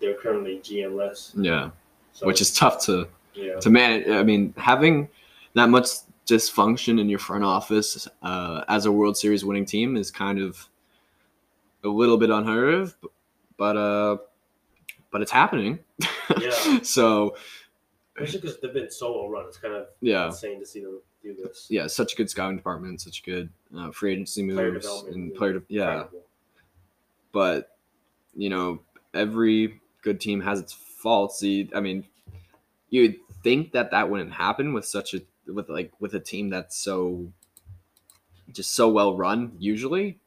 [0.00, 1.32] They're currently GMless.
[1.36, 1.70] Yeah.
[2.12, 3.58] So, Which is tough to yeah.
[3.60, 4.08] to manage.
[4.08, 5.08] I mean, having
[5.54, 5.86] that much
[6.26, 10.68] dysfunction in your front office uh, as a World Series winning team is kind of
[11.84, 12.96] a little bit unheard of,
[13.56, 14.16] but uh,
[15.10, 15.78] but it's happening.
[16.40, 16.78] Yeah.
[16.82, 17.36] so
[18.16, 19.46] Especially because they've been so well run.
[19.46, 21.66] It's kind of yeah, insane to see them do this.
[21.70, 25.54] yeah, such a good scouting department, such good uh, free agency moves development and player.
[25.54, 26.22] De- yeah, Incredible.
[27.32, 27.76] but
[28.36, 28.80] you know,
[29.14, 31.42] every good team has its faults.
[31.42, 32.06] You, I mean,
[32.90, 36.76] you'd think that that wouldn't happen with such a with like with a team that's
[36.76, 37.32] so
[38.52, 40.18] just so well run usually,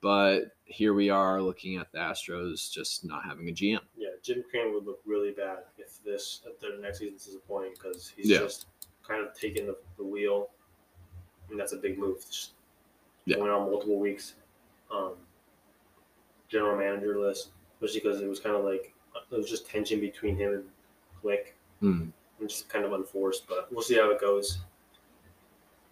[0.00, 3.80] but here we are looking at the Astros just not having a GM.
[3.96, 8.08] Yeah, Jim Crane would look really bad if this if their next season's disappointing because
[8.08, 8.38] he's Yeah.
[8.38, 8.66] just
[9.06, 10.50] kind of taking the, the wheel,
[11.50, 12.18] and that's a big move.
[12.26, 12.52] Just
[13.24, 13.36] Yeah.
[13.36, 14.34] going on multiple weeks.
[14.90, 15.14] Um,
[16.48, 18.94] general manager list, especially because it was kind of like
[19.30, 20.64] there was just tension between him and
[21.22, 22.08] Click, Hmm.
[22.40, 23.48] and just kind of unforced.
[23.48, 24.58] But we'll see how it goes.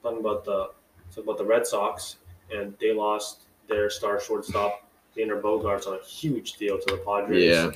[0.03, 0.71] Talking about the
[1.17, 2.17] about the Red Sox,
[2.53, 4.87] and they lost their star shortstop,
[5.17, 7.45] Xander Bogaerts, on a huge deal to the Padres.
[7.45, 7.71] Yeah.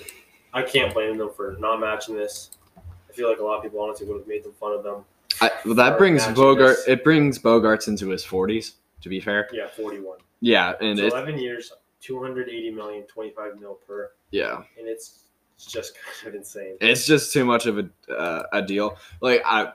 [0.53, 2.51] I can't blame them for not matching this.
[2.77, 5.05] I feel like a lot of people honestly would have made them fun of them.
[5.41, 6.77] I, well, that brings Bogart.
[6.79, 6.89] this.
[6.89, 8.75] It brings Bogaerts into his forties.
[9.03, 10.19] To be fair, Yeah, 41.
[10.41, 15.28] yeah, and So 11 years, 280 million, 25 mil per, yeah, and it's
[15.59, 16.77] it's just kind of insane.
[16.81, 18.97] it's just too much of a uh, a deal.
[19.21, 19.73] Like I,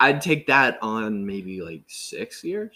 [0.00, 2.74] I'd take that on maybe like six years.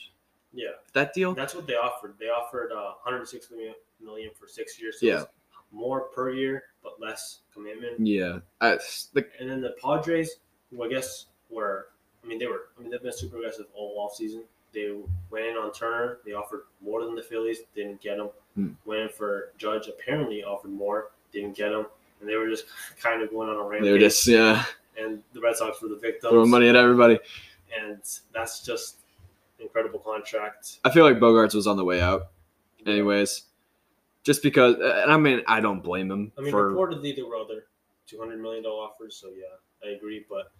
[0.52, 1.32] Yeah, That deal.
[1.34, 2.14] that's what they offered.
[2.18, 4.98] They offered uh, 160 million- million for six years.
[4.98, 5.24] So Yeah.
[5.70, 8.04] more per year, but less commitment.
[8.04, 8.78] Yeah, I,
[9.12, 10.36] the, And then the Padres,
[10.70, 11.88] who I guess were,
[12.24, 14.42] I mean, they were, I mean, they've been super aggressive all off season.
[14.72, 14.92] They
[15.30, 16.18] went in on Turner.
[16.26, 17.58] They offered more than the Phillies.
[17.76, 18.30] Didn't get him.
[18.56, 18.68] Hmm.
[18.86, 19.86] Went in for Judge.
[19.86, 21.10] Apparently offered more.
[21.32, 21.86] Didn't get him.
[22.20, 22.66] And they were just
[23.00, 23.84] kind of going on a rampage.
[23.84, 24.64] they were just yeah
[24.98, 26.30] and the Red Sox were the victims.
[26.30, 27.18] throwing money at everybody.
[27.80, 28.00] And
[28.34, 28.98] that's just
[29.58, 30.78] incredible contract.
[30.84, 32.28] I feel like Bogaerts was on the way out,
[32.86, 33.44] anyways,
[34.24, 34.74] just because.
[34.74, 36.72] And I mean, I don't blame him I mean, for.
[36.72, 37.66] reportedly there were other
[38.06, 39.16] two hundred million dollar offers.
[39.16, 40.26] So yeah, I agree.
[40.28, 40.50] But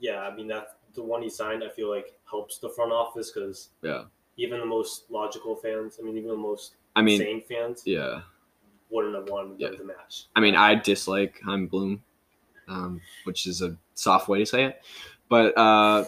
[0.00, 3.30] yeah, I mean that the one he signed, I feel like helps the front office
[3.30, 4.04] because Yeah.
[4.36, 8.22] even the most logical fans, I mean, even the most I mean, sane fans yeah.
[8.92, 9.70] Wouldn't have them Yeah.
[9.70, 10.26] to match.
[10.36, 12.02] I mean, I dislike Chaim Bloom,
[12.68, 14.82] um, which is a soft way to say it,
[15.28, 16.04] but uh,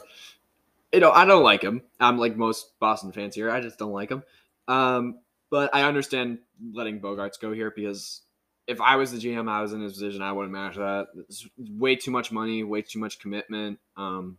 [0.92, 1.82] you know, I don't like him.
[1.98, 3.50] I'm like most Boston fans here.
[3.50, 4.22] I just don't like him.
[4.68, 5.18] Um,
[5.50, 6.38] but I understand
[6.72, 8.20] letting Bogaerts go here because
[8.66, 11.08] if I was the GM, I was in his position, I wouldn't match that.
[11.28, 13.78] It's way too much money, way too much commitment.
[13.96, 14.38] Um,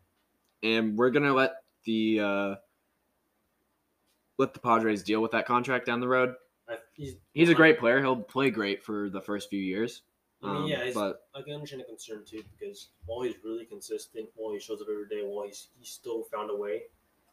[0.63, 2.55] and we're gonna let the uh,
[4.37, 6.35] let the Padres deal with that contract down the road.
[6.95, 7.99] He's, He's a great player.
[7.99, 10.01] He'll play great for the first few years.
[10.43, 13.35] I mean, Um, yeah, he's, but I can understand the concern too because while he's
[13.43, 16.83] really consistent, while he shows up every day, while he's he still found a way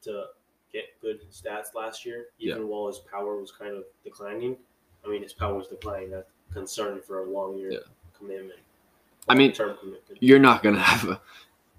[0.03, 0.27] to
[0.73, 4.57] get good stats last year, even while his power was kind of declining.
[5.05, 6.11] I mean, his power was declining.
[6.11, 7.79] That's concerning for a long year Yeah.
[8.17, 8.61] commitment.
[9.29, 10.03] I mean, commitment.
[10.21, 11.21] you're not gonna have a,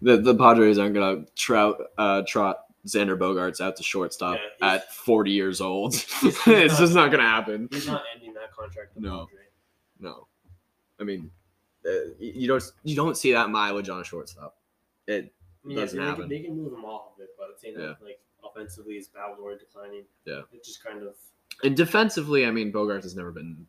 [0.01, 4.91] the the Padres aren't gonna trout uh, trot Xander Bogaerts out to shortstop Yeah, at
[4.93, 5.93] 40 years old.
[6.23, 7.69] it's not- just not gonna happen.
[7.71, 8.97] He's not ending that contract.
[8.97, 9.27] No.
[9.99, 10.27] No,
[10.99, 11.31] I mean,
[11.85, 11.89] uh,
[12.19, 14.57] you don't you don't see that mileage on a shortstop.
[15.07, 15.33] It
[15.63, 16.21] I mean, yeah, Doesn't they, happen.
[16.23, 17.87] can, they can move him off of it, but saying Yeah.
[17.87, 20.03] that like offensively his bat was declining.
[20.25, 20.41] Yeah.
[20.51, 21.15] it just kind of
[21.63, 23.65] and defensively, I mean, Bogaerts has never been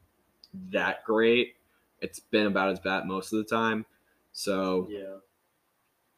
[0.73, 1.55] that great.
[2.01, 3.87] It's been about his bat most of the time.
[4.33, 5.17] So Yeah.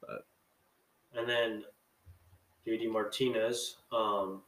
[0.00, 0.26] But-
[1.14, 1.64] and then
[2.66, 4.40] JD Martinez um,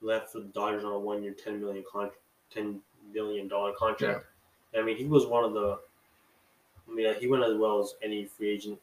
[0.00, 2.10] left for the Dodgers on a one-year, ten million con-
[2.52, 2.80] ten
[3.14, 4.26] million dollar contract.
[4.76, 5.78] I mean, he was one of the.
[6.90, 8.78] I mean, he went as well as any free agent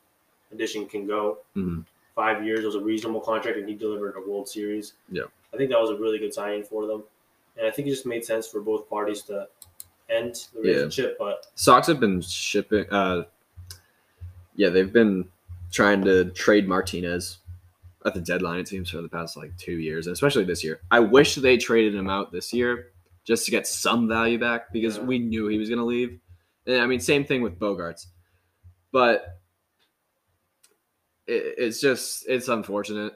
[0.52, 1.40] addition can go.
[1.56, 1.85] mhm.
[2.15, 4.94] Five years was a reasonable contract, and he delivered a World Series.
[5.10, 5.23] Yeah.
[5.52, 7.03] I think that was a really good signing for them,
[7.57, 9.48] and I think it just made sense for both parties to
[10.10, 10.72] end the Yeah.
[10.76, 11.18] relationship.
[11.18, 13.23] But Sox have been shipping, uh,
[14.56, 15.27] yeah, they've been
[15.72, 17.40] trying to trade Martinez
[18.06, 18.60] at the deadline.
[18.60, 20.82] It seems for the past like two years, and especially this year.
[20.92, 22.92] I wish they traded him out this year
[23.26, 25.04] just to get some value back because Yeah.
[25.04, 26.20] we knew he was going to leave.
[26.66, 28.08] And I mean, same thing with Bogaerts,
[28.92, 29.40] but
[31.28, 33.14] it, it's just it's unfortunate.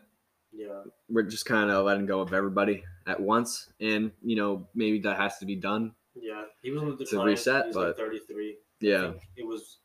[0.51, 0.83] Yeah.
[1.09, 5.17] We're just kind of letting go of everybody at once, and you know maybe that
[5.17, 5.93] has to be done.
[6.15, 6.43] Yeah.
[6.61, 7.27] He was on the To decline.
[7.27, 8.57] reset, He's but- like 33.
[8.79, 9.79] Yeah, it was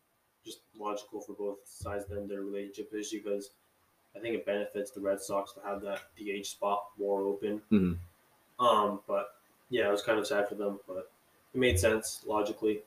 [0.45, 3.49] just logical for both sides then their relationship issue because
[4.17, 7.63] I think it benefits the Red Sox to have that DH spot more open.
[7.71, 7.99] Mhm.
[8.61, 9.37] Um, but
[9.71, 11.11] yeah, it was kind of sad for them, but
[11.55, 12.83] it made sense logically.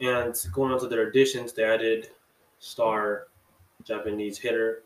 [0.00, 2.10] And going on to their additions, they added
[2.58, 3.28] star
[3.84, 4.82] Japanese hitter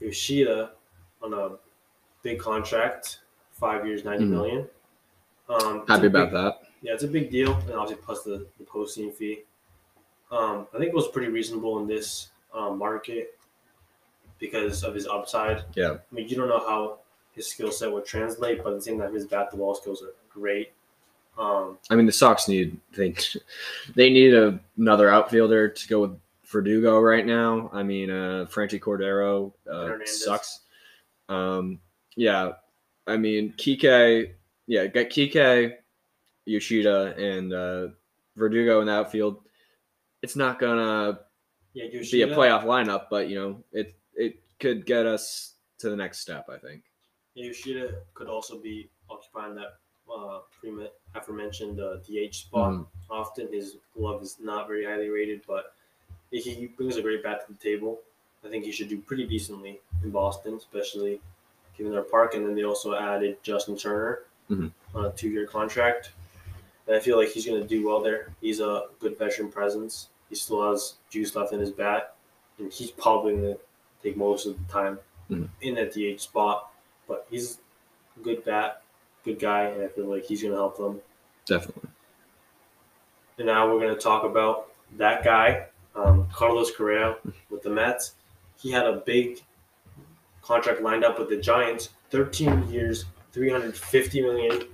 [0.00, 0.72] Yoshida
[1.22, 1.56] on a
[2.22, 3.20] big contract,
[3.52, 4.30] five years, ninety Mhm.
[4.30, 4.70] million.
[5.48, 6.62] Um, happy about big- that.
[6.82, 9.44] yeah, it's a big deal, and obviously plus the, the posting fee.
[10.30, 13.37] Um, I think it was pretty reasonable in this um, market
[14.38, 15.64] because of his upside.
[15.74, 15.96] Yeah.
[16.10, 16.98] I mean, you don't know how
[17.32, 20.02] his skill set would translate, but at the same time, his bat to ball skills
[20.02, 20.72] are great.
[21.38, 23.14] Um, I mean, the Sox need they
[23.94, 27.70] they need a, another outfielder to go with Verdugo right now.
[27.72, 30.60] I mean, uh, Franchy Cordero uh, sucks.
[31.28, 31.78] Um,
[32.16, 32.52] yeah,
[33.06, 34.32] I mean Kike,
[34.66, 35.76] yeah, get Kike,
[36.44, 37.88] Yoshida, and uh,
[38.36, 39.40] Verdugo in the outfield.
[40.22, 41.20] It's not gonna
[41.74, 45.96] yeah, be a playoff lineup, but you know it it could get us to the
[45.96, 46.48] next step.
[46.50, 46.82] I think.
[47.34, 49.76] yeah, Yoshida could also be occupying that
[50.14, 52.72] uh, pre- aforementioned uh, DH spot.
[52.72, 52.86] Mhm.
[53.10, 53.48] often.
[53.52, 55.74] His glove is not very highly rated, but
[56.30, 58.00] he brings a great bat to the table.
[58.44, 61.20] I think he should do pretty decently in Boston, especially
[61.76, 62.34] given their park.
[62.34, 64.72] And then they also added Justin Turner Mhm.
[64.94, 66.10] on a two-year contract.
[66.86, 68.34] And I feel like he's going to do well there.
[68.40, 70.08] He's a good veteran presence.
[70.28, 72.16] He still has juice left in his bat,
[72.58, 73.60] and he's probably going to
[74.02, 74.98] take most of the time
[75.30, 75.48] Mhm.
[75.60, 76.72] in that DH spot.
[77.06, 77.58] But he's
[78.16, 78.82] a good bat,
[79.24, 81.00] good guy, and I feel like he's going to help them.
[81.46, 81.90] Definitely.
[83.38, 87.16] And now we're going to talk about that guy, um, Carlos Correa
[87.50, 88.14] with the Mets.
[88.56, 89.40] He had a big
[90.42, 94.68] contract lined up with the Giants 13 years, $350 million.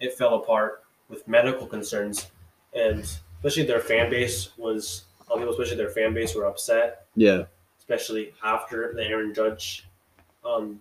[0.00, 2.30] It fell apart with medical concerns.
[2.74, 3.00] And
[3.38, 7.44] especially their fan base was, lot of people, especially their fan base, were upset, Yeah.
[7.78, 9.86] especially after the Aaron Judge
[10.44, 10.80] um,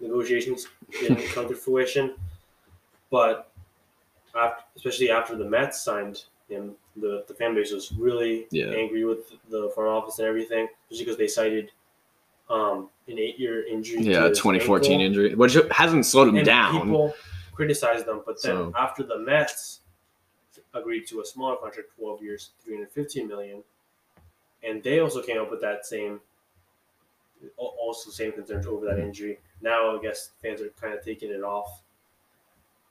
[0.00, 0.68] negotiations
[1.00, 2.14] didn't come to fruition.
[3.10, 3.50] But
[4.36, 8.66] after, especially after the Mets signed him, the, the fan base was really Yeah.
[8.66, 11.70] angry with the front office and everything, especially because they cited
[12.50, 14.00] um, an eight-year injury.
[14.02, 15.06] Yeah, his 2014 ankle.
[15.06, 16.72] injury, which hasn't slowed him And down.
[16.82, 17.14] People
[17.52, 19.80] criticized them, but then So- after the Mets
[20.74, 23.62] agreed to a smaller contract, 12 years, 315 million,
[24.62, 26.20] and they also came up with that same,
[27.58, 29.38] al- also same concerns over that injury.
[29.60, 31.82] Now I guess fans are kind of taking it off,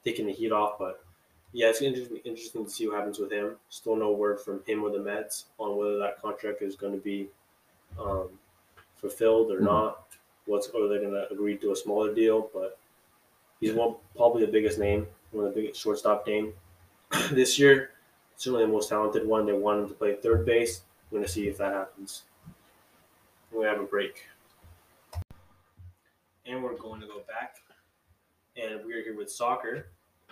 [0.03, 0.77] taking the heat off.
[0.79, 1.03] But
[1.53, 3.55] yeah, it's interesting, interesting to see what happens with him.
[3.69, 6.99] Still no word from him or the Mets on whether that contract is going to
[6.99, 7.29] be
[7.99, 8.29] um,
[8.97, 9.65] fulfilled or Mhm.
[9.65, 10.03] not.
[10.45, 12.77] What's or they're going to agree to a smaller deal, but
[13.59, 16.53] he's one probably the biggest name, one of the biggest shortstop name
[17.31, 17.91] this year.
[18.37, 19.45] Certainly the most talented one.
[19.45, 20.81] They want him to play third base.
[21.09, 22.23] We're gonna see if that happens.
[23.51, 24.25] We're have a break,
[26.45, 27.57] and we're going to go back.
[28.61, 29.87] And we're here with soccer.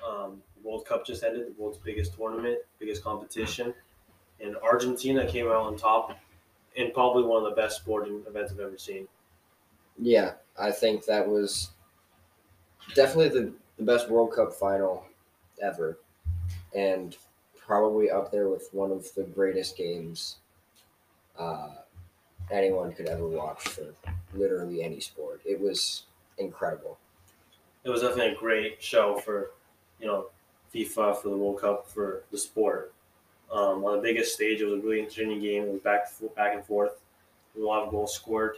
[0.06, 3.74] Um, World Cup just ended, the world's biggest tournament, biggest competition,
[4.42, 6.18] and Argentina came out on top,
[6.78, 9.08] and probably one of the best sporting events I've ever seen.
[9.98, 11.72] Yeah, I think that was
[12.96, 15.06] definitely the, the best World Cup final
[15.62, 16.00] ever,
[16.76, 17.16] and
[17.58, 20.38] probably up there with one of the greatest games
[21.38, 21.70] uh,
[22.52, 23.94] anyone could ever watch for
[24.34, 25.41] literally any sport.
[25.45, 26.03] It was
[26.38, 26.98] incredible.
[27.84, 29.52] it was definitely a great show for,
[29.99, 30.28] you know,
[30.74, 32.94] FIFA for the World Cup for the sport.
[33.52, 35.64] Um, on the biggest stage, it was a really entertaining game.
[35.64, 37.02] It was back back and forth.
[37.56, 38.57] A lot of goals scored.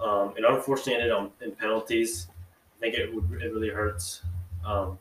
[0.00, 2.28] Um, it unfortunately ended on in penalties.
[2.78, 4.22] I think it would it really hurts.
[4.64, 4.98] Um,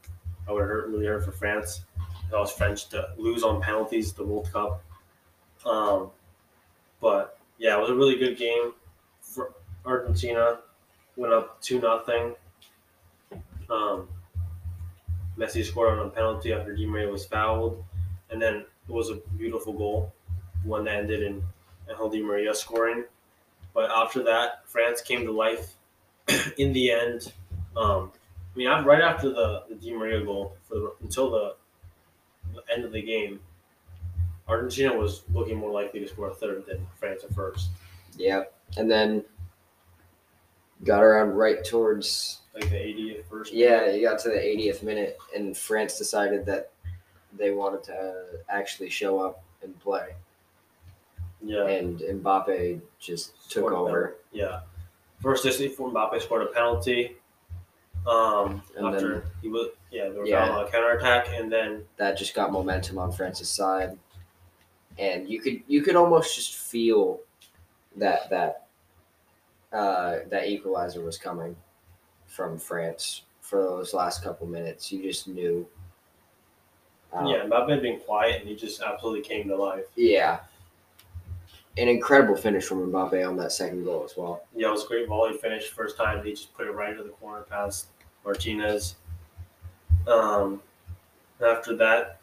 [0.47, 1.85] I would hurt really hurt for France.
[2.33, 4.83] I was French to lose on penalties the World Cup.
[5.65, 6.09] Um,
[7.03, 8.71] but yeah, it was a really good game.
[9.21, 9.53] For
[9.85, 10.59] Argentina
[11.17, 12.33] went up two nothing.
[13.69, 14.07] Um,
[15.37, 17.83] Messi scored on a penalty after Di Maria was fouled,
[18.29, 20.13] and then it was a beautiful goal,
[20.63, 21.43] one that ended in
[21.89, 23.03] Angel Di Maria scoring.
[23.73, 25.75] But after that, France came to life.
[26.57, 27.33] in the end,
[27.75, 28.11] um,
[28.55, 31.55] I mean, right after the, the Di Maria goal, for the, until the,
[32.53, 33.41] the end of the game,
[34.47, 37.69] Argentina was looking more likely to score a third than France at first.
[38.17, 38.43] Yeah,
[38.77, 39.23] and then
[40.83, 43.53] got around right towards Like the 80th first.
[43.53, 46.71] yeah, you got to the 80th minute, and France decided that
[47.37, 48.15] they wanted to
[48.49, 50.13] actually show up and play,
[51.41, 51.65] Yeah.
[51.67, 54.15] and Mbappe just took Scored a over.
[54.31, 54.61] Yeah.
[55.21, 57.15] First, this Mbappe scored a penalty.
[58.05, 60.61] Um, And after then- he was yeah, there was Yeah.
[60.65, 63.97] a counter attack, and then That just got momentum on France's side,
[64.97, 67.19] and you could you could almost just feel
[67.97, 68.67] that that
[69.71, 71.55] uh, that equalizer was coming
[72.27, 74.91] from France for those last couple minutes.
[74.91, 75.67] You just knew.
[77.11, 79.85] Um, yeah, Mbappe being quiet, and he just absolutely came to life.
[79.95, 80.39] Yeah.
[81.77, 84.43] An incredible finish from Mbappe on that second goal as well.
[84.55, 85.69] Yeah, it was a great volley finish.
[85.69, 87.87] First time, he just put it right into the corner past
[88.25, 88.95] Martinez.
[90.07, 90.61] Um,
[91.43, 92.19] after that,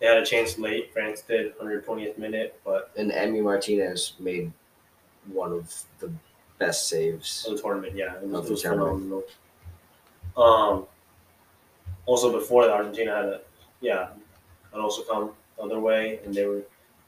[0.00, 0.92] they had a chance late.
[0.92, 4.52] France did, 120th minute, but And Emi Martinez made
[5.32, 6.10] one of the
[6.58, 7.44] best saves.
[7.48, 9.24] of the tournament, yeah, it Of was, the it was tournament.
[10.36, 10.76] phenomenal.
[10.76, 10.86] Um,
[12.06, 13.40] also before that, Argentina had a
[13.80, 14.08] yeah,
[14.72, 16.62] had also come the other way, and they were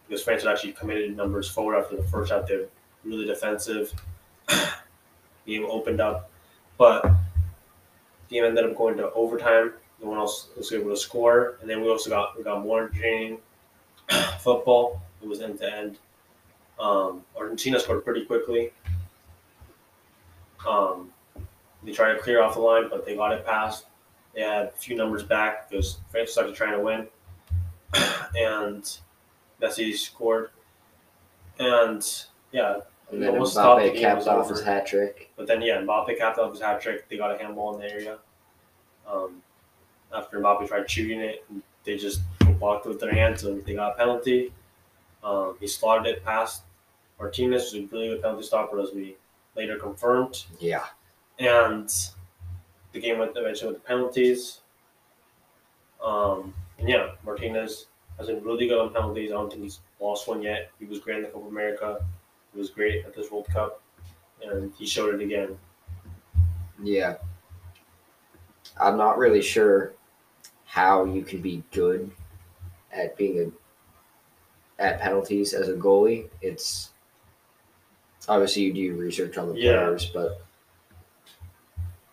[0.09, 2.47] because France had actually committed numbers forward after the first half.
[2.47, 2.67] They're
[3.05, 3.93] really defensive.
[5.47, 6.31] Game opened up,
[6.77, 7.05] but
[8.29, 9.73] game ended up going to overtime.
[10.03, 12.85] No one else was able to score, and then we also got we got more
[12.85, 13.39] entertaining
[14.41, 15.01] football.
[15.23, 15.99] It was end to end.
[16.79, 18.73] Um, Argentina scored pretty quickly.
[20.67, 21.13] Um,
[21.83, 23.87] they tried to clear off the line, but they got it past.
[24.35, 27.07] They had a few numbers back because France was actually trying to win,
[28.37, 28.99] and
[29.61, 30.51] Messi scored.
[31.59, 32.07] And
[32.53, 32.81] yeah,
[33.13, 34.55] And then almost thought the capped off over.
[34.55, 35.31] his hat trick.
[35.37, 37.09] But then, yeah, Mbappe capped off his hat trick.
[37.09, 38.19] They got a handball in the area.
[39.07, 39.43] Um,
[40.15, 41.45] after Mbappe tried shooting it,
[41.85, 42.21] they just
[42.59, 44.53] blocked it with their hands, and they got a penalty.
[45.23, 46.63] Um, he slotted it past
[47.19, 49.17] Martinez, was a really good penalty stopper, as we
[49.57, 50.45] later confirmed.
[50.59, 50.85] Yeah.
[51.39, 51.93] And
[52.93, 54.61] the game went eventually with the penalties.
[56.03, 57.87] Um, and yeah, Martinez
[58.19, 59.31] has been really good on penalties.
[59.31, 60.71] I don't think he's lost one yet.
[60.79, 62.05] He was great in the Copa America.
[62.53, 63.83] He was great at this World Cup,
[64.43, 65.59] and he showed it again.
[66.83, 67.17] Yeah.
[68.81, 69.93] I'm not really sure
[70.71, 72.09] how you can be good
[72.93, 73.53] at being
[74.79, 76.29] a at penalties as a goalie.
[76.43, 76.91] It's
[78.29, 79.73] obviously you do your research on the Yeah.
[79.85, 80.43] players, but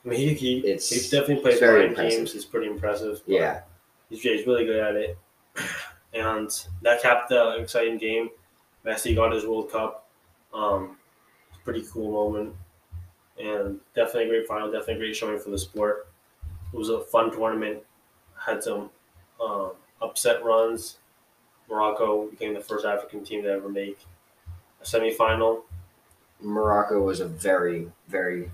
[0.03, 2.33] I mean, he, he, It's- he definitely plays it's very games.
[2.33, 3.21] It's pretty impressive.
[3.27, 3.61] yeah,
[4.09, 5.17] he's, he's really good at it.
[6.13, 6.49] And
[6.81, 8.29] that capped the exciting game.
[8.83, 10.07] Messi got his World Cup.
[10.51, 10.97] Um,
[11.63, 12.55] pretty cool moment.
[13.37, 16.07] And definitely a great final, definitely a great showing for the sport.
[16.73, 17.83] It was a fun tournament.
[18.47, 18.89] Had some
[19.43, 19.71] um,
[20.01, 20.97] upset runs.
[21.69, 23.99] Morocco became the first African team to ever make
[24.81, 25.63] a semifinal.
[26.41, 28.49] Morocco was a very very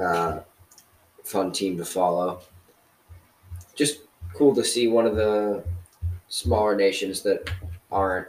[0.00, 0.40] uh,
[1.24, 2.40] fun team to follow.
[3.74, 4.00] Just
[4.34, 5.62] cool to see one of the
[6.28, 7.50] smaller nations that
[7.92, 8.28] aren't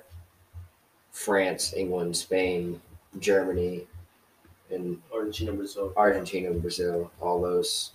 [1.12, 2.82] France, England, Spain,
[3.20, 3.88] Germany,
[4.72, 5.94] and Argentina, Brazil.
[5.96, 7.92] Argentina Brazil, all those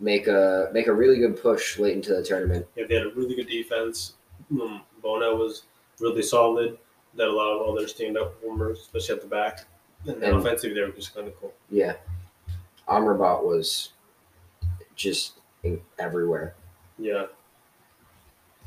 [0.00, 2.66] make a make a really good push late into the tournament.
[2.76, 4.14] Yeah, they had a really good defense.
[4.50, 5.64] Um, Bono was
[6.00, 6.78] really solid.
[7.16, 9.66] That allowed all their stand-up homers, especially at the back.
[10.06, 11.54] And then And- offensively, they were just kind of cool.
[11.70, 11.94] Yeah,
[12.88, 13.90] Amrabat was
[14.96, 15.34] just
[15.98, 16.54] everywhere.
[16.98, 17.26] Yeah.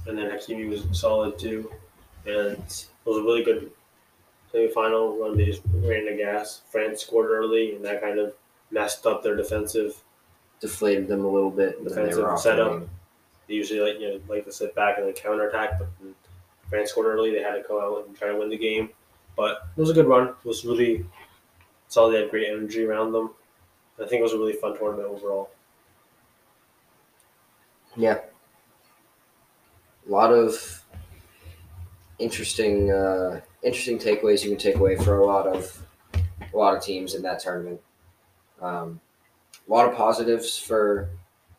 [0.08, 1.70] And then Hakimi was solid too.
[2.26, 3.72] And it was a really good
[4.54, 6.62] semifinal when They just ran the gas.
[6.72, 8.34] France scored early, and that kind of
[8.72, 10.02] messed up their defensive.
[10.60, 12.88] Deflated them a little bit, Defensive setup.
[13.48, 15.88] They usually like you know like to sit back and then counterattack, but
[16.70, 17.32] France scored early.
[17.32, 18.90] They had to go out and try to win the game.
[19.36, 20.30] But it was a good run.
[20.30, 21.06] It was really
[21.88, 22.14] solid.
[22.14, 23.32] They had great energy around them.
[24.02, 25.52] I think it was a really fun tournament overall.
[27.96, 28.20] Yeah,
[30.08, 30.84] a lot of
[32.20, 36.84] interesting uh, interesting takeaways you can take away for a lot of a lot of
[36.84, 37.82] teams in that tournament.
[38.62, 39.00] Um,
[39.68, 41.10] a lot of positives for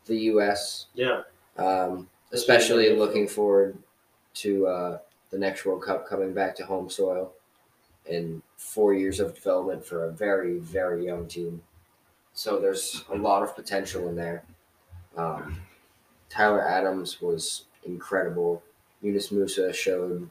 [0.06, 0.86] the U.S.
[0.94, 1.22] Yeah,
[1.56, 3.76] um, especially looking forward
[4.34, 4.98] to uh,
[5.30, 7.32] the next World Cup coming back to home soil
[8.10, 11.62] and four years of development for a very, very young team.
[12.32, 14.44] So there's a lot of potential in there.
[15.16, 15.60] Um,
[16.30, 18.62] Tyler Adams was incredible.
[19.02, 20.30] Yunus Musah showed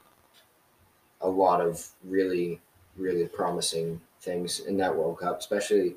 [1.21, 2.59] a lot of really,
[2.95, 5.95] really promising things in that World Cup, especially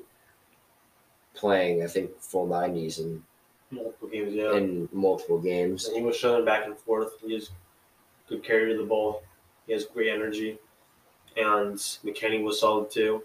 [1.33, 3.23] playing, I think, full 90s in,
[3.71, 4.33] multiple games.
[4.33, 5.87] Yeah, in multiple games.
[5.87, 7.13] and he was showing back and forth.
[7.25, 7.51] He was
[8.27, 9.23] good carry of the ball.
[9.67, 10.57] He has great energy,
[11.37, 13.23] and McKennie was solid too.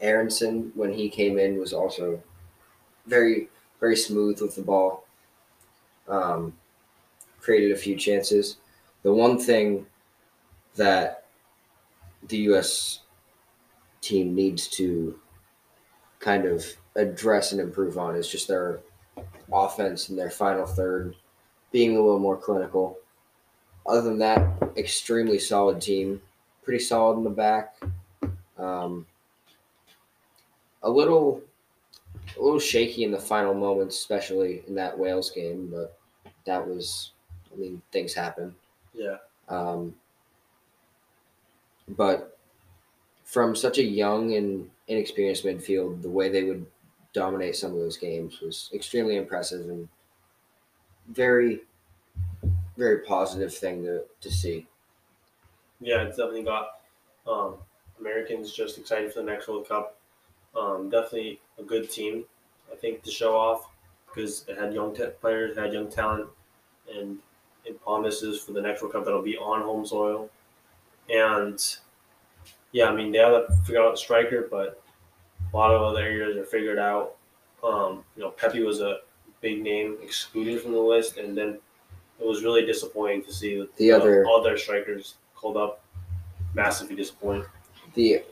[0.00, 2.22] Aaronson, when he came in, was also
[3.06, 3.48] very,
[3.80, 5.04] very smooth with the ball.
[6.08, 6.54] Um,
[7.40, 8.56] created a few chances.
[9.02, 9.86] The one thing
[10.76, 11.24] that
[12.28, 13.00] the U.S.
[14.00, 15.18] team needs to
[16.20, 16.64] kind of
[16.96, 18.80] address and improve on is just their
[19.52, 21.14] offense and their final third
[21.72, 22.98] being a little more clinical.
[23.86, 24.46] Other than that,
[24.76, 26.22] extremely solid team.
[26.62, 27.76] Pretty solid in the back.
[28.56, 29.06] Um,
[30.82, 31.42] a little
[32.38, 35.98] a little shaky in the final moments, especially in that Wales game, but
[36.46, 37.10] that was
[37.52, 38.54] I mean, things happen.
[38.92, 39.16] Yeah.
[39.48, 39.94] Um,
[41.88, 42.38] but
[43.24, 46.66] from such a young and inexperienced midfield, the way they would
[47.14, 49.88] dominate some of those games was extremely impressive and
[51.08, 51.62] very,
[52.76, 54.66] very positive thing to, to see.
[55.80, 56.80] Yeah, it's definitely got
[57.26, 57.56] um,
[57.98, 59.96] Americans just excited for the next World Cup.
[60.54, 62.24] Um, definitely a good team,
[62.72, 63.68] I think, to show off
[64.06, 66.28] because it had young te- players, had young talent,
[66.92, 67.18] and
[67.64, 70.30] it promises for the next World Cup that'll be on home soil.
[71.10, 71.60] And
[72.72, 74.82] yeah, I mean they have to figure out a striker, but
[75.54, 77.14] a lot of other areas are figured out.
[77.62, 78.98] Um, you know, Pepi was a
[79.40, 81.58] big name excluded from the list, and then
[82.20, 85.80] it was really disappointing to see that The other- all their strikers called up.
[86.54, 87.46] Massively disappointing.
[87.94, 88.22] The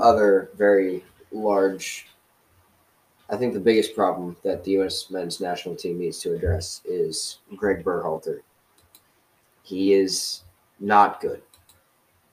[0.00, 2.08] other very large,
[3.30, 5.10] I think the biggest problem that the U.S.
[5.10, 8.40] men's national team needs to address is Greg Berhalter.
[9.62, 10.42] He is
[10.80, 11.40] not good.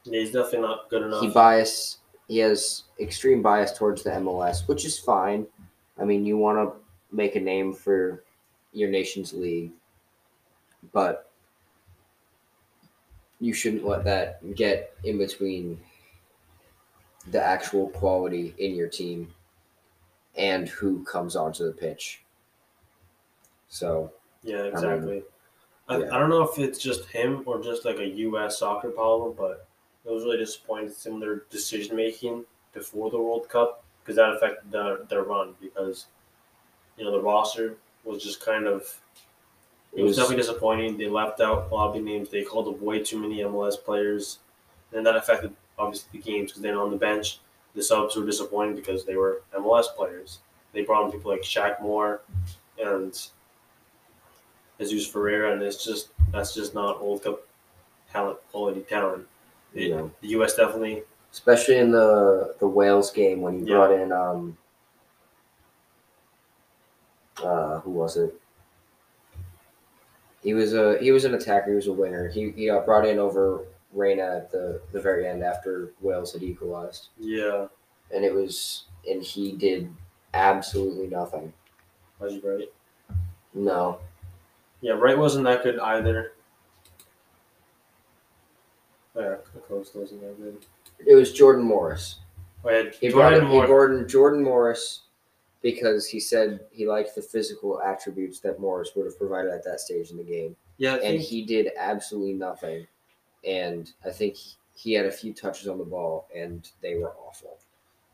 [0.04, 1.22] He's definitely not good enough.
[1.22, 5.46] he bias he has extreme bias towards the MLS, which is fine.
[6.00, 8.24] I mean, you want to make a name for
[8.72, 9.72] your nation's league,
[10.92, 11.30] but
[13.40, 15.80] you shouldn't let that get in between
[17.32, 19.34] the actual quality in your team
[20.36, 22.24] and who comes onto the pitch.
[23.70, 24.12] So,
[24.44, 25.24] Yeah, exactly.
[25.88, 26.16] I, yeah.
[26.16, 28.60] I don't know if it's just him or just like a U.S.
[28.60, 29.68] soccer problem, but
[30.06, 33.84] it was really disappointing to see some of their decision making before the World Cup
[34.02, 36.08] because that affected their, their run because
[36.98, 39.00] you know the roster was just kind of
[39.96, 40.98] it was, was- definitely disappointing.
[40.98, 42.30] They left out a lot of big names.
[42.30, 44.40] They called up way too many MLS players,
[44.92, 47.40] and that affected obviously the games because then on the bench
[47.76, 50.40] the subs were disappointing because they were MLS players.
[50.74, 52.22] They brought in people like Shaq Moore
[52.80, 53.20] and
[54.80, 57.42] Jesus Ferreira, and it's just that's just not World Cup
[58.12, 59.26] talent, quality talent.
[59.74, 60.56] You know, The U.S.
[60.56, 63.76] definitely, especially in the the Wales game when he Yeah.
[63.78, 64.58] brought in um
[67.44, 68.40] uh who was it?
[70.44, 71.70] He was a he was an attacker.
[71.72, 72.28] He was a winger.
[72.30, 76.44] He he got brought in over Reyna at the the very end after Wales had
[76.44, 77.68] equalized, yeah,
[78.14, 79.92] and it was and he did
[80.34, 81.54] absolutely nothing.
[82.20, 82.72] was he right.
[83.56, 84.00] No,
[84.82, 86.33] Yeah, Wright wasn't that good either.
[89.16, 89.36] Oh, Yeah,
[89.94, 90.66] wasn't
[91.06, 92.20] it was Jordan Morris.
[92.66, 95.02] Oh, yeah, He brought Jordan in Gordon Jordan Morris
[95.62, 99.80] because he said he liked the physical attributes that Morris would have provided at that
[99.80, 100.56] stage in the game.
[100.78, 102.88] Yeah, I and think, he did absolutely nothing.
[103.46, 104.38] And I think
[104.76, 107.58] he had a few touches on the ball, and they were awful.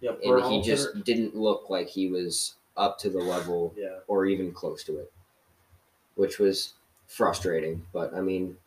[0.02, 4.00] yeah, And he Berhalter- just didn't look like he was up to the level yeah.
[4.08, 5.12] or even close to it,
[6.16, 6.74] which was
[7.08, 7.86] frustrating.
[7.94, 8.58] But I mean,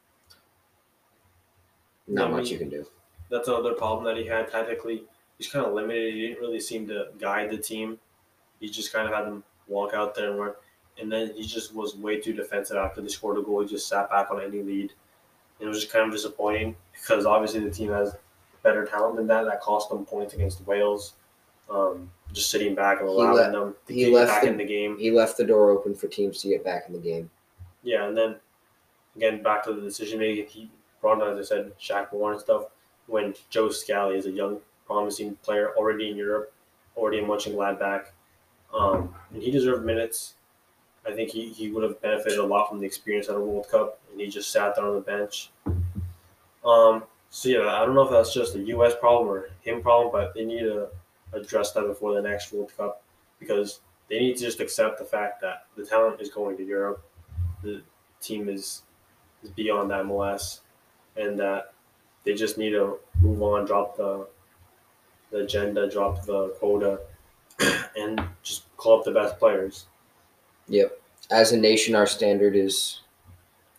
[2.07, 2.87] not I much mean- you can do.
[3.31, 5.05] That's another problem that he had tactically.
[5.39, 6.13] He's kind of limited.
[6.15, 7.99] He didn't really seem to guide the team.
[8.61, 10.53] He just kind of had them walk out there and run.
[11.01, 13.63] And then he just was way too defensive after they scored a goal.
[13.63, 14.93] He just sat back on any lead.
[15.59, 18.15] And it was just kind of disappointing because obviously the team has
[18.63, 19.45] better talent than that.
[19.47, 21.15] That cost them points against Wales.
[21.71, 24.65] Um, just sitting back and allowing them to he get left back the- in the
[24.67, 24.99] game.
[24.99, 27.31] He left the door open for teams to get back in the game.
[27.83, 28.37] Yeah, and then
[29.17, 30.47] again back to the decision making.
[30.49, 30.71] He
[31.03, 32.65] in, as I said, Shaq and stuff.
[33.07, 36.53] When Joe Scally is a young, promising player already in Europe,
[36.97, 38.07] already in Mönchengladbach,
[38.73, 40.35] um, and he deserved minutes.
[41.07, 43.69] I think he, he would have benefited a lot from the experience at a World
[43.69, 45.51] Cup, and he just sat there on the bench.
[46.65, 48.95] Um, so yeah, I don't know if that's just a U.S.
[49.01, 50.87] problem or him problem, but they need to
[51.33, 53.03] address that before the next World Cup
[53.41, 57.03] because they need to just accept the fact that the talent is going to Europe
[57.63, 57.83] the
[58.21, 58.83] team is,
[59.43, 60.61] is beyond MLS,
[61.17, 61.73] and that
[62.25, 64.27] they just need to move on, drop the
[65.31, 67.01] the agenda, drop the quota,
[67.97, 69.87] and just call up the best players.
[70.69, 71.01] Yep.
[71.31, 73.01] As a nation, our standard is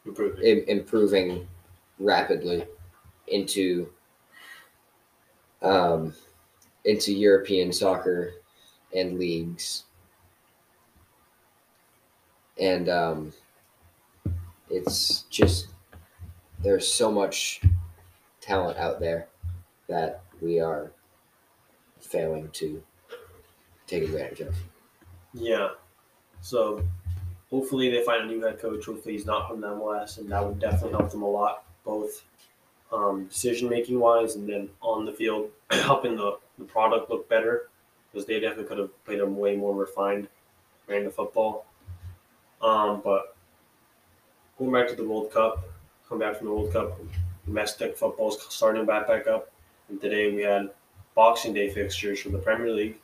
[0.05, 0.67] Improve it.
[0.67, 1.47] improving
[1.99, 2.65] rapidly
[3.27, 3.87] into
[5.61, 6.13] um,
[6.85, 8.33] into European soccer
[8.95, 9.83] and leagues,
[12.59, 13.33] and um,
[14.69, 15.67] it's just
[16.63, 17.61] there's so much
[18.41, 19.27] talent out there
[19.87, 20.91] that we are
[21.99, 22.81] failing to
[23.87, 24.55] take advantage of.
[25.33, 25.69] Yeah.
[26.41, 26.83] So
[27.49, 28.85] hopefully they find a new head coach.
[28.85, 32.23] Hopefully he's not from the MLS, and that would definitely help them a lot, both
[32.91, 37.69] um, decision making wise and then on the field, helping the, the product look better
[38.11, 40.27] because they definitely could have played a way more refined
[40.85, 41.65] brand of football.
[42.61, 43.35] Um, but
[44.57, 45.65] going back to the World Cup,
[46.13, 46.99] come back from the World Cup,
[47.47, 49.49] domestic football's starting back back up,
[49.89, 50.69] and today we had
[51.15, 52.97] Boxing Day fixtures for the Premier League.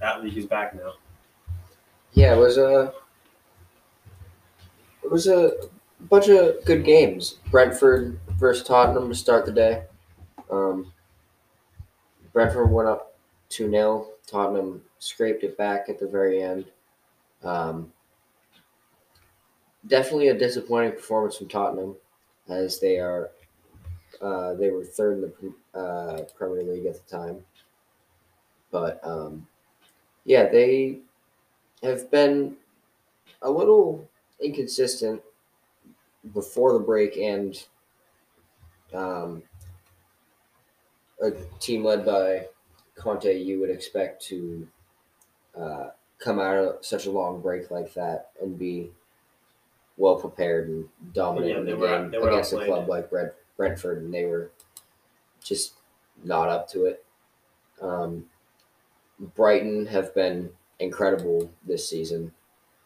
[0.00, 0.94] That league is back now.
[2.14, 2.92] Yeah, it was a
[5.04, 5.52] it was a
[6.10, 7.36] bunch of good games.
[7.52, 9.84] Brentford versus Tottenham to start the day.
[10.50, 10.92] Um,
[12.32, 13.16] Brentford went up
[13.50, 16.64] two 0 Tottenham scraped it back at the very end.
[17.44, 17.92] Um,
[19.86, 21.94] definitely a disappointing performance from Tottenham,
[22.52, 23.30] as they are
[24.20, 25.20] uh, they were third in
[25.72, 27.44] the uh, Premier League at the time.
[28.70, 29.46] But um,
[30.24, 31.00] yeah, they
[31.82, 32.56] have been
[33.42, 34.08] a little
[34.40, 35.20] inconsistent
[36.32, 37.64] before the break and
[38.94, 39.42] um,
[41.20, 42.46] a team led by
[42.94, 44.68] Conte, you would expect to
[45.58, 45.88] uh,
[46.18, 48.90] come out of such a long break like that and be
[49.96, 54.12] well prepared and dominant Yeah, the were- game against a club like Brent, Brentford, and
[54.12, 54.50] they were
[55.42, 55.74] just
[56.24, 57.04] not up to it.
[57.80, 58.28] Um,
[59.18, 62.32] Brighton have been incredible this season,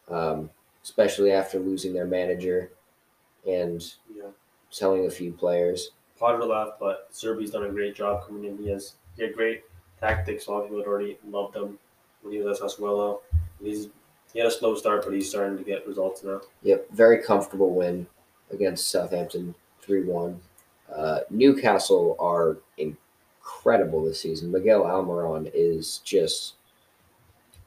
[0.09, 0.49] um,
[0.83, 2.71] especially after losing their manager
[3.47, 4.29] and Yeah.
[4.69, 5.91] selling a few players.
[6.17, 8.57] Potter left, but Zerbi's done a great job coming in.
[8.57, 9.63] He has he had great
[9.99, 10.45] tactics.
[10.47, 11.79] A lot of people had already loved him
[12.21, 13.21] when he was at Sassuolo.
[13.59, 13.89] He's
[14.33, 16.41] he had a slow start, but he's starting to get results now.
[16.63, 18.07] Yep, very comfortable win
[18.51, 20.39] against Southampton, three one.
[20.93, 24.51] Uh, Newcastle are incredible this season.
[24.51, 26.55] Miguel Almiron is just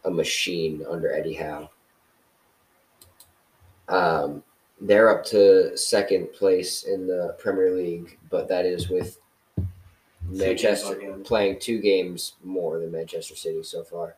[0.04, 1.70] a machine under Eddie Howe.
[3.88, 4.42] Um,
[4.80, 9.18] they're up to second place in the Premier League, but that is with
[10.26, 14.16] Manchester playing two games more than Manchester City so far,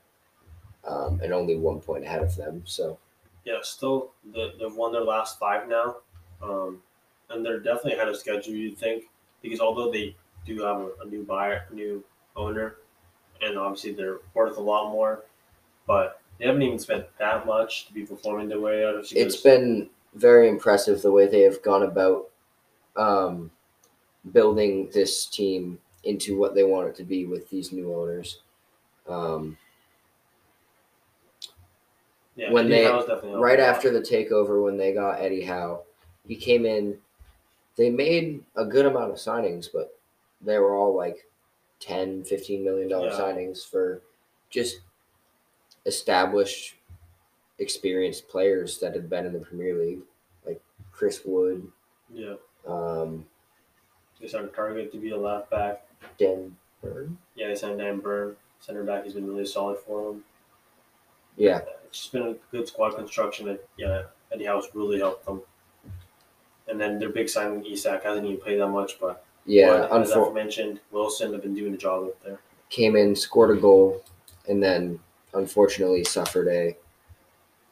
[0.86, 2.62] um, and only one point ahead of them.
[2.64, 2.98] So
[3.44, 5.96] Yeah, still the, they've won their last five now,
[6.42, 6.82] um,
[7.30, 8.54] and they're definitely ahead of schedule.
[8.54, 9.04] You'd think
[9.42, 12.04] because although they do have a, a new buyer, a new
[12.36, 12.76] owner,
[13.40, 15.24] and obviously they're worth a lot more,
[15.86, 19.06] but they haven't even spent that much to be performing the way out of.
[19.10, 22.28] it's been very impressive the way they have gone about
[22.96, 23.50] um,
[24.32, 28.40] building this team into what they want it to be with these new owners.
[29.08, 29.56] Um,
[32.36, 32.84] yeah, when Eddie
[33.22, 35.82] they- right after the takeover, when they got Eddie Howe,
[36.26, 36.98] he came in.
[37.76, 39.98] They made a good amount of signings, but
[40.42, 41.26] they were all like
[41.80, 43.18] 10, 15 million dollar Yeah.
[43.18, 44.02] signings for
[44.50, 44.80] just
[45.86, 46.76] established,
[47.58, 50.00] experienced players that had been in the Premier League,
[50.46, 50.60] like
[50.92, 51.66] Chris Wood,
[52.10, 52.34] yeah,
[52.66, 53.26] um,
[54.20, 55.86] they signed Targett to be a left back.
[56.18, 57.16] Dan Burn.
[57.34, 59.04] Yeah, they signed Dan Burn, center back.
[59.04, 60.24] He's been really solid for them.
[61.36, 63.50] Yeah, It's just been a good squad construction.
[63.50, 65.42] And yeah, Eddie Howe's really helped them.
[66.66, 69.86] And then their big signing, Isak, hasn't even played that much, but yeah.
[69.90, 72.38] but, as Unfor- I mentioned, Wilson have been doing the job up there.
[72.70, 74.02] came in, scored a goal,
[74.48, 74.98] and then
[75.34, 76.74] unfortunately suffered a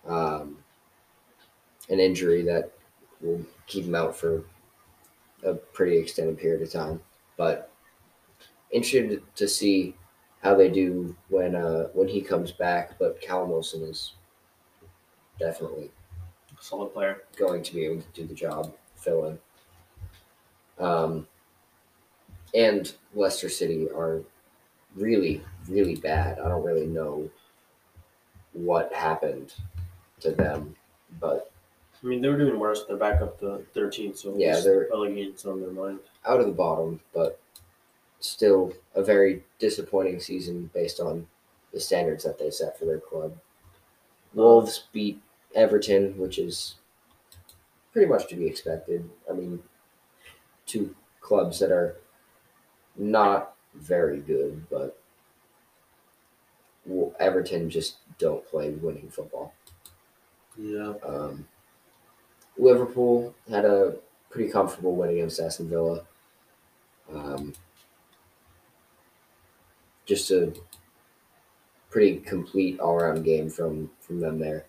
[0.06, 0.58] um,
[1.88, 2.72] an injury that
[3.22, 4.44] will keep him out for
[5.44, 7.00] a pretty extended period of time.
[7.38, 7.72] But
[8.70, 9.94] interested to see
[10.42, 12.98] how they do when uh, when he comes back.
[12.98, 14.14] But Callum Wilson is
[15.38, 15.90] definitely
[16.60, 17.22] Solid player.
[17.36, 19.38] going to be able to do the job, fill in.
[20.84, 21.26] Um,
[22.54, 24.22] and Leicester City are
[24.94, 26.38] really, really bad.
[26.38, 27.30] I don't really know
[28.52, 29.54] what happened
[30.20, 30.74] to them,
[31.20, 31.50] but
[32.02, 32.84] I mean, they were doing worse.
[32.86, 35.14] They're back up to 13th, so Yeah, they're- on
[35.60, 36.00] their mind.
[36.26, 37.38] out of the bottom, but
[38.20, 41.26] still a very disappointing season based on
[41.72, 43.36] the standards that they set for their club.
[44.34, 45.20] Wolves beat
[45.54, 46.76] Everton, which is
[47.92, 49.08] pretty much to be expected.
[49.28, 49.62] I mean,
[50.66, 51.96] two clubs that are
[52.96, 54.96] not very good, but
[57.18, 59.54] Everton just don't play winning football.
[60.56, 60.94] Yeah.
[61.04, 61.46] Um,
[62.58, 63.96] Liverpool had a
[64.28, 66.02] pretty comfortable win against Aston Villa.
[67.12, 67.54] Um,
[70.10, 70.52] just a
[71.88, 74.66] pretty complete all around game from from them there.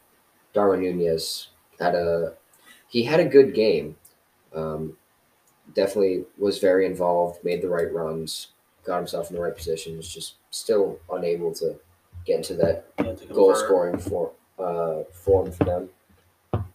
[0.53, 1.47] Darwin Nunez
[1.79, 2.35] had a
[2.87, 3.95] he had a good game.
[4.53, 4.97] Um,
[5.73, 8.49] definitely was very involved, made the right runs,
[8.83, 10.07] got himself in the right positions.
[10.07, 11.79] Just still unable to
[12.25, 12.85] get into that
[13.33, 15.89] goal scoring for, uh, form for them.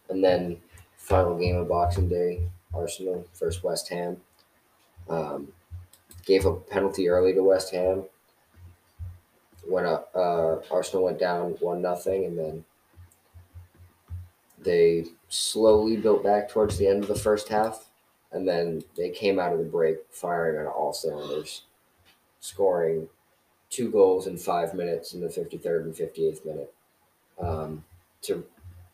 [0.08, 0.56] And then
[0.96, 4.16] final game of Boxing Day, Arsenal versus West Ham.
[5.08, 5.48] Um,
[6.24, 8.04] gave a penalty early to West Ham.
[9.68, 12.64] When uh, uh, Arsenal went down one nothing, and then
[14.58, 17.86] they slowly built back towards the end of the first half,
[18.32, 21.62] and then they came out of the break firing on all cylinders,
[22.40, 23.08] scoring
[23.70, 26.74] two goals in five minutes in the 53rd and 58th minute
[27.40, 27.84] um,
[28.22, 28.44] to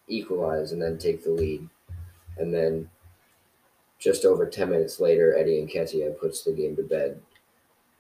[0.09, 1.69] equalize and then take the lead.
[2.39, 2.89] And then
[3.99, 7.20] just over 10 minutes later, Eddie Nketiah puts the game to bed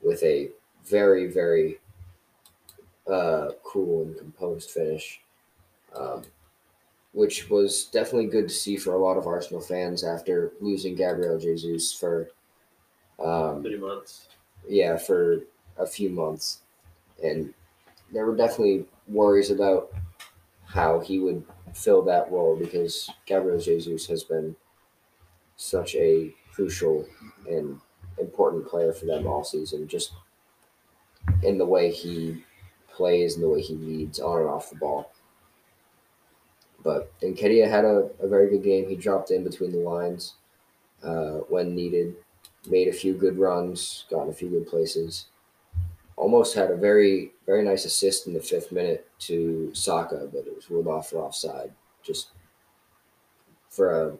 [0.02, 0.48] with a
[0.84, 1.78] very, very
[3.10, 5.20] uh, cool and composed finish,
[5.94, 6.22] um,
[7.12, 11.38] which was definitely good to see for a lot of Arsenal fans after losing Gabriel
[11.38, 12.28] Jesus for
[13.22, 14.28] um, Three months.
[14.68, 15.40] yeah, for
[15.78, 16.60] a few months.
[17.22, 17.52] And
[18.12, 19.92] there were definitely worries about
[20.66, 24.56] how he would fill that role because Gabriel Jesus has been
[25.56, 27.06] such a crucial
[27.48, 27.80] and
[28.18, 30.12] important player for them all season, just
[31.42, 32.42] in the way he
[32.92, 35.12] plays and the way he leads on and off the ball.
[36.82, 38.88] But Nketiah had a, a very good game.
[38.88, 40.34] He dropped in between the lines
[41.02, 42.16] uh, when needed
[42.68, 45.26] made a few good runs, got in a few good places.
[46.16, 50.54] Almost had a very, very nice assist in the fifth minute to Saka, but it
[50.54, 51.72] was ruled off for offside.
[52.02, 52.30] Just
[53.68, 54.16] for a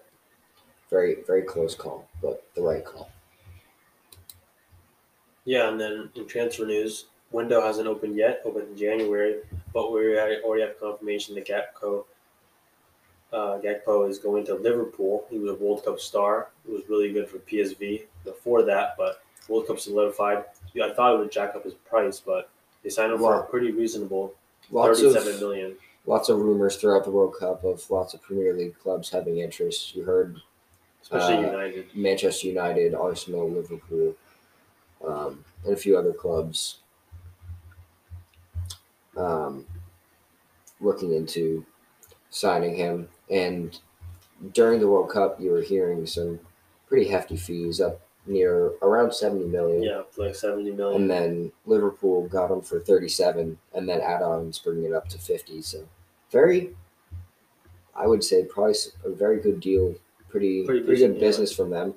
[0.91, 3.11] very, very close call, but the right call.
[5.45, 9.41] Yeah, and then in transfer news, window hasn't opened yet, opened in January,
[9.73, 12.05] but we already have confirmation that Gakpo,
[13.33, 15.25] uh, Gakpo is going to Liverpool.
[15.31, 16.49] He was a World Cup star.
[16.67, 20.45] It was really good for PSV before that, but World Cup solidified.
[20.75, 22.51] Yeah, I thought it would jack up his price, but
[22.83, 24.35] they signed him for a pretty reasonable
[24.71, 25.77] Lots thirty-seven of million.
[26.07, 29.95] lots of rumors throughout the World Cup of lots of Premier League clubs having interest.
[29.97, 30.41] You heard
[31.03, 31.87] especially Uh, United.
[31.97, 34.15] Manchester United, Arsenal, Liverpool,
[35.05, 36.79] um, and a few other clubs
[39.17, 39.67] um,
[40.81, 41.65] looking into
[42.31, 43.09] signing him.
[43.31, 43.79] And
[44.53, 46.41] during the World Cup, you were hearing some
[46.89, 49.83] pretty hefty fees, up near around seventy million.
[49.83, 51.03] Yeah, like seventy million.
[51.03, 55.63] And then Liverpool got him for thirty-seven, and then add-ons bringing it up to fifty.
[55.63, 55.89] So
[56.31, 56.75] very,
[57.95, 59.95] I would say, price a very good deal.
[60.29, 61.29] Pretty Pretty pretty, decent, good yeah.
[61.29, 61.95] business from them.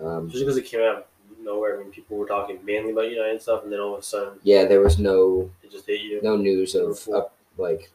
[0.00, 1.08] Um, Just because it came out
[1.48, 1.78] nowhere.
[1.78, 4.02] I mean, people were talking mainly about United and stuff, and then all of a
[4.02, 6.20] sudden yeah, there was no it just hit you.
[6.22, 7.90] no news of up, like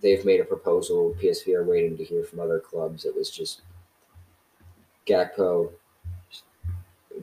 [0.00, 1.14] they've made a proposal.
[1.20, 3.04] PSV are waiting to hear from other clubs.
[3.04, 3.62] It was just
[5.06, 5.70] Gakpo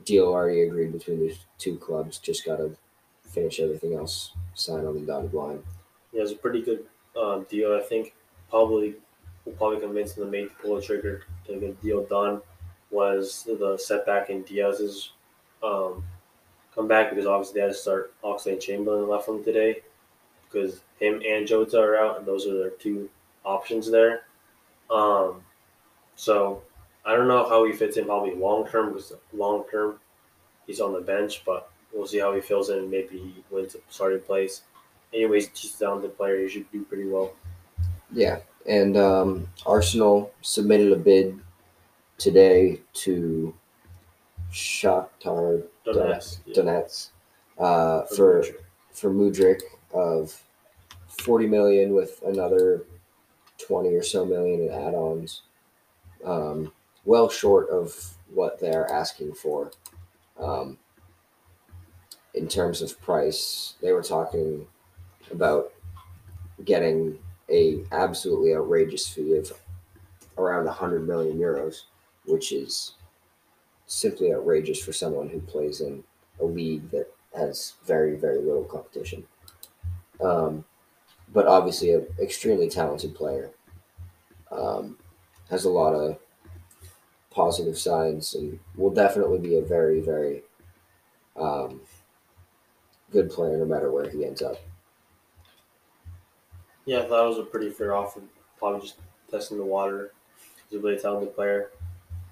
[0.04, 2.18] deal already agreed between the two clubs.
[2.18, 2.76] Just got to
[3.22, 5.62] finish everything else, sign on the dotted line.
[6.12, 6.84] Yeah, it was a pretty good
[7.20, 7.74] uh, deal.
[7.74, 8.14] I think
[8.50, 8.94] probably
[9.44, 12.40] will probably convince them to make the pull the trigger to get the deal done.
[12.90, 15.12] Was the setback in Diaz's
[15.66, 16.04] um,
[16.74, 19.82] comeback because obviously they had to start Oxlade Chamberlain left from today
[20.44, 23.08] because him and Jota are out and those are their two
[23.44, 24.22] options there.
[24.90, 25.42] Um,
[26.14, 26.62] so
[27.04, 29.98] I don't know how he fits in probably long term because long term
[30.66, 32.78] he's on the bench, but we'll see how he fills in.
[32.78, 34.62] And maybe he wins a starting place
[35.16, 36.38] anyways, he's a talented player.
[36.38, 37.32] He should do pretty well.
[38.12, 41.38] Yeah, and um, Arsenal submitted a bid
[42.18, 43.54] today to
[44.56, 47.64] Shakhtar Donetsk, yeah.
[47.64, 48.42] Uh, for
[48.90, 49.60] for Mudryk
[49.92, 50.42] of
[51.08, 52.84] forty million with another
[53.58, 55.42] twenty or so million in add-ons.
[56.24, 56.72] Um,
[57.04, 59.72] well short of what they're asking for.
[60.40, 60.78] Um,
[62.34, 64.66] in terms of price, they were talking
[65.30, 65.72] about
[66.64, 67.18] getting
[67.50, 69.52] a absolutely outrageous fee of
[70.36, 71.84] around 100 million euros,
[72.26, 72.95] which is
[73.86, 76.04] simply outrageous for someone who plays in
[76.40, 79.26] a league that has very, very little competition.
[80.20, 80.64] Um,
[81.32, 83.50] but obviously, an extremely talented player.
[84.50, 84.96] Um,
[85.50, 86.18] has a lot of
[87.30, 90.42] positive signs and will definitely be a very, very
[91.36, 91.80] um,
[93.10, 94.56] good player no matter where he ends up.
[96.84, 98.22] Yeah, I thought it was a pretty fair offer.
[98.58, 98.98] Probably just
[99.30, 100.12] testing the water.
[100.68, 101.70] He's a really talented player.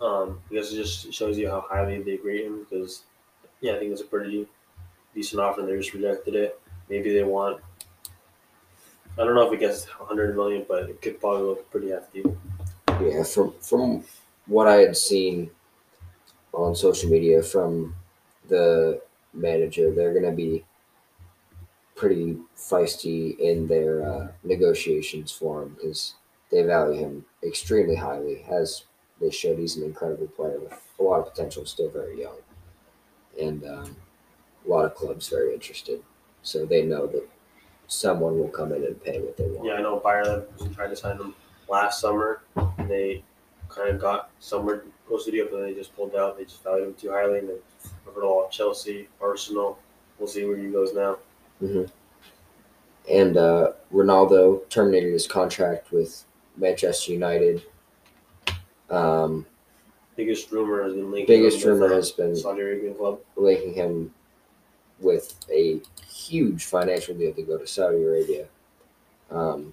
[0.05, 3.05] Um, guess it just shows you how highly they rate him because,
[3.63, 4.47] yeah, I think it's a pretty
[5.15, 6.61] decent offer and they just rejected it.
[6.91, 7.63] Maybe they want,
[9.19, 12.23] I don't know if it gets 100 million, but it could probably look pretty hefty.
[13.01, 14.05] Yeah, from from
[14.47, 15.51] what I had seen
[16.53, 17.95] on social media from
[18.49, 19.01] the
[19.33, 20.65] manager, they're going to be
[21.97, 26.15] pretty feisty in their uh, negotiations for him because
[26.51, 28.45] they value him extremely highly.
[28.51, 28.85] As
[29.21, 32.37] they should, he's an incredible player with a lot of potential, still very young,
[33.41, 33.97] and um,
[34.67, 36.03] a lot of clubs very interested.
[36.43, 37.29] So they know that
[37.87, 39.67] someone will come in and pay what they want.
[39.67, 41.35] Yeah, I know Bayer Leverkusen tried to sign him
[41.69, 43.23] last summer and they
[43.69, 46.37] kind of got somewhere close to the deal, but then they just pulled out.
[46.37, 47.59] They just valued him too highly and then
[48.07, 49.79] I've all Chelsea, Arsenal.
[50.19, 51.19] We'll see where he goes now.
[53.11, 56.25] And uh, Ronaldo terminated his contract with
[56.57, 57.65] Manchester United.
[58.91, 59.47] Um,
[60.17, 63.19] Biggest rumor has been linking biggest rumor uh, has been Saudi Arabian club.
[63.37, 64.15] linking him
[65.01, 68.47] with a huge financial deal to go to Saudi Arabia.
[69.31, 69.73] Um,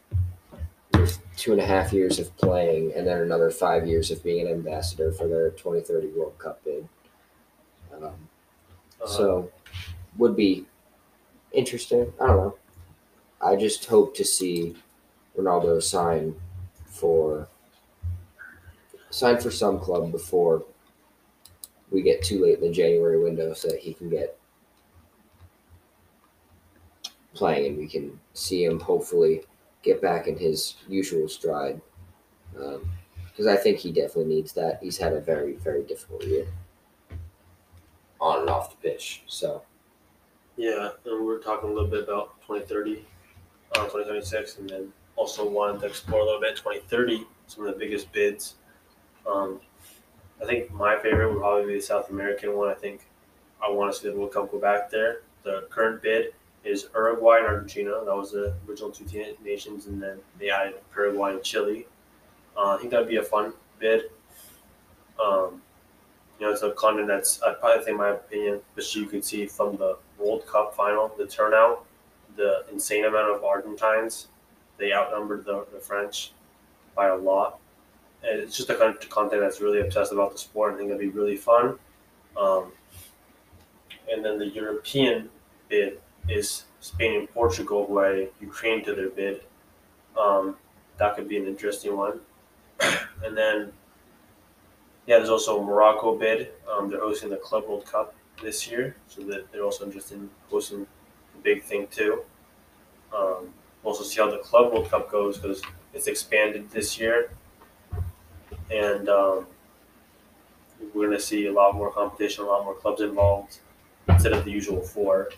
[0.93, 4.47] with two and a half years of playing, and then another five years of being
[4.47, 6.87] an ambassador for their 2030 World Cup bid.
[7.93, 8.13] Um,
[9.03, 9.51] Uh, so,
[10.17, 10.65] would be
[11.51, 12.13] interesting.
[12.19, 12.55] I don't know.
[13.41, 14.75] I just hope to see
[15.37, 16.35] Ronaldo sign
[16.85, 17.47] for
[19.11, 20.65] sign for some club before
[21.91, 24.37] we get too late in the January window, so that he can get
[27.33, 29.43] playing and we can see him hopefully
[29.83, 31.79] get back in his usual stride.
[32.53, 34.79] Because I think he definitely needs that.
[34.81, 36.47] He's had a very very difficult year
[38.21, 39.23] on and off the pitch.
[39.27, 39.63] So.
[40.55, 43.03] Yeah, and we were talking a little bit about 2030,
[43.75, 47.79] uh, 2026, and then also wanted to explore a little bit 2030, some of the
[47.79, 48.55] biggest bids.
[49.27, 49.59] Um,
[50.41, 52.69] I think my favorite would probably be the South American one.
[52.69, 53.01] I think
[53.65, 55.21] I want to see the World Cup go back there.
[55.43, 56.33] The current bid
[56.63, 57.91] is Uruguay and Argentina.
[58.05, 59.05] That was the original two
[59.43, 61.87] nations, and then they added Paraguay and Chile.
[62.57, 64.05] Uh, I think that'd be a fun bid.
[65.23, 65.61] Um,
[66.39, 69.45] you know, it's a continent that's, I probably think, my opinion, but you could see
[69.45, 71.85] from the World Cup final, the turnout,
[72.35, 74.27] the insane amount of Argentines,
[74.77, 76.31] they outnumbered the, the French
[76.95, 77.59] by a lot.
[78.23, 80.73] It's just a kind of content that's really obsessed about the sport.
[80.73, 81.77] I think it'd be really fun.
[82.39, 82.71] Um,
[84.11, 85.29] and then the European
[85.69, 85.99] bid
[86.29, 89.41] is Spain and Portugal, who added Ukraine to their bid.
[90.19, 90.55] Um,
[90.97, 92.19] that could be an interesting one.
[93.23, 93.71] and then
[95.07, 96.49] yeah, there's also a Morocco bid.
[96.71, 100.29] Um, they're hosting the Club World Cup this year, so that they're also interested in
[100.49, 102.23] hosting the big thing too.
[103.15, 103.49] Um,
[103.83, 105.61] also see how the Club World Cup goes because
[105.93, 107.31] it's expanded this year,
[108.71, 109.47] and um,
[110.93, 113.59] we're going to see a lot more competition, a lot more clubs involved
[114.07, 115.29] instead of the usual four.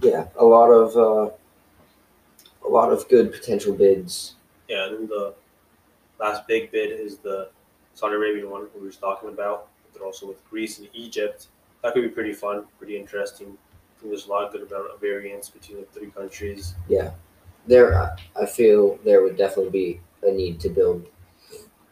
[0.00, 1.30] Yeah, a lot of uh,
[2.66, 4.34] a lot of good potential bids.
[4.68, 5.34] Yeah, and the
[6.20, 7.48] last big bid is the
[7.94, 9.68] Saudi Arabian one we were just talking about.
[9.92, 11.48] But also with Greece and Egypt.
[11.82, 13.46] That could be pretty fun, pretty interesting.
[13.46, 16.74] I think there's a lot of good amount of variance between the three countries.
[16.88, 17.12] Yeah,
[17.66, 18.14] there.
[18.40, 21.06] I feel there would definitely be a need to build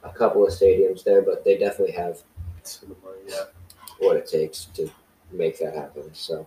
[0.06, 2.22] a couple of stadiums there, but they definitely have
[2.62, 3.44] So the money, yeah.
[3.98, 4.90] what it takes to
[5.32, 6.12] make that happen.
[6.14, 6.46] So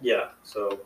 [0.00, 0.80] Yeah, so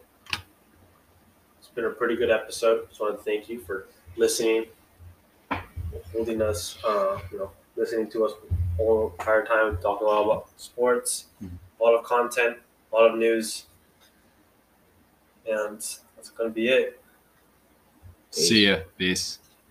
[1.59, 2.88] it's been a pretty good episode.
[2.88, 3.86] Just want to thank you for
[4.16, 4.66] listening,
[6.12, 8.32] holding us, uh, you know, listening to us
[8.78, 11.59] all the entire time, talking a lot about sports, Mhm.
[11.80, 12.59] a lot of content,
[12.90, 13.66] a lot of news,
[15.46, 15.76] and
[16.16, 17.00] that's going to be it.
[18.30, 18.78] See ya.
[18.96, 19.38] Peace.